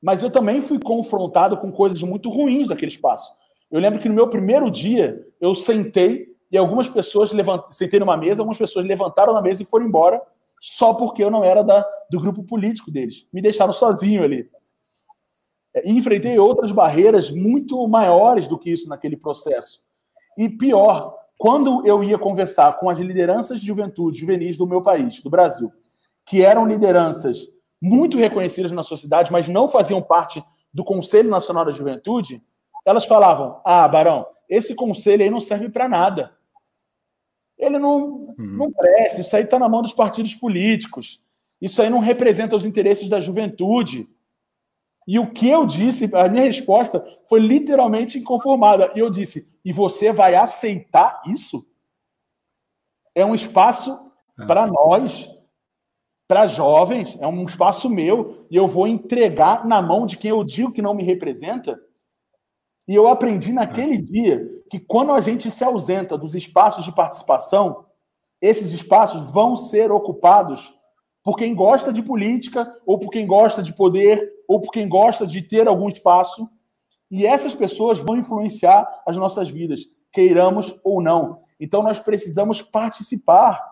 Mas 0.01 0.21
eu 0.21 0.29
também 0.29 0.61
fui 0.61 0.79
confrontado 0.79 1.57
com 1.57 1.71
coisas 1.71 2.01
muito 2.01 2.29
ruins 2.29 2.67
daquele 2.67 2.91
espaço. 2.91 3.31
Eu 3.71 3.79
lembro 3.79 3.99
que 3.99 4.09
no 4.09 4.15
meu 4.15 4.27
primeiro 4.27 4.69
dia, 4.69 5.25
eu 5.39 5.55
sentei 5.55 6.30
e 6.51 6.57
algumas 6.57 6.89
pessoas 6.89 7.31
levant... 7.31 7.71
sentei 7.71 7.99
numa 7.99 8.17
mesa, 8.17 8.41
algumas 8.41 8.57
pessoas 8.57 8.85
levantaram 8.85 9.33
na 9.33 9.41
mesa 9.41 9.61
e 9.61 9.65
foram 9.65 9.85
embora 9.85 10.21
só 10.59 10.93
porque 10.93 11.23
eu 11.23 11.31
não 11.31 11.43
era 11.43 11.63
da, 11.63 11.83
do 12.09 12.19
grupo 12.19 12.43
político 12.43 12.91
deles. 12.91 13.27
Me 13.33 13.41
deixaram 13.41 13.73
sozinho 13.73 14.23
ali. 14.23 14.47
É, 15.73 15.89
e 15.89 15.91
enfrentei 15.91 16.37
outras 16.37 16.71
barreiras 16.71 17.31
muito 17.31 17.87
maiores 17.87 18.47
do 18.47 18.59
que 18.59 18.69
isso 18.69 18.87
naquele 18.87 19.17
processo. 19.17 19.81
E 20.37 20.47
pior, 20.47 21.17
quando 21.37 21.85
eu 21.87 22.03
ia 22.03 22.19
conversar 22.19 22.77
com 22.77 22.89
as 22.89 22.99
lideranças 22.99 23.59
de 23.59 23.65
juventude 23.65 24.19
juvenis 24.19 24.57
do 24.57 24.67
meu 24.67 24.81
país, 24.81 25.21
do 25.21 25.29
Brasil, 25.29 25.71
que 26.25 26.43
eram 26.43 26.67
lideranças 26.67 27.49
muito 27.81 28.17
reconhecidas 28.17 28.71
na 28.71 28.83
sociedade, 28.83 29.31
mas 29.31 29.47
não 29.47 29.67
faziam 29.67 30.01
parte 30.01 30.43
do 30.71 30.83
Conselho 30.83 31.29
Nacional 31.29 31.65
da 31.65 31.71
Juventude, 31.71 32.43
elas 32.85 33.05
falavam: 33.05 33.59
Ah, 33.65 33.87
Barão, 33.87 34.27
esse 34.47 34.75
conselho 34.75 35.23
aí 35.23 35.29
não 35.29 35.39
serve 35.39 35.69
para 35.69 35.89
nada. 35.89 36.31
Ele 37.61 37.77
não, 37.77 37.99
uhum. 37.99 38.35
não 38.37 38.71
presta, 38.71 39.21
isso 39.21 39.35
aí 39.35 39.43
está 39.43 39.59
na 39.59 39.69
mão 39.69 39.83
dos 39.83 39.93
partidos 39.93 40.33
políticos. 40.33 41.21
Isso 41.61 41.79
aí 41.79 41.89
não 41.91 41.99
representa 41.99 42.55
os 42.55 42.65
interesses 42.65 43.07
da 43.07 43.21
juventude. 43.21 44.09
E 45.07 45.19
o 45.19 45.31
que 45.31 45.47
eu 45.47 45.65
disse, 45.65 46.09
a 46.13 46.27
minha 46.27 46.43
resposta 46.43 47.05
foi 47.29 47.39
literalmente 47.39 48.17
inconformada. 48.17 48.91
E 48.95 48.99
eu 48.99 49.11
disse: 49.11 49.51
e 49.63 49.71
você 49.71 50.11
vai 50.11 50.33
aceitar 50.33 51.21
isso? 51.27 51.63
É 53.13 53.23
um 53.23 53.35
espaço 53.35 54.11
ah. 54.37 54.45
para 54.47 54.65
nós, 54.65 55.29
para 56.27 56.47
jovens, 56.47 57.17
é 57.21 57.27
um 57.27 57.45
espaço 57.45 57.89
meu, 57.89 58.47
e 58.49 58.55
eu 58.55 58.67
vou 58.67 58.87
entregar 58.87 59.67
na 59.67 59.81
mão 59.81 60.05
de 60.07 60.17
quem 60.17 60.31
eu 60.31 60.43
digo 60.43 60.71
que 60.71 60.81
não 60.81 60.95
me 60.95 61.03
representa? 61.03 61.79
E 62.91 62.95
eu 62.95 63.07
aprendi 63.07 63.53
naquele 63.53 63.97
dia 63.97 64.45
que 64.69 64.77
quando 64.77 65.13
a 65.13 65.21
gente 65.21 65.49
se 65.49 65.63
ausenta 65.63 66.17
dos 66.17 66.35
espaços 66.35 66.83
de 66.83 66.91
participação, 66.91 67.85
esses 68.41 68.73
espaços 68.73 69.31
vão 69.31 69.55
ser 69.55 69.93
ocupados 69.93 70.77
por 71.23 71.37
quem 71.37 71.55
gosta 71.55 71.93
de 71.93 72.03
política, 72.03 72.69
ou 72.85 72.99
por 72.99 73.09
quem 73.09 73.25
gosta 73.25 73.63
de 73.63 73.71
poder, 73.71 74.29
ou 74.45 74.59
por 74.59 74.73
quem 74.73 74.89
gosta 74.89 75.25
de 75.25 75.41
ter 75.41 75.69
algum 75.69 75.87
espaço. 75.87 76.49
E 77.09 77.25
essas 77.25 77.55
pessoas 77.55 77.97
vão 77.97 78.17
influenciar 78.17 78.85
as 79.07 79.15
nossas 79.15 79.47
vidas, 79.47 79.85
queiramos 80.11 80.77
ou 80.83 81.01
não. 81.01 81.43
Então 81.61 81.81
nós 81.81 81.97
precisamos 81.97 82.61
participar. 82.61 83.65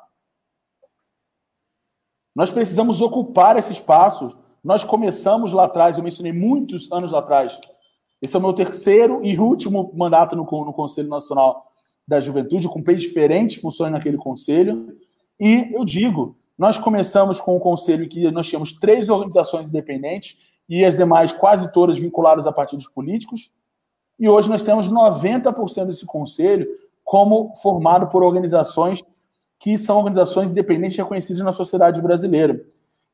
Nós 2.33 2.51
precisamos 2.51 3.01
ocupar 3.01 3.57
esses 3.57 3.71
espaços. 3.71 4.33
Nós 4.63 4.85
começamos 4.85 5.51
lá 5.51 5.65
atrás, 5.65 5.97
eu 5.97 6.03
mencionei 6.05 6.31
muitos 6.31 6.89
anos 6.89 7.13
atrás. 7.13 7.59
Esse 8.21 8.35
é 8.35 8.39
o 8.39 8.41
meu 8.41 8.53
terceiro 8.53 9.21
e 9.23 9.37
último 9.39 9.91
mandato 9.95 10.35
no, 10.35 10.43
no 10.43 10.73
Conselho 10.73 11.09
Nacional 11.09 11.65
da 12.07 12.19
Juventude, 12.19 12.65
eu 12.65 12.71
cumpri 12.71 12.95
diferentes 12.95 13.61
funções 13.61 13.91
naquele 13.91 14.17
conselho. 14.17 14.97
E 15.39 15.69
eu 15.71 15.85
digo, 15.85 16.35
nós 16.57 16.77
começamos 16.77 17.39
com 17.39 17.55
o 17.55 17.59
conselho 17.59 18.09
que 18.09 18.29
nós 18.31 18.47
tínhamos 18.47 18.73
três 18.73 19.09
organizações 19.09 19.69
independentes 19.69 20.37
e 20.67 20.83
as 20.83 20.97
demais 20.97 21.31
quase 21.31 21.71
todas 21.71 21.97
vinculadas 21.97 22.45
a 22.45 22.51
partidos 22.51 22.87
políticos. 22.87 23.51
E 24.19 24.27
hoje 24.27 24.49
nós 24.49 24.63
temos 24.63 24.89
90% 24.89 25.85
desse 25.85 26.05
conselho 26.05 26.67
como 27.03 27.55
formado 27.61 28.07
por 28.07 28.23
organizações 28.23 29.03
que 29.57 29.77
são 29.77 29.97
organizações 29.97 30.51
independentes 30.51 30.97
reconhecidas 30.97 31.41
na 31.43 31.51
sociedade 31.51 32.01
brasileira. 32.01 32.61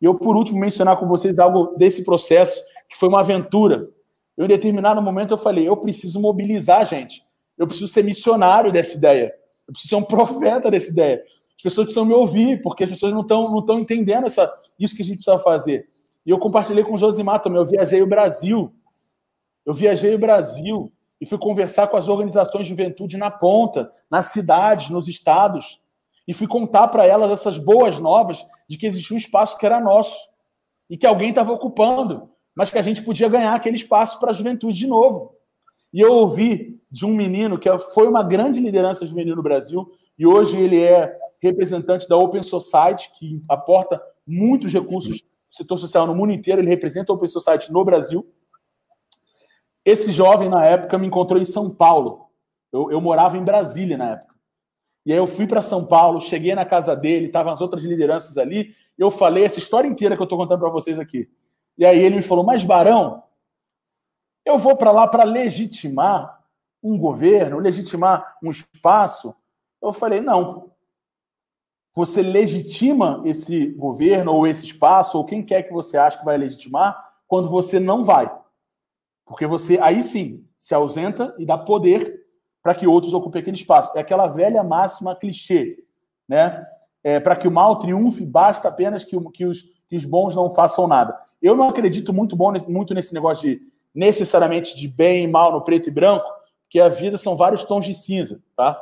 E 0.01 0.05
eu, 0.05 0.15
por 0.15 0.35
último, 0.35 0.59
mencionar 0.59 0.97
com 0.97 1.07
vocês 1.07 1.39
algo 1.39 1.75
desse 1.77 2.03
processo, 2.03 2.61
que 2.89 2.97
foi 2.97 3.09
uma 3.09 3.21
aventura. 3.21 3.89
Eu, 4.37 4.45
em 4.45 4.49
determinado 4.49 5.01
momento, 5.01 5.31
eu 5.31 5.37
falei, 5.37 5.67
eu 5.67 5.77
preciso 5.77 6.19
mobilizar 6.19 6.85
gente. 6.85 7.25
Eu 7.57 7.65
preciso 7.65 7.87
ser 7.87 8.03
missionário 8.03 8.71
dessa 8.71 8.97
ideia. 8.97 9.33
Eu 9.67 9.73
preciso 9.73 9.89
ser 9.89 9.95
um 9.95 10.03
profeta 10.03 10.69
dessa 10.69 10.91
ideia. 10.91 11.23
As 11.57 11.63
pessoas 11.63 11.85
precisam 11.85 12.05
me 12.05 12.13
ouvir, 12.13 12.61
porque 12.61 12.83
as 12.83 12.89
pessoas 12.89 13.13
não 13.13 13.21
estão 13.21 13.49
não 13.49 13.79
entendendo 13.79 14.25
essa, 14.25 14.53
isso 14.77 14.95
que 14.95 15.01
a 15.01 15.05
gente 15.05 15.17
precisa 15.17 15.39
fazer. 15.39 15.87
E 16.25 16.29
eu 16.29 16.37
compartilhei 16.37 16.83
com 16.83 16.93
o 16.93 16.97
Josimar 16.97 17.41
também. 17.41 17.59
Eu 17.59 17.65
viajei 17.65 18.01
o 18.01 18.07
Brasil. 18.07 18.73
Eu 19.65 19.73
viajei 19.73 20.13
o 20.13 20.19
Brasil 20.19 20.91
e 21.19 21.25
fui 21.25 21.37
conversar 21.37 21.87
com 21.87 21.97
as 21.97 22.09
organizações 22.09 22.65
de 22.65 22.69
juventude 22.69 23.17
na 23.17 23.31
ponta, 23.31 23.91
nas 24.11 24.27
cidades, 24.27 24.89
nos 24.89 25.07
estados. 25.07 25.81
E 26.27 26.33
fui 26.33 26.47
contar 26.47 26.89
para 26.89 27.05
elas 27.05 27.31
essas 27.31 27.57
boas 27.57 27.99
novas 27.99 28.45
de 28.67 28.77
que 28.77 28.85
existia 28.85 29.15
um 29.15 29.19
espaço 29.19 29.57
que 29.57 29.65
era 29.65 29.79
nosso 29.79 30.17
e 30.89 30.97
que 30.97 31.05
alguém 31.05 31.29
estava 31.29 31.51
ocupando, 31.51 32.29
mas 32.55 32.69
que 32.69 32.77
a 32.77 32.81
gente 32.81 33.01
podia 33.01 33.27
ganhar 33.27 33.53
aquele 33.53 33.75
espaço 33.75 34.19
para 34.19 34.31
a 34.31 34.33
juventude 34.33 34.77
de 34.77 34.87
novo. 34.87 35.35
E 35.93 35.99
eu 35.99 36.13
ouvi 36.13 36.79
de 36.89 37.05
um 37.05 37.13
menino 37.13 37.59
que 37.59 37.69
foi 37.93 38.07
uma 38.07 38.23
grande 38.23 38.59
liderança 38.59 39.05
juvenil 39.05 39.35
no 39.35 39.43
Brasil 39.43 39.91
e 40.17 40.25
hoje 40.25 40.57
ele 40.57 40.81
é 40.81 41.13
representante 41.41 42.07
da 42.07 42.17
Open 42.17 42.41
Society, 42.41 43.11
que 43.17 43.43
aporta 43.49 44.01
muitos 44.25 44.71
recursos 44.71 45.21
setor 45.55 45.77
social 45.77 46.05
no 46.05 46.13
mundo 46.13 46.33
inteiro, 46.33 46.59
ele 46.59 46.69
representa 46.69 47.11
o 47.11 47.15
Open 47.15 47.27
Society 47.27 47.71
no 47.71 47.85
Brasil. 47.85 48.27
Esse 49.85 50.11
jovem, 50.11 50.49
na 50.49 50.65
época, 50.65 50.97
me 50.97 51.07
encontrou 51.07 51.39
em 51.39 51.45
São 51.45 51.69
Paulo. 51.69 52.25
Eu, 52.73 52.91
eu 52.91 52.99
morava 52.99 53.37
em 53.37 53.43
Brasília 53.43 53.97
na 53.97 54.11
época. 54.11 54.35
E 55.05 55.13
aí 55.13 55.17
eu 55.17 55.27
fui 55.27 55.47
para 55.47 55.61
São 55.61 55.85
Paulo, 55.85 56.19
cheguei 56.19 56.53
na 56.55 56.65
casa 56.65 56.95
dele, 56.95 57.27
estavam 57.27 57.53
as 57.53 57.61
outras 57.61 57.83
lideranças 57.85 58.37
ali, 58.37 58.73
eu 58.97 59.11
falei 59.11 59.43
essa 59.43 59.59
história 59.59 59.87
inteira 59.87 60.15
que 60.15 60.21
eu 60.21 60.25
estou 60.25 60.37
contando 60.37 60.59
para 60.59 60.69
vocês 60.69 60.99
aqui. 60.99 61.29
E 61.77 61.85
aí 61.85 61.99
ele 61.99 62.17
me 62.17 62.21
falou, 62.21 62.43
mas 62.43 62.63
Barão, 62.63 63.23
eu 64.45 64.57
vou 64.57 64.75
para 64.75 64.91
lá 64.91 65.07
para 65.07 65.23
legitimar 65.23 66.43
um 66.81 66.97
governo, 66.97 67.59
legitimar 67.59 68.37
um 68.41 68.51
espaço? 68.51 69.35
Eu 69.81 69.91
falei, 69.91 70.21
não, 70.21 70.71
você 71.93 72.21
legitima 72.21 73.21
esse 73.25 73.67
governo 73.67 74.33
ou 74.33 74.45
esse 74.45 74.65
espaço, 74.65 75.17
ou 75.17 75.25
quem 75.25 75.43
quer 75.43 75.63
que 75.63 75.73
você 75.73 75.97
acha 75.97 76.19
que 76.19 76.25
vai 76.25 76.37
legitimar, 76.37 77.13
quando 77.27 77.49
você 77.49 77.79
não 77.79 78.03
vai. 78.03 78.31
Porque 79.25 79.47
você, 79.47 79.79
aí 79.81 80.03
sim, 80.03 80.45
se 80.57 80.75
ausenta 80.75 81.33
e 81.39 81.45
dá 81.45 81.57
poder 81.57 82.25
para 82.61 82.75
que 82.75 82.85
outros 82.85 83.13
ocupem 83.13 83.41
aquele 83.41 83.57
espaço. 83.57 83.97
É 83.97 84.01
aquela 84.01 84.27
velha 84.27 84.63
máxima 84.63 85.15
clichê, 85.15 85.83
né? 86.27 86.65
É, 87.03 87.19
para 87.19 87.35
que 87.35 87.47
o 87.47 87.51
mal 87.51 87.77
triunfe, 87.77 88.25
basta 88.25 88.67
apenas 88.67 89.03
que, 89.05 89.17
que, 89.31 89.45
os, 89.45 89.63
que 89.87 89.95
os 89.95 90.05
bons 90.05 90.35
não 90.35 90.49
façam 90.49 90.87
nada. 90.87 91.17
Eu 91.41 91.55
não 91.55 91.69
acredito 91.69 92.13
muito, 92.13 92.35
bom, 92.35 92.53
muito 92.67 92.93
nesse 92.93 93.13
negócio 93.13 93.49
de 93.49 93.61
necessariamente 93.93 94.75
de 94.75 94.87
bem 94.87 95.23
e 95.23 95.27
mal 95.27 95.51
no 95.51 95.61
preto 95.61 95.87
e 95.87 95.91
branco, 95.91 96.25
porque 96.63 96.79
a 96.79 96.89
vida 96.89 97.17
são 97.17 97.37
vários 97.37 97.63
tons 97.63 97.85
de 97.85 97.93
cinza, 97.93 98.41
tá? 98.55 98.81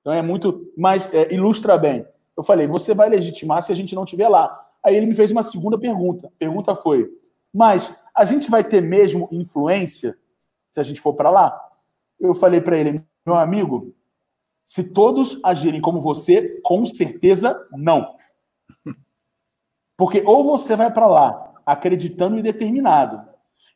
Então 0.00 0.12
é 0.12 0.22
muito, 0.22 0.72
mas 0.76 1.12
é, 1.12 1.32
ilustra 1.32 1.76
bem. 1.76 2.06
Eu 2.36 2.42
falei, 2.42 2.66
você 2.66 2.94
vai 2.94 3.08
legitimar 3.08 3.62
se 3.62 3.72
a 3.72 3.74
gente 3.74 3.94
não 3.94 4.04
estiver 4.04 4.28
lá. 4.28 4.64
Aí 4.84 4.96
ele 4.96 5.06
me 5.06 5.14
fez 5.14 5.30
uma 5.30 5.42
segunda 5.42 5.78
pergunta. 5.78 6.28
A 6.28 6.38
pergunta 6.38 6.74
foi: 6.74 7.10
mas 7.52 8.02
a 8.14 8.24
gente 8.24 8.50
vai 8.50 8.62
ter 8.62 8.82
mesmo 8.82 9.28
influência 9.30 10.16
se 10.70 10.80
a 10.80 10.82
gente 10.82 11.00
for 11.00 11.14
para 11.14 11.30
lá? 11.30 11.58
Eu 12.18 12.34
falei 12.34 12.60
para 12.60 12.76
ele, 12.76 13.02
meu 13.24 13.36
amigo, 13.36 13.94
se 14.64 14.92
todos 14.92 15.38
agirem 15.44 15.80
como 15.80 16.00
você, 16.00 16.60
com 16.62 16.84
certeza 16.84 17.56
não. 17.72 18.16
Porque 19.96 20.22
ou 20.26 20.44
você 20.44 20.74
vai 20.76 20.92
para 20.92 21.06
lá 21.06 21.52
acreditando 21.64 22.38
e 22.38 22.42
determinado 22.42 23.22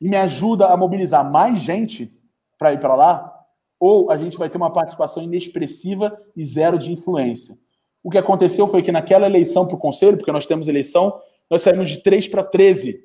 e 0.01 0.09
me 0.09 0.16
ajuda 0.16 0.66
a 0.66 0.77
mobilizar 0.77 1.29
mais 1.29 1.59
gente 1.59 2.12
para 2.59 2.73
ir 2.73 2.81
para 2.81 2.95
lá, 2.95 3.35
ou 3.81 4.11
a 4.11 4.16
gente 4.16 4.37
vai 4.37 4.51
ter 4.51 4.59
uma 4.59 4.73
participação 4.73 5.23
inexpressiva 5.23 6.21
e 6.37 6.45
zero 6.45 6.79
de 6.79 6.93
influência. 6.93 7.57
O 8.03 8.11
que 8.11 8.19
aconteceu 8.19 8.66
foi 8.66 8.83
que 8.83 8.93
naquela 8.93 9.27
eleição 9.27 9.66
para 9.66 9.77
o 9.77 9.79
conselho, 9.79 10.16
porque 10.16 10.33
nós 10.33 10.47
temos 10.47 10.66
eleição, 10.66 11.21
nós 11.49 11.62
saímos 11.62 11.89
de 11.89 12.03
3 12.03 12.29
para 12.29 12.43
13. 12.43 13.05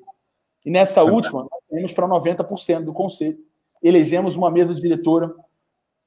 E 0.64 0.70
nessa 0.70 1.02
última, 1.02 1.42
nós 1.42 1.62
saímos 1.70 1.92
para 1.92 2.08
90% 2.08 2.84
do 2.84 2.92
conselho. 2.92 3.38
Elegemos 3.82 4.36
uma 4.36 4.50
mesa 4.50 4.74
diretora 4.74 5.34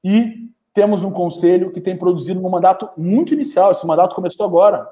e 0.04 0.48
temos 0.74 1.04
um 1.04 1.10
conselho 1.10 1.72
que 1.72 1.80
tem 1.80 1.96
produzido 1.96 2.44
um 2.44 2.50
mandato 2.50 2.88
muito 2.96 3.32
inicial. 3.32 3.72
Esse 3.72 3.86
mandato 3.86 4.14
começou 4.14 4.44
agora. 4.44 4.88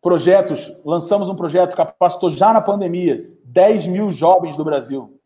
Projetos, 0.00 0.72
lançamos 0.84 1.28
um 1.28 1.36
projeto 1.36 1.70
que 1.70 1.76
capacitou 1.76 2.30
já 2.30 2.52
na 2.52 2.60
pandemia 2.60 3.30
10 3.44 3.86
mil 3.86 4.10
jovens 4.10 4.56
do 4.56 4.64
Brasil. 4.64 5.20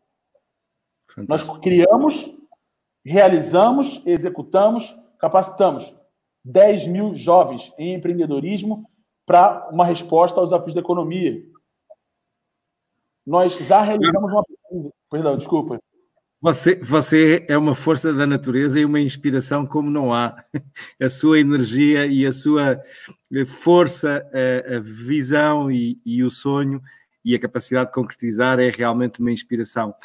Fantástico. 1.09 1.53
Nós 1.53 1.63
criamos, 1.63 2.37
realizamos, 3.05 4.01
executamos, 4.05 4.93
capacitamos 5.17 5.97
10 6.43 6.87
mil 6.87 7.15
jovens 7.15 7.73
em 7.77 7.93
empreendedorismo 7.93 8.89
para 9.25 9.69
uma 9.71 9.85
resposta 9.85 10.39
aos 10.39 10.51
desafios 10.51 10.75
da 10.75 10.81
economia. 10.81 11.41
Nós 13.25 13.53
já 13.57 13.81
realizamos 13.81 14.31
uma. 14.31 14.43
Perdão, 15.09 15.37
desculpa. 15.37 15.79
Você, 16.45 16.75
você 16.75 17.43
é 17.47 17.57
uma 17.57 17.73
força 17.73 18.13
da 18.13 18.27
natureza 18.27 18.79
e 18.79 18.85
uma 18.85 19.01
inspiração 19.01 19.65
como 19.65 19.89
não 19.89 20.13
há. 20.13 20.43
A 21.01 21.09
sua 21.09 21.39
energia 21.39 22.05
e 22.05 22.23
a 22.23 22.31
sua 22.31 22.79
força, 23.47 24.23
a, 24.31 24.75
a 24.75 24.79
visão 24.79 25.71
e, 25.71 25.99
e, 26.05 26.23
o 26.23 26.29
sonho 26.29 26.83
e 27.23 27.33
a 27.33 27.39
capacidade 27.39 27.87
de 27.87 27.93
concretizar 27.93 28.59
é 28.59 28.69
realmente 28.69 29.19
uma 29.19 29.31
inspiração. 29.31 29.95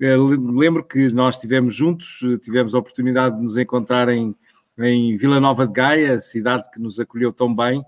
Eh, 0.00 0.16
lembro 0.16 0.82
que 0.82 1.10
nós 1.10 1.36
estivemos 1.36 1.76
juntos, 1.76 2.18
tivemos 2.42 2.74
a 2.74 2.80
oportunidade 2.80 3.36
de 3.36 3.42
nos 3.42 3.56
encontrar 3.56 4.08
em, 4.08 4.34
em 4.76 5.16
Vila 5.16 5.38
Nova 5.38 5.64
de 5.64 5.74
Gaia, 5.74 6.20
cidade 6.20 6.68
que 6.72 6.80
nos 6.80 6.98
acolheu 6.98 7.32
tão 7.32 7.54
bem, 7.54 7.84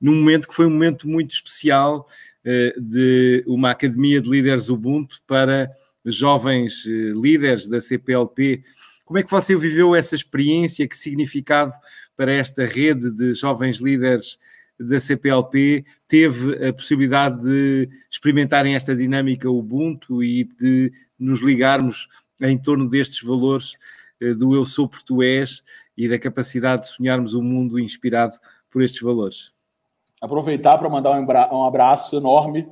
num 0.00 0.14
momento 0.14 0.48
que 0.48 0.54
foi 0.54 0.64
um 0.64 0.70
momento 0.70 1.06
muito 1.06 1.34
especial 1.34 2.06
eh, 2.42 2.72
de 2.80 3.44
uma 3.46 3.70
academia 3.70 4.18
de 4.18 4.30
líderes 4.30 4.70
Ubuntu 4.70 5.20
para 5.26 5.70
jovens 6.04 6.84
eh, 6.86 7.12
líderes 7.14 7.68
da 7.68 7.80
CPLP. 7.80 8.62
Como 9.04 9.18
é 9.18 9.22
que 9.22 9.30
você 9.30 9.56
viveu 9.56 9.94
essa 9.94 10.14
experiência? 10.14 10.86
Que 10.86 10.96
significado 10.96 11.72
para 12.16 12.32
esta 12.32 12.64
rede 12.64 13.10
de 13.10 13.32
jovens 13.32 13.78
líderes 13.78 14.38
da 14.78 14.98
CPLP 14.98 15.84
teve 16.08 16.68
a 16.68 16.72
possibilidade 16.72 17.42
de 17.42 17.88
experimentarem 18.10 18.74
esta 18.74 18.96
dinâmica 18.96 19.50
Ubuntu 19.50 20.22
e 20.22 20.44
de 20.44 20.92
nos 21.18 21.42
ligarmos 21.42 22.08
em 22.40 22.56
torno 22.56 22.88
destes 22.88 23.22
valores 23.22 23.74
eh, 24.20 24.32
do 24.32 24.54
eu 24.54 24.64
sou 24.64 24.88
português 24.88 25.62
e 25.96 26.08
da 26.08 26.18
capacidade 26.18 26.82
de 26.82 26.88
sonharmos 26.88 27.34
um 27.34 27.42
mundo 27.42 27.78
inspirado 27.78 28.36
por 28.70 28.82
estes 28.82 29.02
valores? 29.02 29.52
Aproveitar 30.20 30.78
para 30.78 30.88
mandar 30.88 31.18
um 31.52 31.64
abraço 31.64 32.16
enorme 32.16 32.66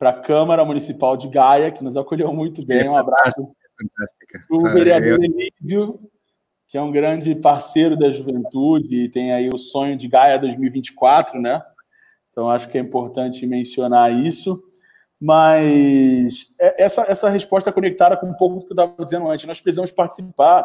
para 0.00 0.10
a 0.10 0.18
Câmara 0.18 0.64
Municipal 0.64 1.14
de 1.14 1.28
Gaia, 1.28 1.70
que 1.70 1.84
nos 1.84 1.94
acolheu 1.94 2.32
muito 2.32 2.64
bem. 2.64 2.88
Um 2.88 2.96
abraço 2.96 3.46
o 4.50 4.62
vereador 4.62 5.18
Elísio, 5.22 6.00
que 6.66 6.78
é 6.78 6.82
um 6.82 6.90
grande 6.90 7.34
parceiro 7.34 7.98
da 7.98 8.10
juventude 8.10 9.04
e 9.04 9.08
tem 9.10 9.32
aí 9.32 9.50
o 9.50 9.58
sonho 9.58 9.96
de 9.96 10.08
Gaia 10.08 10.38
2024, 10.38 11.38
né? 11.38 11.62
Então, 12.30 12.48
acho 12.48 12.68
que 12.70 12.78
é 12.78 12.80
importante 12.80 13.46
mencionar 13.46 14.10
isso. 14.10 14.62
Mas 15.20 16.46
é, 16.58 16.82
essa, 16.82 17.02
essa 17.02 17.28
resposta 17.28 17.70
conectada 17.70 18.16
com 18.16 18.26
um 18.26 18.34
pouco 18.34 18.56
do 18.56 18.64
que 18.64 18.72
eu 18.72 18.74
estava 18.74 19.04
dizendo 19.04 19.28
antes. 19.28 19.44
Nós 19.44 19.60
precisamos 19.60 19.90
participar. 19.90 20.62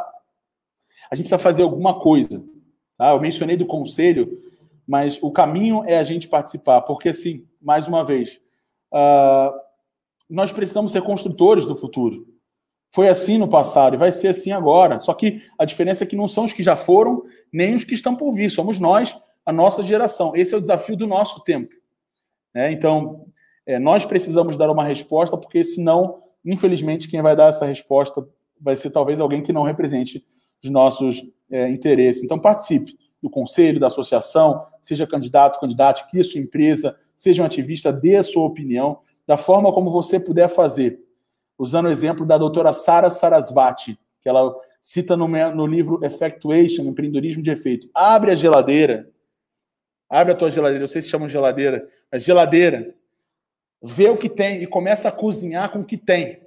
A 1.12 1.16
gente 1.16 1.26
precisa 1.26 1.38
fazer 1.38 1.64
alguma 1.64 2.00
coisa. 2.00 2.42
Tá? 2.98 3.10
Eu 3.12 3.20
mencionei 3.20 3.58
do 3.58 3.66
conselho, 3.66 4.42
mas 4.88 5.22
o 5.22 5.30
caminho 5.30 5.84
é 5.86 5.98
a 5.98 6.04
gente 6.04 6.30
participar. 6.30 6.82
Porque, 6.84 7.10
assim, 7.10 7.46
mais 7.62 7.86
uma 7.86 8.02
vez, 8.02 8.40
uh, 8.96 9.54
nós 10.30 10.52
precisamos 10.52 10.92
ser 10.92 11.02
construtores 11.02 11.66
do 11.66 11.76
futuro. 11.76 12.26
Foi 12.92 13.10
assim 13.10 13.38
no 13.38 13.48
passado 13.48 13.96
e 13.96 13.98
vai 13.98 14.12
ser 14.12 14.30
assim 14.30 14.52
agora. 14.52 15.00
Só 15.00 15.14
que 15.14 15.42
a 15.60 15.66
diferença 15.66 16.04
é 16.06 16.08
que 16.08 16.16
não 16.16 16.28
são 16.28 16.46
os 16.46 16.54
que 16.54 16.64
já 16.64 16.78
foram, 16.78 17.24
nem 17.52 17.76
os 17.76 17.84
que 17.84 17.94
estão 17.94 18.16
por 18.16 18.34
vir. 18.34 18.50
Somos 18.50 18.80
nós, 18.80 19.20
a 19.46 19.52
nossa 19.52 19.84
geração. 19.84 20.34
Esse 20.36 20.54
é 20.54 20.58
o 20.58 20.62
desafio 20.62 20.96
do 20.96 21.06
nosso 21.06 21.44
tempo. 21.44 21.76
Né? 22.54 22.72
Então, 22.72 23.26
é, 23.66 23.78
nós 23.78 24.06
precisamos 24.06 24.58
dar 24.58 24.72
uma 24.72 24.84
resposta, 24.84 25.38
porque 25.38 25.64
senão, 25.64 26.24
infelizmente, 26.46 27.10
quem 27.10 27.22
vai 27.22 27.36
dar 27.36 27.50
essa 27.50 27.66
resposta 27.66 28.26
vai 28.60 28.78
ser 28.78 28.92
talvez 28.92 29.20
alguém 29.20 29.44
que 29.44 29.52
não 29.52 29.64
represente 29.64 30.26
os 30.64 30.70
nossos 30.70 31.22
é, 31.52 31.68
interesses. 31.70 32.24
Então, 32.24 32.40
participe 32.40 32.98
do 33.22 33.30
conselho, 33.30 33.80
da 33.80 33.88
associação, 33.88 34.64
seja 34.80 35.06
candidato, 35.06 35.60
candidata, 35.60 36.08
crie 36.10 36.24
sua 36.24 36.40
empresa, 36.40 36.98
seja 37.16 37.42
um 37.42 37.46
ativista, 37.46 37.92
dê 37.92 38.18
a 38.18 38.24
sua 38.24 38.46
opinião, 38.46 39.00
da 39.26 39.38
forma 39.38 39.74
como 39.74 39.92
você 39.92 40.20
puder 40.20 40.48
fazer. 40.48 41.00
Usando 41.58 41.86
o 41.86 41.92
exemplo 41.92 42.26
da 42.26 42.38
doutora 42.38 42.74
Sara 42.74 43.10
Sarasvati, 43.10 43.98
que 44.22 44.30
ela 44.30 44.54
cita 44.82 45.18
no, 45.18 45.28
no 45.28 45.66
livro 45.66 46.04
Effectuation, 46.04 46.84
Empreendedorismo 46.84 47.42
de 47.42 47.50
Efeito. 47.50 47.90
Abre 47.94 48.32
a 48.32 48.36
geladeira, 48.36 49.10
abre 50.10 50.34
a 50.34 50.36
tua 50.36 50.52
geladeira, 50.52 50.84
eu 50.84 50.88
sei 50.88 51.02
se 51.02 51.10
chamam 51.10 51.28
geladeira, 51.28 51.86
mas 52.12 52.24
geladeira, 52.24 52.94
vê 53.82 54.10
o 54.10 54.18
que 54.18 54.30
tem 54.30 54.62
e 54.62 54.68
começa 54.68 55.10
a 55.10 55.12
cozinhar 55.12 55.72
com 55.72 55.80
o 55.80 55.86
que 55.86 55.98
tem. 55.98 56.40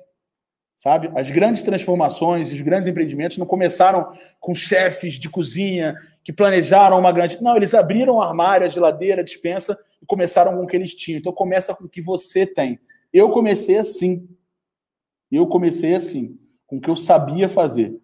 Sabe? 0.77 1.11
As 1.17 1.29
grandes 1.29 1.65
transformações, 1.65 2.53
os 2.53 2.61
grandes 2.61 2.87
empreendimentos 2.87 3.37
não 3.37 3.47
começaram 3.47 4.13
com 4.39 4.55
chefes 4.55 5.15
de 5.15 5.29
cozinha 5.29 5.97
que 6.23 6.33
planejaram 6.33 6.97
uma 6.97 7.11
grande. 7.11 7.43
Não, 7.43 7.57
eles 7.57 7.75
abriram 7.75 8.15
o 8.15 8.23
armário, 8.23 8.65
a 8.65 8.69
geladeira, 8.69 9.23
a 9.23 9.25
dispensa 9.25 9.77
começaram 10.09 10.57
com 10.57 10.65
o 10.65 10.67
que 10.67 10.75
eles 10.75 10.95
tinham. 10.95 11.19
Então 11.19 11.33
começa 11.33 11.75
com 11.75 11.85
o 11.85 11.89
que 11.89 12.01
você 12.01 12.45
tem. 12.45 12.81
Eu 13.13 13.31
comecei 13.31 13.77
assim. 13.77 14.27
Eu 15.31 15.47
comecei 15.47 15.95
assim, 15.95 16.39
com 16.67 16.79
o 16.79 16.81
que 16.81 16.89
eu 16.89 16.97
sabia 16.97 17.49
fazer. 17.49 18.01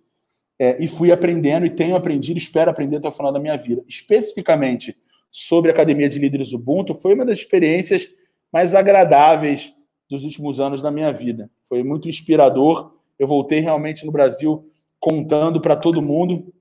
É, 0.59 0.81
e 0.83 0.87
fui 0.87 1.11
aprendendo 1.11 1.67
e 1.67 1.71
tenho 1.71 1.97
aprendido, 1.97 2.37
espero 2.37 2.71
aprender 2.71 2.99
até 2.99 3.09
o 3.09 3.13
final 3.13 3.33
da 3.33 3.41
minha 3.41 3.57
vida. 3.57 3.83
Especificamente 3.89 4.97
sobre 5.31 5.71
a 5.71 5.75
Academia 5.75 6.09
de 6.09 6.19
Líderes 6.19 6.53
Ubuntu, 6.53 6.95
foi 6.95 7.15
uma 7.15 7.25
das 7.25 7.39
experiências 7.39 8.09
mais 8.53 8.75
agradáveis 8.75 9.75
dos 10.09 10.23
últimos 10.23 10.61
anos 10.61 10.81
da 10.81 10.91
minha 10.91 11.11
vida. 11.11 11.51
Foi 11.65 11.83
muito 11.83 12.09
inspirador. 12.09 12.95
Eu 13.19 13.27
voltei 13.27 13.61
realmente 13.61 14.05
no 14.05 14.13
Brasil 14.13 14.71
contando 15.01 15.61
para 15.61 15.75
todo 15.75 16.03
mundo, 16.03 16.55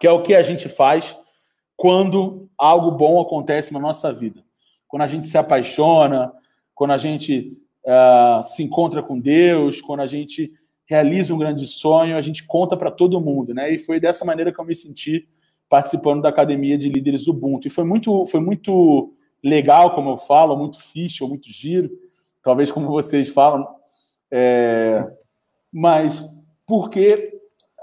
que 0.00 0.06
é 0.06 0.10
o 0.10 0.22
que 0.22 0.34
a 0.34 0.42
gente 0.42 0.68
faz 0.68 1.16
quando 1.76 2.48
algo 2.56 2.92
bom 2.92 3.20
acontece 3.20 3.72
na 3.72 3.80
nossa 3.80 4.12
vida 4.12 4.47
quando 4.88 5.02
a 5.02 5.06
gente 5.06 5.26
se 5.26 5.38
apaixona, 5.38 6.32
quando 6.74 6.92
a 6.92 6.98
gente 6.98 7.56
uh, 7.84 8.42
se 8.42 8.62
encontra 8.62 9.02
com 9.02 9.18
Deus, 9.20 9.80
quando 9.80 10.00
a 10.00 10.06
gente 10.06 10.52
realiza 10.86 11.34
um 11.34 11.38
grande 11.38 11.66
sonho, 11.66 12.16
a 12.16 12.22
gente 12.22 12.44
conta 12.46 12.76
para 12.76 12.90
todo 12.90 13.20
mundo, 13.20 13.52
né? 13.52 13.70
E 13.70 13.78
foi 13.78 14.00
dessa 14.00 14.24
maneira 14.24 14.50
que 14.50 14.58
eu 14.58 14.64
me 14.64 14.74
senti 14.74 15.28
participando 15.68 16.22
da 16.22 16.30
academia 16.30 16.78
de 16.78 16.88
líderes 16.88 17.26
Ubuntu. 17.26 17.68
E 17.68 17.70
foi 17.70 17.84
muito, 17.84 18.26
foi 18.26 18.40
muito 18.40 19.12
legal, 19.44 19.94
como 19.94 20.10
eu 20.10 20.16
falo, 20.16 20.56
muito 20.56 20.78
ou 21.20 21.28
muito 21.28 21.50
giro, 21.50 21.90
talvez 22.42 22.72
como 22.72 22.88
vocês 22.88 23.28
falam, 23.28 23.68
é... 24.30 25.06
mas 25.70 26.24
porque 26.66 27.38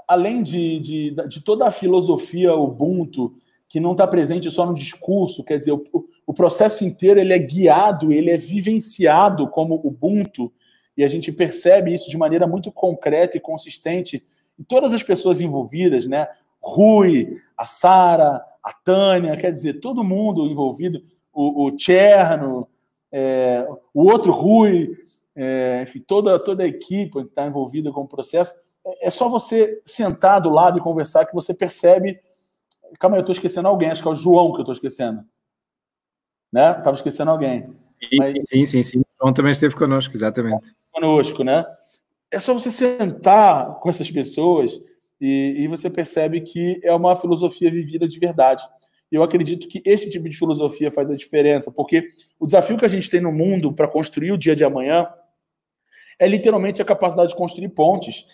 além 0.06 0.42
de, 0.42 0.80
de, 0.80 1.10
de 1.28 1.40
toda 1.40 1.66
a 1.66 1.70
filosofia 1.70 2.54
Ubuntu 2.54 3.34
que 3.68 3.80
não 3.80 3.92
está 3.92 4.06
presente 4.06 4.50
só 4.50 4.66
no 4.66 4.74
discurso, 4.74 5.44
quer 5.44 5.58
dizer, 5.58 5.72
o, 5.72 6.08
o 6.26 6.34
processo 6.34 6.84
inteiro 6.84 7.20
ele 7.20 7.32
é 7.32 7.38
guiado, 7.38 8.12
ele 8.12 8.30
é 8.30 8.36
vivenciado 8.36 9.48
como 9.48 9.80
Ubuntu, 9.84 10.52
e 10.96 11.04
a 11.04 11.08
gente 11.08 11.30
percebe 11.30 11.94
isso 11.94 12.10
de 12.10 12.18
maneira 12.18 12.46
muito 12.46 12.72
concreta 12.72 13.36
e 13.36 13.40
consistente 13.40 14.26
em 14.58 14.64
todas 14.64 14.92
as 14.92 15.02
pessoas 15.02 15.40
envolvidas, 15.40 16.06
né? 16.06 16.26
Rui, 16.60 17.40
a 17.56 17.64
Sara, 17.64 18.42
a 18.62 18.72
Tânia, 18.72 19.36
quer 19.36 19.52
dizer, 19.52 19.74
todo 19.74 20.02
mundo 20.02 20.46
envolvido, 20.46 21.00
o, 21.32 21.66
o 21.68 21.78
Cherno, 21.78 22.66
é, 23.12 23.64
o 23.94 24.10
outro 24.10 24.32
Rui, 24.32 24.96
é, 25.36 25.82
enfim, 25.82 26.00
toda, 26.00 26.38
toda 26.38 26.64
a 26.64 26.66
equipe 26.66 27.12
que 27.12 27.28
está 27.28 27.46
envolvida 27.46 27.92
com 27.92 28.00
o 28.00 28.08
processo. 28.08 28.54
É, 28.84 29.08
é 29.08 29.10
só 29.10 29.28
você 29.28 29.80
sentar 29.84 30.40
do 30.40 30.50
lado 30.50 30.78
e 30.78 30.82
conversar 30.82 31.26
que 31.26 31.34
você 31.34 31.54
percebe. 31.54 32.18
Calma 32.98 33.16
aí, 33.16 33.18
eu 33.18 33.22
estou 33.22 33.34
esquecendo 33.34 33.68
alguém, 33.68 33.90
acho 33.90 34.02
que 34.02 34.08
é 34.08 34.10
o 34.10 34.14
João 34.14 34.50
que 34.52 34.58
eu 34.58 34.62
estou 34.62 34.72
esquecendo 34.72 35.22
né? 36.52 36.70
Estava 36.70 36.96
esquecendo 36.96 37.30
alguém. 37.30 37.62
Sim, 38.02 38.16
Mas... 38.18 38.48
sim, 38.48 38.66
sim, 38.66 38.82
sim. 38.82 39.02
João 39.20 39.32
também 39.32 39.52
esteve 39.52 39.74
conosco, 39.74 40.16
exatamente. 40.16 40.74
Conosco, 40.92 41.42
né? 41.42 41.64
É 42.30 42.38
só 42.38 42.52
você 42.52 42.70
sentar 42.70 43.80
com 43.80 43.88
essas 43.88 44.10
pessoas 44.10 44.80
e, 45.20 45.56
e 45.58 45.68
você 45.68 45.88
percebe 45.88 46.40
que 46.40 46.80
é 46.82 46.92
uma 46.92 47.16
filosofia 47.16 47.70
vivida 47.70 48.06
de 48.06 48.18
verdade. 48.18 48.62
Eu 49.10 49.22
acredito 49.22 49.68
que 49.68 49.80
esse 49.84 50.10
tipo 50.10 50.28
de 50.28 50.36
filosofia 50.36 50.90
faz 50.90 51.08
a 51.10 51.14
diferença, 51.14 51.72
porque 51.72 52.06
o 52.38 52.46
desafio 52.46 52.76
que 52.76 52.84
a 52.84 52.88
gente 52.88 53.08
tem 53.08 53.20
no 53.20 53.32
mundo 53.32 53.72
para 53.72 53.88
construir 53.88 54.32
o 54.32 54.38
dia 54.38 54.56
de 54.56 54.64
amanhã 54.64 55.08
é 56.18 56.26
literalmente 56.26 56.82
a 56.82 56.84
capacidade 56.84 57.30
de 57.30 57.36
construir 57.36 57.68
pontes. 57.68 58.26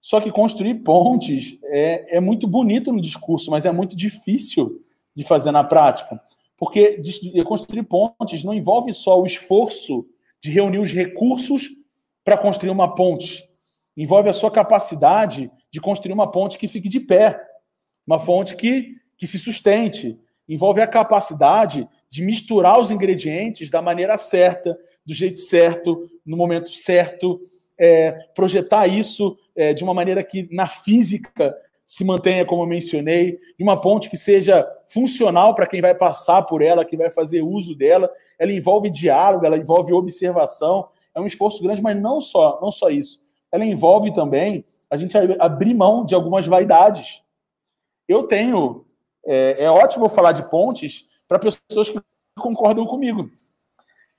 Só 0.00 0.20
que 0.20 0.30
construir 0.30 0.76
pontes 0.76 1.58
é, 1.64 2.16
é 2.16 2.20
muito 2.20 2.46
bonito 2.46 2.92
no 2.92 3.00
discurso, 3.00 3.50
mas 3.50 3.66
é 3.66 3.72
muito 3.72 3.96
difícil 3.96 4.80
de 5.14 5.24
fazer 5.24 5.50
na 5.50 5.64
prática. 5.64 6.20
Porque 6.60 7.00
construir 7.46 7.82
pontes 7.84 8.44
não 8.44 8.52
envolve 8.52 8.92
só 8.92 9.18
o 9.18 9.24
esforço 9.24 10.06
de 10.38 10.50
reunir 10.50 10.78
os 10.78 10.92
recursos 10.92 11.70
para 12.22 12.36
construir 12.36 12.68
uma 12.68 12.94
ponte. 12.94 13.42
Envolve 13.96 14.28
a 14.28 14.32
sua 14.34 14.50
capacidade 14.50 15.50
de 15.72 15.80
construir 15.80 16.12
uma 16.12 16.30
ponte 16.30 16.58
que 16.58 16.68
fique 16.68 16.86
de 16.86 17.00
pé, 17.00 17.40
uma 18.06 18.20
fonte 18.20 18.54
que, 18.56 18.94
que 19.16 19.26
se 19.26 19.38
sustente. 19.38 20.20
Envolve 20.46 20.82
a 20.82 20.86
capacidade 20.86 21.88
de 22.10 22.22
misturar 22.22 22.78
os 22.78 22.90
ingredientes 22.90 23.70
da 23.70 23.80
maneira 23.80 24.18
certa, 24.18 24.78
do 25.06 25.14
jeito 25.14 25.40
certo, 25.40 26.10
no 26.26 26.36
momento 26.36 26.68
certo, 26.68 27.40
é, 27.78 28.12
projetar 28.34 28.86
isso 28.86 29.38
é, 29.56 29.72
de 29.72 29.82
uma 29.82 29.94
maneira 29.94 30.22
que 30.22 30.46
na 30.54 30.66
física 30.66 31.56
se 31.90 32.04
mantenha, 32.04 32.46
como 32.46 32.62
eu 32.62 32.68
mencionei, 32.68 33.40
uma 33.58 33.80
ponte 33.80 34.08
que 34.08 34.16
seja 34.16 34.64
funcional 34.86 35.56
para 35.56 35.66
quem 35.66 35.80
vai 35.80 35.92
passar 35.92 36.40
por 36.42 36.62
ela, 36.62 36.84
quem 36.84 36.96
vai 36.96 37.10
fazer 37.10 37.42
uso 37.42 37.74
dela. 37.74 38.08
Ela 38.38 38.52
envolve 38.52 38.88
diálogo, 38.88 39.44
ela 39.44 39.56
envolve 39.56 39.92
observação. 39.92 40.88
É 41.12 41.20
um 41.20 41.26
esforço 41.26 41.60
grande, 41.60 41.82
mas 41.82 42.00
não 42.00 42.20
só, 42.20 42.60
não 42.62 42.70
só 42.70 42.90
isso. 42.90 43.26
Ela 43.50 43.64
envolve 43.64 44.12
também 44.12 44.64
a 44.88 44.96
gente 44.96 45.16
abrir 45.40 45.74
mão 45.74 46.04
de 46.04 46.14
algumas 46.14 46.46
vaidades. 46.46 47.24
Eu 48.06 48.22
tenho. 48.22 48.84
É, 49.26 49.64
é 49.64 49.68
ótimo 49.68 50.08
falar 50.08 50.30
de 50.30 50.48
pontes 50.48 51.08
para 51.26 51.40
pessoas 51.40 51.88
que 51.88 52.00
concordam 52.38 52.86
comigo. 52.86 53.28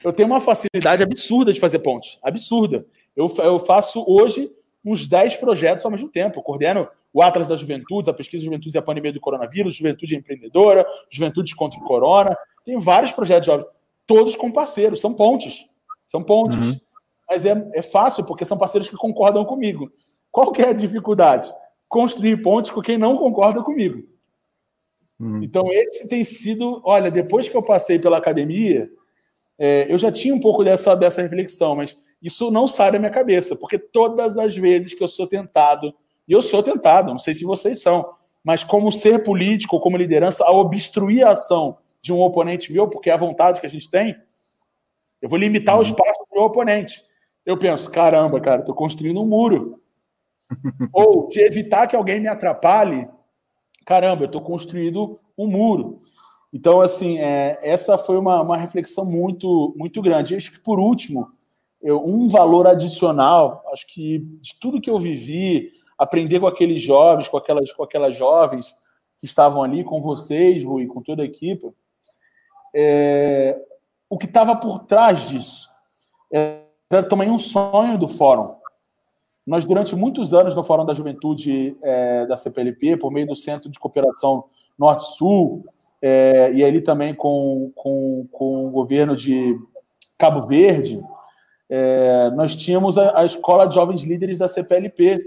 Eu 0.04 0.12
tenho 0.12 0.28
uma 0.28 0.42
facilidade 0.42 1.02
absurda 1.02 1.54
de 1.54 1.60
fazer 1.62 1.80
pontes. 1.80 2.20
Absurda. 2.22 2.86
Eu, 3.16 3.34
eu 3.38 3.62
faço 3.62 4.04
hoje 4.06 4.52
uns 4.84 5.08
10 5.08 5.38
projetos 5.38 5.86
ao 5.86 5.92
mesmo 5.92 6.10
tempo. 6.10 6.38
Eu 6.38 6.44
coordeno 6.44 6.90
o 7.14 7.22
Atlas 7.22 7.48
das 7.48 7.60
Juventudes, 7.60 8.08
a 8.08 8.14
pesquisa 8.14 8.42
de 8.42 8.46
juventudes 8.46 8.74
e 8.74 8.78
a 8.78 8.82
pandemia 8.82 9.12
do 9.12 9.20
coronavírus, 9.20 9.76
Juventude 9.76 10.16
Empreendedora, 10.16 10.86
Juventude 11.10 11.56
contra 11.56 11.80
o 11.80 11.84
Corona. 11.84 12.38
Tem 12.64 12.78
vários 12.80 13.12
projetos 13.12 13.46
jovens, 13.46 13.68
todos 14.08 14.36
com 14.36 14.52
parceiros, 14.52 15.02
são 15.02 15.14
pontes. 15.14 15.68
São 16.06 16.24
pontes. 16.24 16.58
Uhum. 16.58 16.80
Mas 17.30 17.46
é, 17.46 17.70
é 17.74 17.82
fácil, 17.82 18.26
porque 18.26 18.46
são 18.46 18.58
parceiros 18.58 18.90
que 18.90 18.96
concordam 18.96 19.46
comigo. 19.46 19.92
Qual 20.32 20.52
que 20.52 20.62
é 20.62 20.70
a 20.70 20.74
dificuldade? 20.74 21.52
Construir 21.88 22.42
pontes 22.42 22.72
com 22.72 22.82
quem 22.82 22.98
não 22.98 23.18
concorda 23.18 23.62
comigo. 23.62 24.04
Uhum. 25.20 25.42
Então, 25.44 25.66
esse 25.72 26.08
tem 26.08 26.24
sido. 26.24 26.82
Olha, 26.84 27.12
depois 27.12 27.48
que 27.48 27.56
eu 27.56 27.64
passei 27.64 28.00
pela 28.00 28.18
academia, 28.18 28.90
é, 29.58 29.86
eu 29.92 29.98
já 29.98 30.12
tinha 30.12 30.34
um 30.34 30.40
pouco 30.40 30.64
dessa, 30.64 30.96
dessa 30.96 31.22
reflexão, 31.22 31.76
mas 31.76 31.98
isso 32.22 32.50
não 32.52 32.68
sai 32.68 32.92
da 32.92 33.00
minha 33.00 33.12
cabeça, 33.12 33.56
porque 33.56 33.78
todas 33.78 34.38
as 34.38 34.56
vezes 34.56 34.94
que 34.94 35.04
eu 35.04 35.08
sou 35.08 35.28
tentado 35.28 35.94
e 36.28 36.34
eu 36.34 36.42
sou 36.42 36.62
tentado, 36.64 37.12
não 37.12 37.20
sei 37.20 37.34
se 37.34 37.44
vocês 37.44 37.82
são, 37.82 38.14
mas 38.44 38.64
como 38.64 38.92
ser 38.92 39.24
político, 39.24 39.80
como 39.80 39.98
liderança, 39.98 40.44
a 40.46 40.52
obstruir 40.52 41.26
a 41.26 41.32
ação 41.32 41.78
de 42.02 42.12
um 42.12 42.20
oponente 42.20 42.72
meu, 42.72 42.88
porque 42.88 43.10
é 43.10 43.14
a 43.14 43.18
vontade 43.18 43.60
que 43.60 43.68
a 43.68 43.70
gente 43.70 43.90
tem, 43.90 44.16
eu 45.22 45.30
vou 45.30 45.38
limitar 45.38 45.76
o 45.76 45.78
uhum. 45.78 45.84
espaço 45.84 46.20
do 46.20 46.36
meu 46.36 46.44
oponente. 46.44 47.02
Eu 47.46 47.58
penso, 47.58 47.92
caramba, 47.92 48.42
cara, 48.42 48.62
estou 48.62 48.74
construindo 48.74 49.22
um 49.22 49.26
muro. 49.26 49.80
Ou 50.92 51.28
de 51.28 51.40
evitar 51.40 51.88
que 51.88 51.96
alguém 51.96 52.20
me 52.20 52.28
atrapalhe, 52.28 53.08
caramba, 53.86 54.24
eu 54.24 54.28
estou 54.28 54.42
construindo 54.42 55.20
um 55.38 55.48
muro. 55.48 56.00
Então, 56.52 56.82
assim, 56.82 57.20
é, 57.20 57.60
essa 57.62 57.98
foi 57.98 58.18
uma, 58.18 58.42
uma 58.42 58.58
reflexão 58.58 59.06
muito, 59.06 59.74
muito 59.78 60.02
grande. 60.02 60.36
Acho 60.36 60.52
que, 60.52 60.60
por 60.60 60.80
último, 60.80 61.32
eu, 61.82 62.04
um 62.06 62.28
valor 62.28 62.68
adicional, 62.68 63.64
acho 63.72 63.88
que 63.88 64.20
de 64.42 64.60
tudo 64.60 64.82
que 64.82 64.90
eu 64.90 65.00
vivi, 65.00 65.72
aprender 66.02 66.40
com 66.40 66.48
aqueles 66.48 66.82
jovens, 66.82 67.28
com 67.28 67.38
aquelas, 67.38 67.72
com 67.72 67.84
aquelas 67.84 68.16
jovens 68.16 68.76
que 69.20 69.26
estavam 69.26 69.62
ali 69.62 69.84
com 69.84 70.02
vocês, 70.02 70.64
Rui, 70.64 70.88
com 70.88 71.02
toda 71.02 71.22
a 71.22 71.26
equipe, 71.26 71.72
é, 72.74 73.56
o 74.10 74.18
que 74.18 74.26
estava 74.26 74.56
por 74.56 74.80
trás 74.80 75.30
disso 75.30 75.70
era 76.32 77.04
também 77.08 77.30
um 77.30 77.38
sonho 77.38 77.98
do 78.00 78.08
fórum. 78.08 78.56
Nós, 79.46 79.64
durante 79.64 79.96
muitos 79.96 80.34
anos 80.34 80.56
no 80.56 80.64
Fórum 80.64 80.86
da 80.86 80.94
Juventude 80.94 81.78
é, 81.84 82.26
da 82.26 82.38
CPLP, 82.38 82.98
por 82.98 83.12
meio 83.12 83.28
do 83.28 83.36
Centro 83.36 83.70
de 83.70 83.80
Cooperação 83.80 84.46
Norte-Sul, 84.78 85.64
é, 86.02 86.52
e 86.54 86.64
ali 86.64 86.82
também 86.82 87.14
com, 87.14 87.72
com, 87.76 88.28
com 88.32 88.68
o 88.68 88.72
governo 88.72 89.16
de 89.16 89.56
Cabo 90.18 90.48
Verde, 90.48 91.02
é, 91.70 92.30
nós 92.32 92.56
tínhamos 92.56 92.98
a, 92.98 93.20
a, 93.20 93.26
Escola 93.26 93.68
de 93.68 93.76
Jovens 93.76 94.04
Líderes 94.04 94.38
da 94.38 94.48
CPLP, 94.48 95.22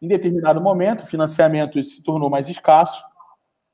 em 0.00 0.08
determinado 0.08 0.60
momento, 0.60 1.02
o 1.02 1.06
financiamento 1.06 1.82
se 1.82 2.02
tornou 2.02 2.30
mais 2.30 2.48
escasso, 2.48 3.02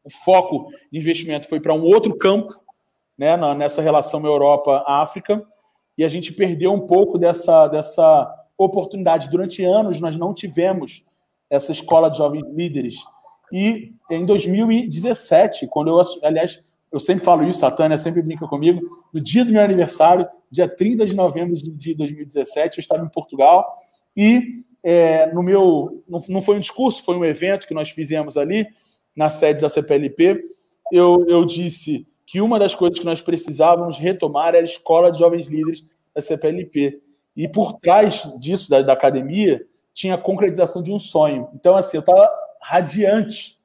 o 0.03 0.11
foco 0.11 0.69
de 0.93 0.99
investimento 0.99 1.49
foi 1.49 1.61
para 1.61 1.75
um 1.75 1.83
outro 1.83 2.17
campo, 2.17 2.55
né, 3.17 3.37
nessa 3.55 3.81
relação 3.81 4.25
Europa-África, 4.25 5.45
e 5.97 6.05
a 6.05 6.09
gente 6.09 6.33
perdeu 6.33 6.73
um 6.73 6.87
pouco 6.87 7.19
dessa, 7.19 7.69
dessa 7.69 8.29
oportunidade. 8.59 9.31
Durante 9.31 9.65
anos, 9.65 10.01
nós 10.01 10.17
não 10.17 10.35
tivemos 10.35 11.05
essa 11.49 11.73
escola 11.73 12.11
de 12.11 12.19
jovens 12.19 12.45
líderes. 12.53 12.97
E 13.53 13.95
em 14.11 14.27
2017, 14.27 15.69
quando 15.69 15.89
eu, 15.89 16.03
aliás, 16.23 16.65
eu 16.91 16.99
sempre 16.99 17.25
falo 17.25 17.45
isso, 17.49 17.65
a 17.65 17.71
Tânia 17.71 17.97
sempre 17.99 18.23
brinca 18.23 18.47
comigo, 18.47 18.81
no 19.13 19.21
dia 19.21 19.45
do 19.45 19.53
meu 19.53 19.63
aniversário, 19.63 20.29
dia 20.51 20.69
30 20.69 21.07
de 21.07 21.15
novembro 21.15 21.55
de 21.57 21.95
2017, 21.95 22.79
eu 22.79 22.81
estava 22.83 23.05
em 23.05 23.09
Portugal 23.09 23.77
e 24.17 24.65
é, 24.85 25.33
no 25.33 25.43
meu. 25.43 26.05
Não, 26.07 26.23
não 26.29 26.43
foi 26.43 26.57
um 26.57 26.61
discurso, 26.61 27.03
foi 27.03 27.17
um 27.17 27.25
evento 27.25 27.67
que 27.67 27.75
nós 27.75 27.89
fizemos 27.89 28.37
ali, 28.37 28.69
na 29.17 29.31
sede 29.31 29.63
da 29.63 29.71
CPLP. 29.71 30.43
Eu, 30.93 31.25
eu 31.27 31.45
disse 31.47 32.07
que 32.27 32.41
uma 32.41 32.59
das 32.59 32.75
coisas 32.75 32.99
que 32.99 33.05
nós 33.05 33.23
precisávamos 33.23 33.99
retomar 33.99 34.49
era 34.49 34.59
a 34.59 34.63
escola 34.63 35.11
de 35.11 35.19
jovens 35.19 35.49
líderes 35.49 35.85
da 36.15 36.21
CPLP. 36.21 37.01
E 37.35 37.49
por 37.49 37.73
trás 37.81 38.31
disso, 38.39 38.69
da, 38.69 38.83
da 38.83 38.93
academia, 38.93 39.67
tinha 39.93 40.15
a 40.15 40.19
concretização 40.19 40.83
de 40.83 40.93
um 40.93 40.99
sonho. 40.99 41.49
Então, 41.55 41.75
assim, 41.75 41.97
eu 41.97 42.01
estava 42.01 42.31
radiante, 42.61 43.59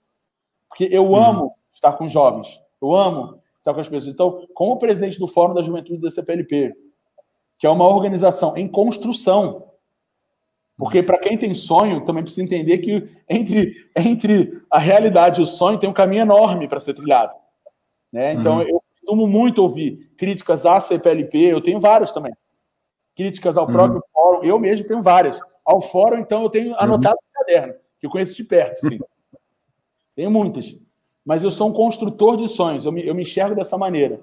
porque 0.68 0.88
eu 0.92 1.10
uhum. 1.10 1.16
amo 1.16 1.54
estar 1.74 1.94
com 1.94 2.08
jovens, 2.08 2.62
eu 2.82 2.96
amo 2.96 3.40
estar 3.58 3.74
com 3.74 3.80
as 3.80 3.88
pessoas. 3.88 4.14
Então, 4.14 4.48
como 4.54 4.78
presidente 4.78 5.20
do 5.20 5.28
Fórum 5.28 5.54
da 5.54 5.62
Juventude 5.62 6.02
da 6.02 6.10
CPLP, 6.10 6.74
que 7.58 7.68
é 7.68 7.70
uma 7.70 7.88
organização 7.88 8.56
em 8.56 8.68
construção, 8.68 9.69
porque 10.80 11.04
para 11.04 11.20
quem 11.20 11.38
tem 11.38 11.54
sonho, 11.54 12.06
também 12.06 12.24
precisa 12.24 12.46
entender 12.46 12.78
que 12.78 13.06
entre, 13.28 13.86
entre 13.94 14.64
a 14.72 14.80
realidade 14.80 15.42
e 15.42 15.44
o 15.44 15.46
sonho 15.46 15.78
tem 15.78 15.90
um 15.90 15.94
caminho 15.94 16.22
enorme 16.22 16.70
para 16.70 16.80
ser 16.80 16.94
trilhado. 16.94 17.36
Né? 18.10 18.32
Então, 18.32 18.60
uhum. 18.60 18.62
eu 18.62 18.84
costumo 18.94 19.28
muito 19.28 19.62
ouvir 19.62 20.10
críticas 20.16 20.66
à 20.66 20.80
CPLP, 20.80 21.38
eu 21.38 21.60
tenho 21.60 21.82
várias 21.82 22.14
também. 22.14 22.34
Críticas 23.14 23.58
ao 23.58 23.66
uhum. 23.66 23.72
próprio 23.74 24.04
fórum, 24.14 24.44
eu 24.46 24.58
mesmo 24.58 24.88
tenho 24.88 25.02
várias. 25.02 25.42
Ao 25.66 25.82
fórum, 25.82 26.18
então, 26.18 26.44
eu 26.44 26.50
tenho 26.50 26.74
anotado 26.80 27.18
uhum. 27.18 27.28
no 27.28 27.46
caderno, 27.46 27.74
que 28.00 28.08
eu 28.08 28.10
conheço 28.10 28.38
de 28.38 28.46
perto, 28.46 28.80
sim. 28.80 29.00
tenho 30.16 30.32
muitas. 30.32 30.80
Mas 31.26 31.44
eu 31.44 31.52
sou 31.52 31.68
um 31.68 31.74
construtor 31.74 32.38
de 32.38 32.48
sonhos, 32.48 32.86
eu 32.86 32.92
me, 32.94 33.06
eu 33.06 33.14
me 33.14 33.24
enxergo 33.24 33.54
dessa 33.54 33.78
maneira. 33.78 34.22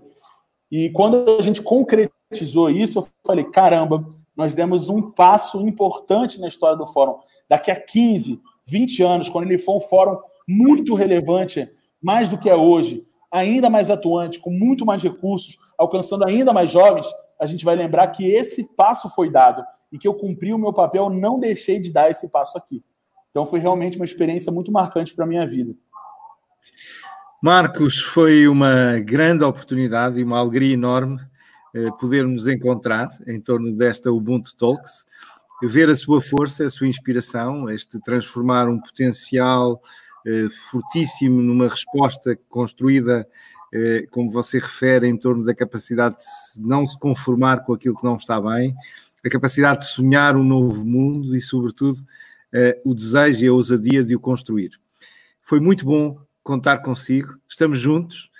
E 0.72 0.88
quando 0.88 1.36
a 1.38 1.42
gente 1.42 1.60
concretizou 1.60 2.70
isso, 2.70 2.98
eu 2.98 3.06
falei: 3.24 3.44
caramba, 3.44 4.06
nós 4.36 4.54
demos 4.54 4.88
um 4.88 5.10
passo 5.10 5.66
importante 5.66 6.40
na 6.40 6.48
história 6.48 6.76
do 6.76 6.86
fórum. 6.86 7.18
Daqui 7.48 7.70
a 7.70 7.80
15, 7.80 8.40
20 8.66 9.02
anos, 9.02 9.28
quando 9.28 9.46
ele 9.46 9.58
for 9.58 9.76
um 9.76 9.80
fórum 9.80 10.18
muito 10.46 10.94
relevante, 10.94 11.68
mais 12.02 12.28
do 12.28 12.38
que 12.38 12.50
é 12.50 12.54
hoje, 12.54 13.06
ainda 13.30 13.70
mais 13.70 13.90
atuante, 13.90 14.38
com 14.38 14.50
muito 14.50 14.84
mais 14.84 15.02
recursos, 15.02 15.58
alcançando 15.78 16.24
ainda 16.24 16.52
mais 16.52 16.70
jovens, 16.70 17.06
a 17.40 17.46
gente 17.46 17.64
vai 17.64 17.76
lembrar 17.76 18.08
que 18.08 18.28
esse 18.30 18.64
passo 18.74 19.08
foi 19.08 19.30
dado 19.30 19.64
e 19.90 19.98
que 19.98 20.06
eu 20.06 20.14
cumpri 20.14 20.52
o 20.52 20.58
meu 20.58 20.72
papel, 20.72 21.10
não 21.10 21.38
deixei 21.38 21.78
de 21.78 21.92
dar 21.92 22.10
esse 22.10 22.30
passo 22.30 22.56
aqui. 22.58 22.82
Então 23.30 23.46
foi 23.46 23.60
realmente 23.60 23.96
uma 23.96 24.04
experiência 24.04 24.52
muito 24.52 24.72
marcante 24.72 25.14
para 25.14 25.24
a 25.24 25.28
minha 25.28 25.46
vida. 25.46 25.74
Marcos, 27.42 27.98
foi 27.98 28.48
uma 28.48 28.98
grande 28.98 29.44
oportunidade 29.44 30.18
e 30.18 30.24
uma 30.24 30.38
alegria 30.38 30.74
enorme 30.74 31.20
podermos 31.98 32.46
encontrar 32.46 33.08
em 33.26 33.40
torno 33.40 33.74
desta 33.74 34.10
Ubuntu 34.10 34.54
Talks, 34.56 35.06
ver 35.62 35.88
a 35.88 35.96
sua 35.96 36.20
força, 36.20 36.64
a 36.64 36.70
sua 36.70 36.86
inspiração, 36.86 37.70
este 37.70 37.98
transformar 38.00 38.68
um 38.68 38.80
potencial 38.80 39.80
eh, 40.26 40.48
fortíssimo 40.70 41.40
numa 41.40 41.68
resposta 41.68 42.38
construída, 42.48 43.26
eh, 43.72 44.06
como 44.10 44.30
você 44.30 44.58
refere, 44.58 45.08
em 45.08 45.16
torno 45.16 45.44
da 45.44 45.54
capacidade 45.54 46.16
de 46.16 46.60
não 46.60 46.84
se 46.84 46.98
conformar 46.98 47.64
com 47.64 47.72
aquilo 47.72 47.96
que 47.96 48.04
não 48.04 48.16
está 48.16 48.40
bem, 48.40 48.74
a 49.24 49.28
capacidade 49.28 49.80
de 49.80 49.86
sonhar 49.86 50.36
um 50.36 50.44
novo 50.44 50.84
mundo 50.86 51.34
e, 51.34 51.40
sobretudo, 51.40 51.98
o 52.84 52.94
desejo 52.94 53.44
e 53.44 53.48
a 53.48 53.52
ousadia 53.52 54.02
de 54.02 54.16
o 54.16 54.20
construir. 54.20 54.70
Foi 55.42 55.60
muito 55.60 55.84
bom 55.84 56.16
contar 56.42 56.78
consigo, 56.78 57.36
estamos 57.48 57.78
juntos 57.78 58.30
eh, 58.32 58.35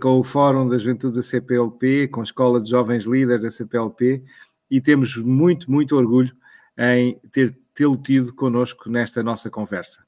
com 0.00 0.18
o 0.18 0.24
Fórum 0.24 0.66
da 0.66 0.76
Juventude 0.76 1.14
da 1.14 1.22
CPLP, 1.22 2.08
com 2.08 2.20
a 2.20 2.24
Escola 2.24 2.60
de 2.60 2.70
Jovens 2.70 3.04
Líderes 3.04 3.42
da 3.42 3.50
CPLP, 3.50 4.24
e 4.70 4.80
temos 4.80 5.16
muito, 5.16 5.70
muito 5.70 5.96
orgulho 5.96 6.34
em 6.76 7.18
ter 7.32 7.56
tê-lo 7.74 7.96
tido 7.96 8.34
connosco 8.34 8.90
nesta 8.90 9.22
nossa 9.22 9.48
conversa. 9.48 10.04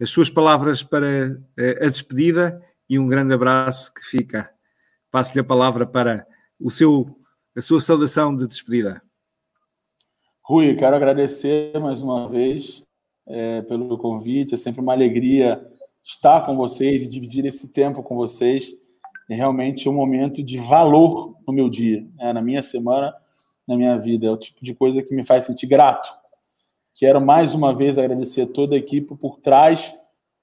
As 0.00 0.10
suas 0.10 0.30
palavras 0.30 0.82
para 0.82 1.40
eh, 1.56 1.86
a 1.86 1.88
despedida 1.88 2.62
e 2.88 2.98
um 2.98 3.06
grande 3.06 3.34
abraço 3.34 3.92
que 3.92 4.00
fica. 4.04 4.50
Passo-lhe 5.10 5.40
a 5.40 5.44
palavra 5.44 5.86
para 5.86 6.26
o 6.58 6.70
seu, 6.70 7.06
a 7.56 7.60
sua 7.60 7.80
saudação 7.80 8.36
de 8.36 8.46
despedida. 8.46 9.02
Rui, 10.42 10.74
quero 10.76 10.96
agradecer 10.96 11.78
mais 11.78 12.00
uma 12.00 12.28
vez 12.28 12.84
é, 13.26 13.62
pelo 13.62 13.98
convite. 13.98 14.54
É 14.54 14.56
sempre 14.56 14.80
uma 14.80 14.92
alegria 14.92 15.60
estar 16.08 16.40
com 16.46 16.56
vocês 16.56 17.04
e 17.04 17.08
dividir 17.08 17.44
esse 17.44 17.68
tempo 17.68 18.02
com 18.02 18.16
vocês 18.16 18.74
é 19.28 19.34
realmente 19.34 19.88
um 19.90 19.92
momento 19.92 20.42
de 20.42 20.56
valor 20.56 21.36
no 21.46 21.52
meu 21.52 21.68
dia, 21.68 22.06
né? 22.16 22.32
na 22.32 22.40
minha 22.40 22.62
semana, 22.62 23.14
na 23.66 23.76
minha 23.76 23.98
vida. 23.98 24.26
É 24.26 24.30
o 24.30 24.38
tipo 24.38 24.64
de 24.64 24.74
coisa 24.74 25.02
que 25.02 25.14
me 25.14 25.22
faz 25.22 25.44
sentir 25.44 25.66
grato. 25.66 26.08
Quero 26.94 27.20
mais 27.20 27.54
uma 27.54 27.74
vez 27.74 27.98
agradecer 27.98 28.46
toda 28.46 28.74
a 28.74 28.78
equipe 28.78 29.14
por 29.16 29.38
trás 29.38 29.94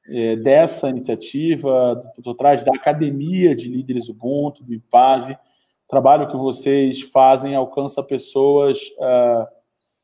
é, 0.08 0.36
dessa 0.36 0.88
iniciativa, 0.88 2.00
por 2.24 2.36
trás 2.36 2.64
da 2.64 2.72
Academia 2.76 3.56
de 3.56 3.68
Líderes 3.68 4.08
Ubuntu, 4.08 4.64
do 4.64 4.72
IPAV. 4.72 5.32
O 5.32 5.38
trabalho 5.88 6.28
que 6.28 6.38
vocês 6.38 7.02
fazem 7.02 7.56
alcança 7.56 8.04
pessoas 8.04 8.80
uh, 9.00 9.48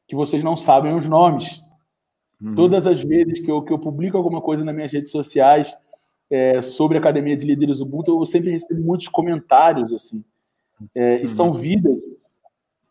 que 0.08 0.16
vocês 0.16 0.44
não 0.44 0.56
sabem 0.56 0.96
os 0.96 1.08
nomes. 1.08 1.64
Uhum. 2.42 2.56
Todas 2.56 2.88
as 2.88 3.02
vezes 3.02 3.40
que 3.40 3.52
eu, 3.52 3.62
que 3.62 3.72
eu 3.72 3.80
publico 3.80 4.18
alguma 4.18 4.42
coisa 4.42 4.64
nas 4.64 4.74
minhas 4.74 4.92
redes 4.92 5.12
sociais 5.12 5.76
é, 6.30 6.62
sobre 6.62 6.98
a 6.98 7.00
Academia 7.00 7.36
de 7.36 7.46
Líderes 7.46 7.80
Ubuntu, 7.80 8.20
eu 8.20 8.26
sempre 8.26 8.50
recebo 8.50 8.82
muitos 8.82 9.08
comentários, 9.08 9.94
assim. 9.94 10.24
É, 10.96 11.18
uhum. 11.18 11.24
E 11.24 11.28
são 11.30 11.54
vidas 11.54 11.98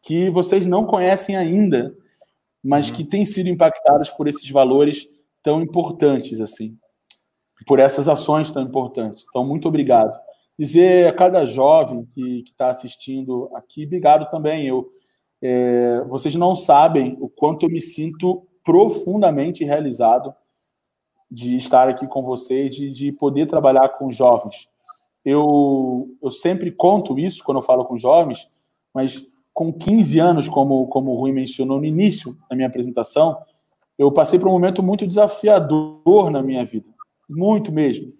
que 0.03 0.31
vocês 0.31 0.67
não 0.67 0.87
conhecem 0.87 1.37
ainda, 1.37 1.95
mas 2.63 2.89
uhum. 2.89 2.97
que 2.97 3.05
têm 3.05 3.25
sido 3.25 3.49
impactadas 3.49 4.11
por 4.11 4.29
esses 4.29 4.49
valores 4.51 5.09
tão 5.43 5.61
importantes, 5.61 6.41
assim 6.41 6.77
por 7.67 7.79
essas 7.79 8.09
ações 8.09 8.51
tão 8.51 8.63
importantes. 8.63 9.27
Então, 9.29 9.47
muito 9.47 9.69
obrigado. 9.69 10.19
Dizer 10.59 11.09
a 11.09 11.13
cada 11.13 11.45
jovem 11.45 12.07
que 12.15 12.45
está 12.47 12.69
assistindo 12.69 13.51
aqui, 13.55 13.85
obrigado 13.85 14.29
também. 14.29 14.67
Eu, 14.67 14.91
é, 15.43 16.05
vocês 16.09 16.35
não 16.35 16.55
sabem 16.55 17.17
o 17.21 17.29
quanto 17.29 17.65
eu 17.65 17.71
me 17.71 17.81
sinto 17.81 18.47
profundamente 18.71 19.65
realizado 19.65 20.35
de 21.31 21.57
estar 21.57 21.89
aqui 21.89 22.07
com 22.07 22.23
vocês, 22.23 22.75
de, 22.75 22.91
de 22.91 23.13
poder 23.13 23.47
trabalhar 23.47 23.89
com 23.91 24.11
jovens. 24.11 24.69
Eu, 25.25 26.09
eu 26.23 26.31
sempre 26.31 26.71
conto 26.71 27.19
isso 27.19 27.45
quando 27.45 27.59
eu 27.59 27.63
falo 27.63 27.85
com 27.85 27.97
jovens, 27.97 28.49
mas 28.93 29.25
com 29.53 29.73
15 29.73 30.19
anos, 30.19 30.49
como, 30.49 30.87
como 30.89 31.13
o 31.13 31.15
Rui 31.15 31.33
mencionou 31.33 31.79
no 31.79 31.85
início 31.85 32.37
da 32.49 32.57
minha 32.57 32.69
apresentação, 32.69 33.39
eu 33.99 34.11
passei 34.11 34.39
por 34.39 34.49
um 34.49 34.53
momento 34.53 34.83
muito 34.83 35.07
desafiador 35.07 36.31
na 36.31 36.43
minha 36.43 36.65
vida 36.65 36.91
muito 37.31 37.73
mesmo. 37.73 38.13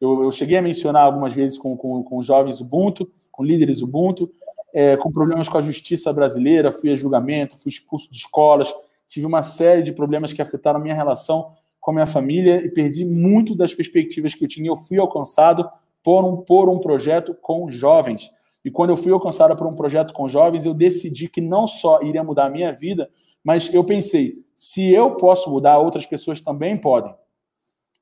Eu, 0.00 0.22
eu 0.24 0.30
cheguei 0.30 0.58
a 0.58 0.62
mencionar 0.62 1.02
algumas 1.02 1.32
vezes 1.32 1.58
com, 1.58 1.76
com, 1.76 2.02
com 2.02 2.22
jovens 2.22 2.60
Ubuntu, 2.60 3.10
com 3.32 3.42
líderes 3.42 3.82
Ubuntu, 3.82 4.30
é, 4.72 4.96
com 4.96 5.10
problemas 5.10 5.48
com 5.48 5.58
a 5.58 5.62
justiça 5.62 6.12
brasileira, 6.12 6.70
fui 6.70 6.92
a 6.92 6.96
julgamento, 6.96 7.56
fui 7.56 7.70
expulso 7.70 8.10
de 8.12 8.18
escolas, 8.18 8.72
tive 9.08 9.26
uma 9.26 9.42
série 9.42 9.82
de 9.82 9.92
problemas 9.92 10.32
que 10.32 10.42
afetaram 10.42 10.78
minha 10.78 10.94
relação 10.94 11.50
com 11.80 11.90
a 11.90 11.94
minha 11.94 12.06
família 12.06 12.64
e 12.64 12.68
perdi 12.68 13.04
muito 13.04 13.56
das 13.56 13.74
perspectivas 13.74 14.34
que 14.34 14.44
eu 14.44 14.48
tinha. 14.48 14.68
Eu 14.68 14.76
fui 14.76 14.98
alcançado 14.98 15.68
por 16.04 16.24
um, 16.24 16.36
por 16.36 16.68
um 16.68 16.78
projeto 16.78 17.34
com 17.34 17.70
jovens. 17.70 18.30
E 18.64 18.70
quando 18.70 18.90
eu 18.90 18.96
fui 18.96 19.10
alcançado 19.12 19.56
por 19.56 19.66
um 19.66 19.74
projeto 19.74 20.12
com 20.12 20.28
jovens, 20.28 20.66
eu 20.66 20.74
decidi 20.74 21.28
que 21.28 21.40
não 21.40 21.66
só 21.66 22.02
iria 22.02 22.22
mudar 22.22 22.46
a 22.46 22.50
minha 22.50 22.72
vida, 22.72 23.08
mas 23.42 23.72
eu 23.72 23.82
pensei, 23.82 24.44
se 24.54 24.92
eu 24.92 25.16
posso 25.16 25.50
mudar, 25.50 25.78
outras 25.78 26.04
pessoas 26.04 26.40
também 26.40 26.76
podem. 26.76 27.14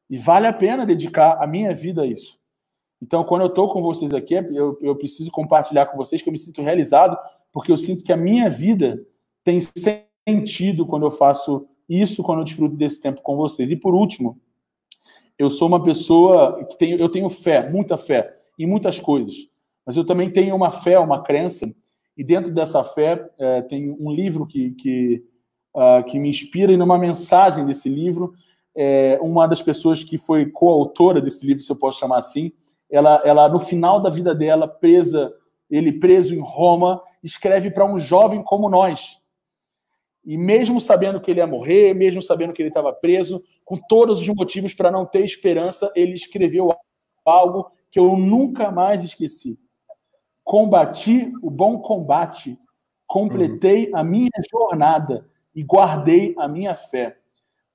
E 0.08 0.16
vale 0.16 0.46
a 0.46 0.52
pena 0.52 0.86
dedicar 0.86 1.42
a 1.42 1.46
minha 1.46 1.74
vida 1.74 2.02
a 2.02 2.06
isso. 2.06 2.38
Então, 3.00 3.22
quando 3.24 3.42
eu 3.42 3.48
estou 3.48 3.72
com 3.72 3.82
vocês 3.82 4.12
aqui, 4.14 4.34
eu, 4.34 4.78
eu 4.80 4.96
preciso 4.96 5.30
compartilhar 5.30 5.86
com 5.86 5.96
vocês 5.96 6.22
que 6.22 6.28
eu 6.28 6.32
me 6.32 6.38
sinto 6.38 6.62
realizado, 6.62 7.16
porque 7.52 7.70
eu 7.70 7.76
sinto 7.76 8.02
que 8.02 8.12
a 8.12 8.16
minha 8.16 8.48
vida 8.48 9.04
tem 9.44 9.58
sentido 10.26 10.84
quando 10.84 11.06
eu 11.06 11.10
faço 11.10 11.66
isso, 11.88 12.22
quando 12.22 12.40
eu 12.40 12.44
desfruto 12.44 12.76
desse 12.76 13.00
tempo 13.00 13.22
com 13.22 13.36
vocês. 13.36 13.70
E 13.70 13.76
por 13.76 13.94
último, 13.94 14.38
eu 15.38 15.48
sou 15.48 15.68
uma 15.68 15.82
pessoa 15.82 16.64
que 16.64 16.76
tem, 16.76 16.92
eu 16.92 17.08
tenho 17.08 17.28
fé, 17.30 17.70
muita 17.70 17.96
fé 17.96 18.32
em 18.58 18.66
muitas 18.66 18.98
coisas, 18.98 19.34
mas 19.84 19.96
eu 19.96 20.04
também 20.04 20.30
tenho 20.30 20.56
uma 20.56 20.70
fé, 20.70 20.98
uma 20.98 21.22
crença, 21.22 21.66
e 22.16 22.24
dentro 22.24 22.50
dessa 22.52 22.82
fé 22.82 23.28
é, 23.38 23.62
tem 23.62 23.94
um 24.00 24.10
livro 24.10 24.46
que, 24.46 24.70
que, 24.70 25.22
uh, 25.74 26.02
que 26.04 26.18
me 26.18 26.30
inspira, 26.30 26.72
e 26.72 26.76
numa 26.76 26.98
mensagem 26.98 27.66
desse 27.66 27.88
livro 27.88 28.32
é, 28.74 29.18
uma 29.22 29.46
das 29.46 29.62
pessoas 29.62 30.02
que 30.02 30.18
foi 30.18 30.46
coautora 30.46 31.20
desse 31.20 31.46
livro, 31.46 31.62
se 31.62 31.70
eu 31.70 31.76
posso 31.76 31.98
chamar 31.98 32.18
assim, 32.18 32.52
ela, 32.90 33.22
ela 33.24 33.48
no 33.48 33.60
final 33.60 34.00
da 34.00 34.10
vida 34.10 34.34
dela, 34.34 34.66
presa, 34.66 35.32
ele 35.70 35.92
preso 35.92 36.34
em 36.34 36.40
Roma, 36.40 37.00
escreve 37.22 37.70
para 37.70 37.84
um 37.84 37.98
jovem 37.98 38.42
como 38.42 38.68
nós. 38.68 39.20
E 40.26 40.36
mesmo 40.36 40.80
sabendo 40.80 41.20
que 41.20 41.30
ele 41.30 41.38
ia 41.38 41.46
morrer, 41.46 41.94
mesmo 41.94 42.20
sabendo 42.20 42.52
que 42.52 42.60
ele 42.60 42.68
estava 42.68 42.92
preso, 42.92 43.44
com 43.64 43.76
todos 43.76 44.20
os 44.20 44.28
motivos 44.28 44.74
para 44.74 44.90
não 44.90 45.06
ter 45.06 45.24
esperança, 45.24 45.90
ele 45.94 46.14
escreveu 46.14 46.74
algo 47.24 47.70
que 47.90 47.98
eu 47.98 48.16
nunca 48.16 48.72
mais 48.72 49.04
esqueci. 49.04 49.56
Combati 50.42 51.32
o 51.40 51.48
bom 51.48 51.78
combate, 51.78 52.58
completei 53.06 53.88
a 53.94 54.02
minha 54.02 54.30
jornada 54.50 55.28
e 55.54 55.62
guardei 55.62 56.34
a 56.36 56.48
minha 56.48 56.74
fé. 56.74 57.16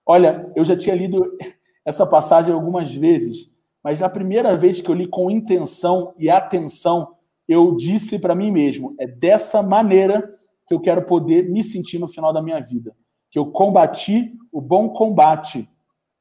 Olha, 0.05 0.51
eu 0.53 0.65
já 0.65 0.75
tinha 0.75 0.95
lido 0.95 1.37
essa 1.85 2.05
passagem 2.05 2.53
algumas 2.53 2.93
vezes, 2.93 3.49
mas 3.81 4.03
a 4.03 4.09
primeira 4.09 4.57
vez 4.57 4.81
que 4.81 4.89
eu 4.89 4.95
li 4.95 5.07
com 5.07 5.31
intenção 5.31 6.13
e 6.17 6.29
atenção, 6.29 7.15
eu 7.47 7.75
disse 7.75 8.19
para 8.19 8.35
mim 8.35 8.51
mesmo: 8.51 8.93
é 8.99 9.07
dessa 9.07 9.63
maneira 9.63 10.29
que 10.71 10.73
eu 10.73 10.79
quero 10.79 11.01
poder 11.01 11.49
me 11.49 11.61
sentir 11.61 11.99
no 11.99 12.07
final 12.07 12.31
da 12.31 12.41
minha 12.41 12.61
vida. 12.61 12.95
Que 13.29 13.37
eu 13.37 13.51
combati 13.51 14.33
o 14.49 14.61
bom 14.61 14.87
combate. 14.87 15.69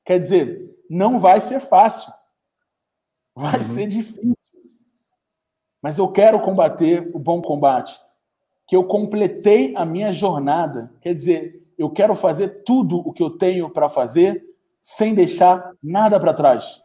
Quer 0.04 0.18
dizer, 0.18 0.76
não 0.90 1.20
vai 1.20 1.40
ser 1.40 1.60
fácil, 1.60 2.12
vai 3.32 3.58
uhum. 3.58 3.62
ser 3.62 3.86
difícil. 3.86 4.34
Mas 5.80 5.98
eu 5.98 6.10
quero 6.10 6.40
combater 6.40 7.08
o 7.14 7.18
bom 7.20 7.40
combate. 7.40 7.96
Que 8.66 8.74
eu 8.74 8.82
completei 8.82 9.72
a 9.76 9.84
minha 9.84 10.10
jornada. 10.10 10.92
Quer 11.00 11.14
dizer, 11.14 11.62
eu 11.78 11.88
quero 11.88 12.16
fazer 12.16 12.64
tudo 12.64 12.96
o 12.98 13.12
que 13.12 13.22
eu 13.22 13.30
tenho 13.30 13.70
para 13.70 13.88
fazer 13.88 14.44
sem 14.80 15.14
deixar 15.14 15.74
nada 15.80 16.18
para 16.18 16.34
trás. 16.34 16.82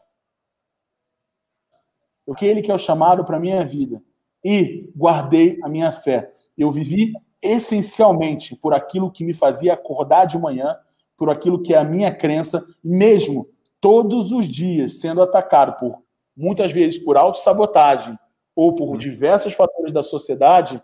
Aquele 2.29 2.61
que 2.61 2.69
é 2.69 2.75
o 2.75 2.77
chamado 2.77 3.25
para 3.25 3.37
a 3.37 3.39
minha 3.39 3.65
vida. 3.65 4.03
E 4.43 4.91
guardei 4.95 5.59
a 5.63 5.67
minha 5.67 5.91
fé. 5.91 6.31
Eu 6.55 6.71
vivi 6.71 7.11
essencialmente 7.45 8.55
por 8.55 8.73
aquilo 8.73 9.11
que 9.11 9.23
me 9.23 9.33
fazia 9.33 9.73
acordar 9.73 10.25
de 10.25 10.37
manhã, 10.37 10.75
por 11.17 11.29
aquilo 11.29 11.61
que 11.61 11.73
é 11.73 11.77
a 11.77 11.83
minha 11.83 12.13
crença, 12.13 12.65
mesmo 12.83 13.47
todos 13.79 14.31
os 14.31 14.47
dias 14.47 14.99
sendo 14.99 15.21
atacado 15.21 15.77
por 15.77 16.03
muitas 16.35 16.71
vezes 16.71 16.99
por 16.99 17.15
autossabotagem 17.15 18.17
ou 18.55 18.75
por 18.75 18.89
uhum. 18.89 18.97
diversos 18.97 19.53
fatores 19.53 19.91
da 19.91 20.01
sociedade, 20.01 20.81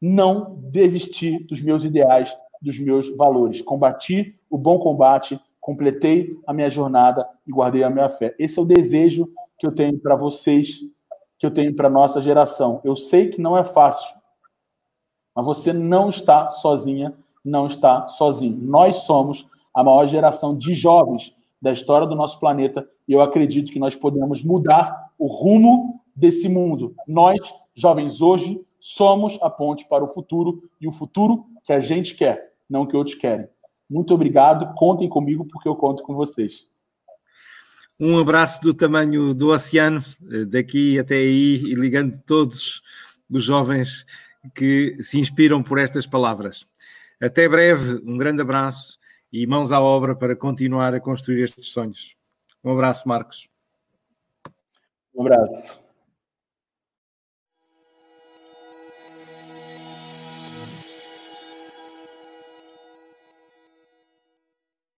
não 0.00 0.56
desistir 0.70 1.44
dos 1.46 1.60
meus 1.60 1.84
ideais, 1.84 2.36
dos 2.60 2.78
meus 2.78 3.14
valores. 3.16 3.62
Combati 3.62 4.38
o 4.48 4.58
bom 4.58 4.78
combate, 4.78 5.40
completei 5.60 6.38
a 6.46 6.52
minha 6.52 6.70
jornada 6.70 7.26
e 7.46 7.52
guardei 7.52 7.84
a 7.84 7.90
minha 7.90 8.08
fé. 8.08 8.34
Esse 8.38 8.58
é 8.58 8.62
o 8.62 8.66
desejo 8.66 9.30
que 9.58 9.66
eu 9.66 9.72
tenho 9.72 9.98
para 9.98 10.16
vocês, 10.16 10.80
que 11.38 11.46
eu 11.46 11.50
tenho 11.50 11.74
para 11.74 11.90
nossa 11.90 12.20
geração. 12.20 12.80
Eu 12.84 12.96
sei 12.96 13.28
que 13.28 13.40
não 13.40 13.56
é 13.56 13.62
fácil, 13.62 14.19
mas 15.40 15.46
você 15.46 15.72
não 15.72 16.10
está 16.10 16.50
sozinha, 16.50 17.14
não 17.42 17.66
está 17.66 18.08
sozinho. 18.08 18.58
Nós 18.60 18.96
somos 18.96 19.48
a 19.74 19.82
maior 19.82 20.06
geração 20.06 20.54
de 20.54 20.74
jovens 20.74 21.34
da 21.62 21.72
história 21.72 22.06
do 22.06 22.14
nosso 22.14 22.38
planeta 22.38 22.86
e 23.08 23.12
eu 23.14 23.22
acredito 23.22 23.72
que 23.72 23.78
nós 23.78 23.96
podemos 23.96 24.42
mudar 24.42 25.10
o 25.18 25.26
rumo 25.26 26.00
desse 26.14 26.46
mundo. 26.46 26.94
Nós, 27.08 27.38
jovens 27.74 28.20
hoje, 28.20 28.60
somos 28.78 29.38
a 29.40 29.48
ponte 29.48 29.88
para 29.88 30.04
o 30.04 30.08
futuro 30.08 30.62
e 30.78 30.86
o 30.86 30.92
futuro 30.92 31.46
que 31.64 31.72
a 31.72 31.80
gente 31.80 32.14
quer 32.14 32.52
não 32.68 32.86
que 32.86 32.96
outros 32.96 33.16
querem. 33.16 33.48
Muito 33.88 34.14
obrigado, 34.14 34.74
contem 34.74 35.08
comigo 35.08 35.46
porque 35.46 35.68
eu 35.68 35.74
conto 35.74 36.02
com 36.02 36.14
vocês. 36.14 36.66
Um 37.98 38.18
abraço 38.18 38.60
do 38.60 38.72
tamanho 38.72 39.34
do 39.34 39.48
oceano, 39.48 40.00
eh, 40.30 40.44
daqui 40.44 40.98
até 40.98 41.16
aí, 41.16 41.56
e 41.56 41.74
ligando 41.74 42.18
todos 42.24 42.80
os 43.28 43.42
jovens 43.44 44.04
que 44.54 44.96
se 45.02 45.18
inspiram 45.18 45.62
por 45.62 45.78
estas 45.78 46.06
palavras. 46.06 46.66
Até 47.20 47.48
breve, 47.48 48.00
um 48.04 48.16
grande 48.16 48.42
abraço 48.42 48.98
e 49.32 49.46
mãos 49.46 49.72
à 49.72 49.80
obra 49.80 50.14
para 50.14 50.34
continuar 50.34 50.94
a 50.94 51.00
construir 51.00 51.42
estes 51.42 51.66
sonhos. 51.66 52.16
Um 52.64 52.72
abraço, 52.72 53.08
Marcos. 53.08 53.48
Um 55.14 55.22
abraço. 55.22 55.79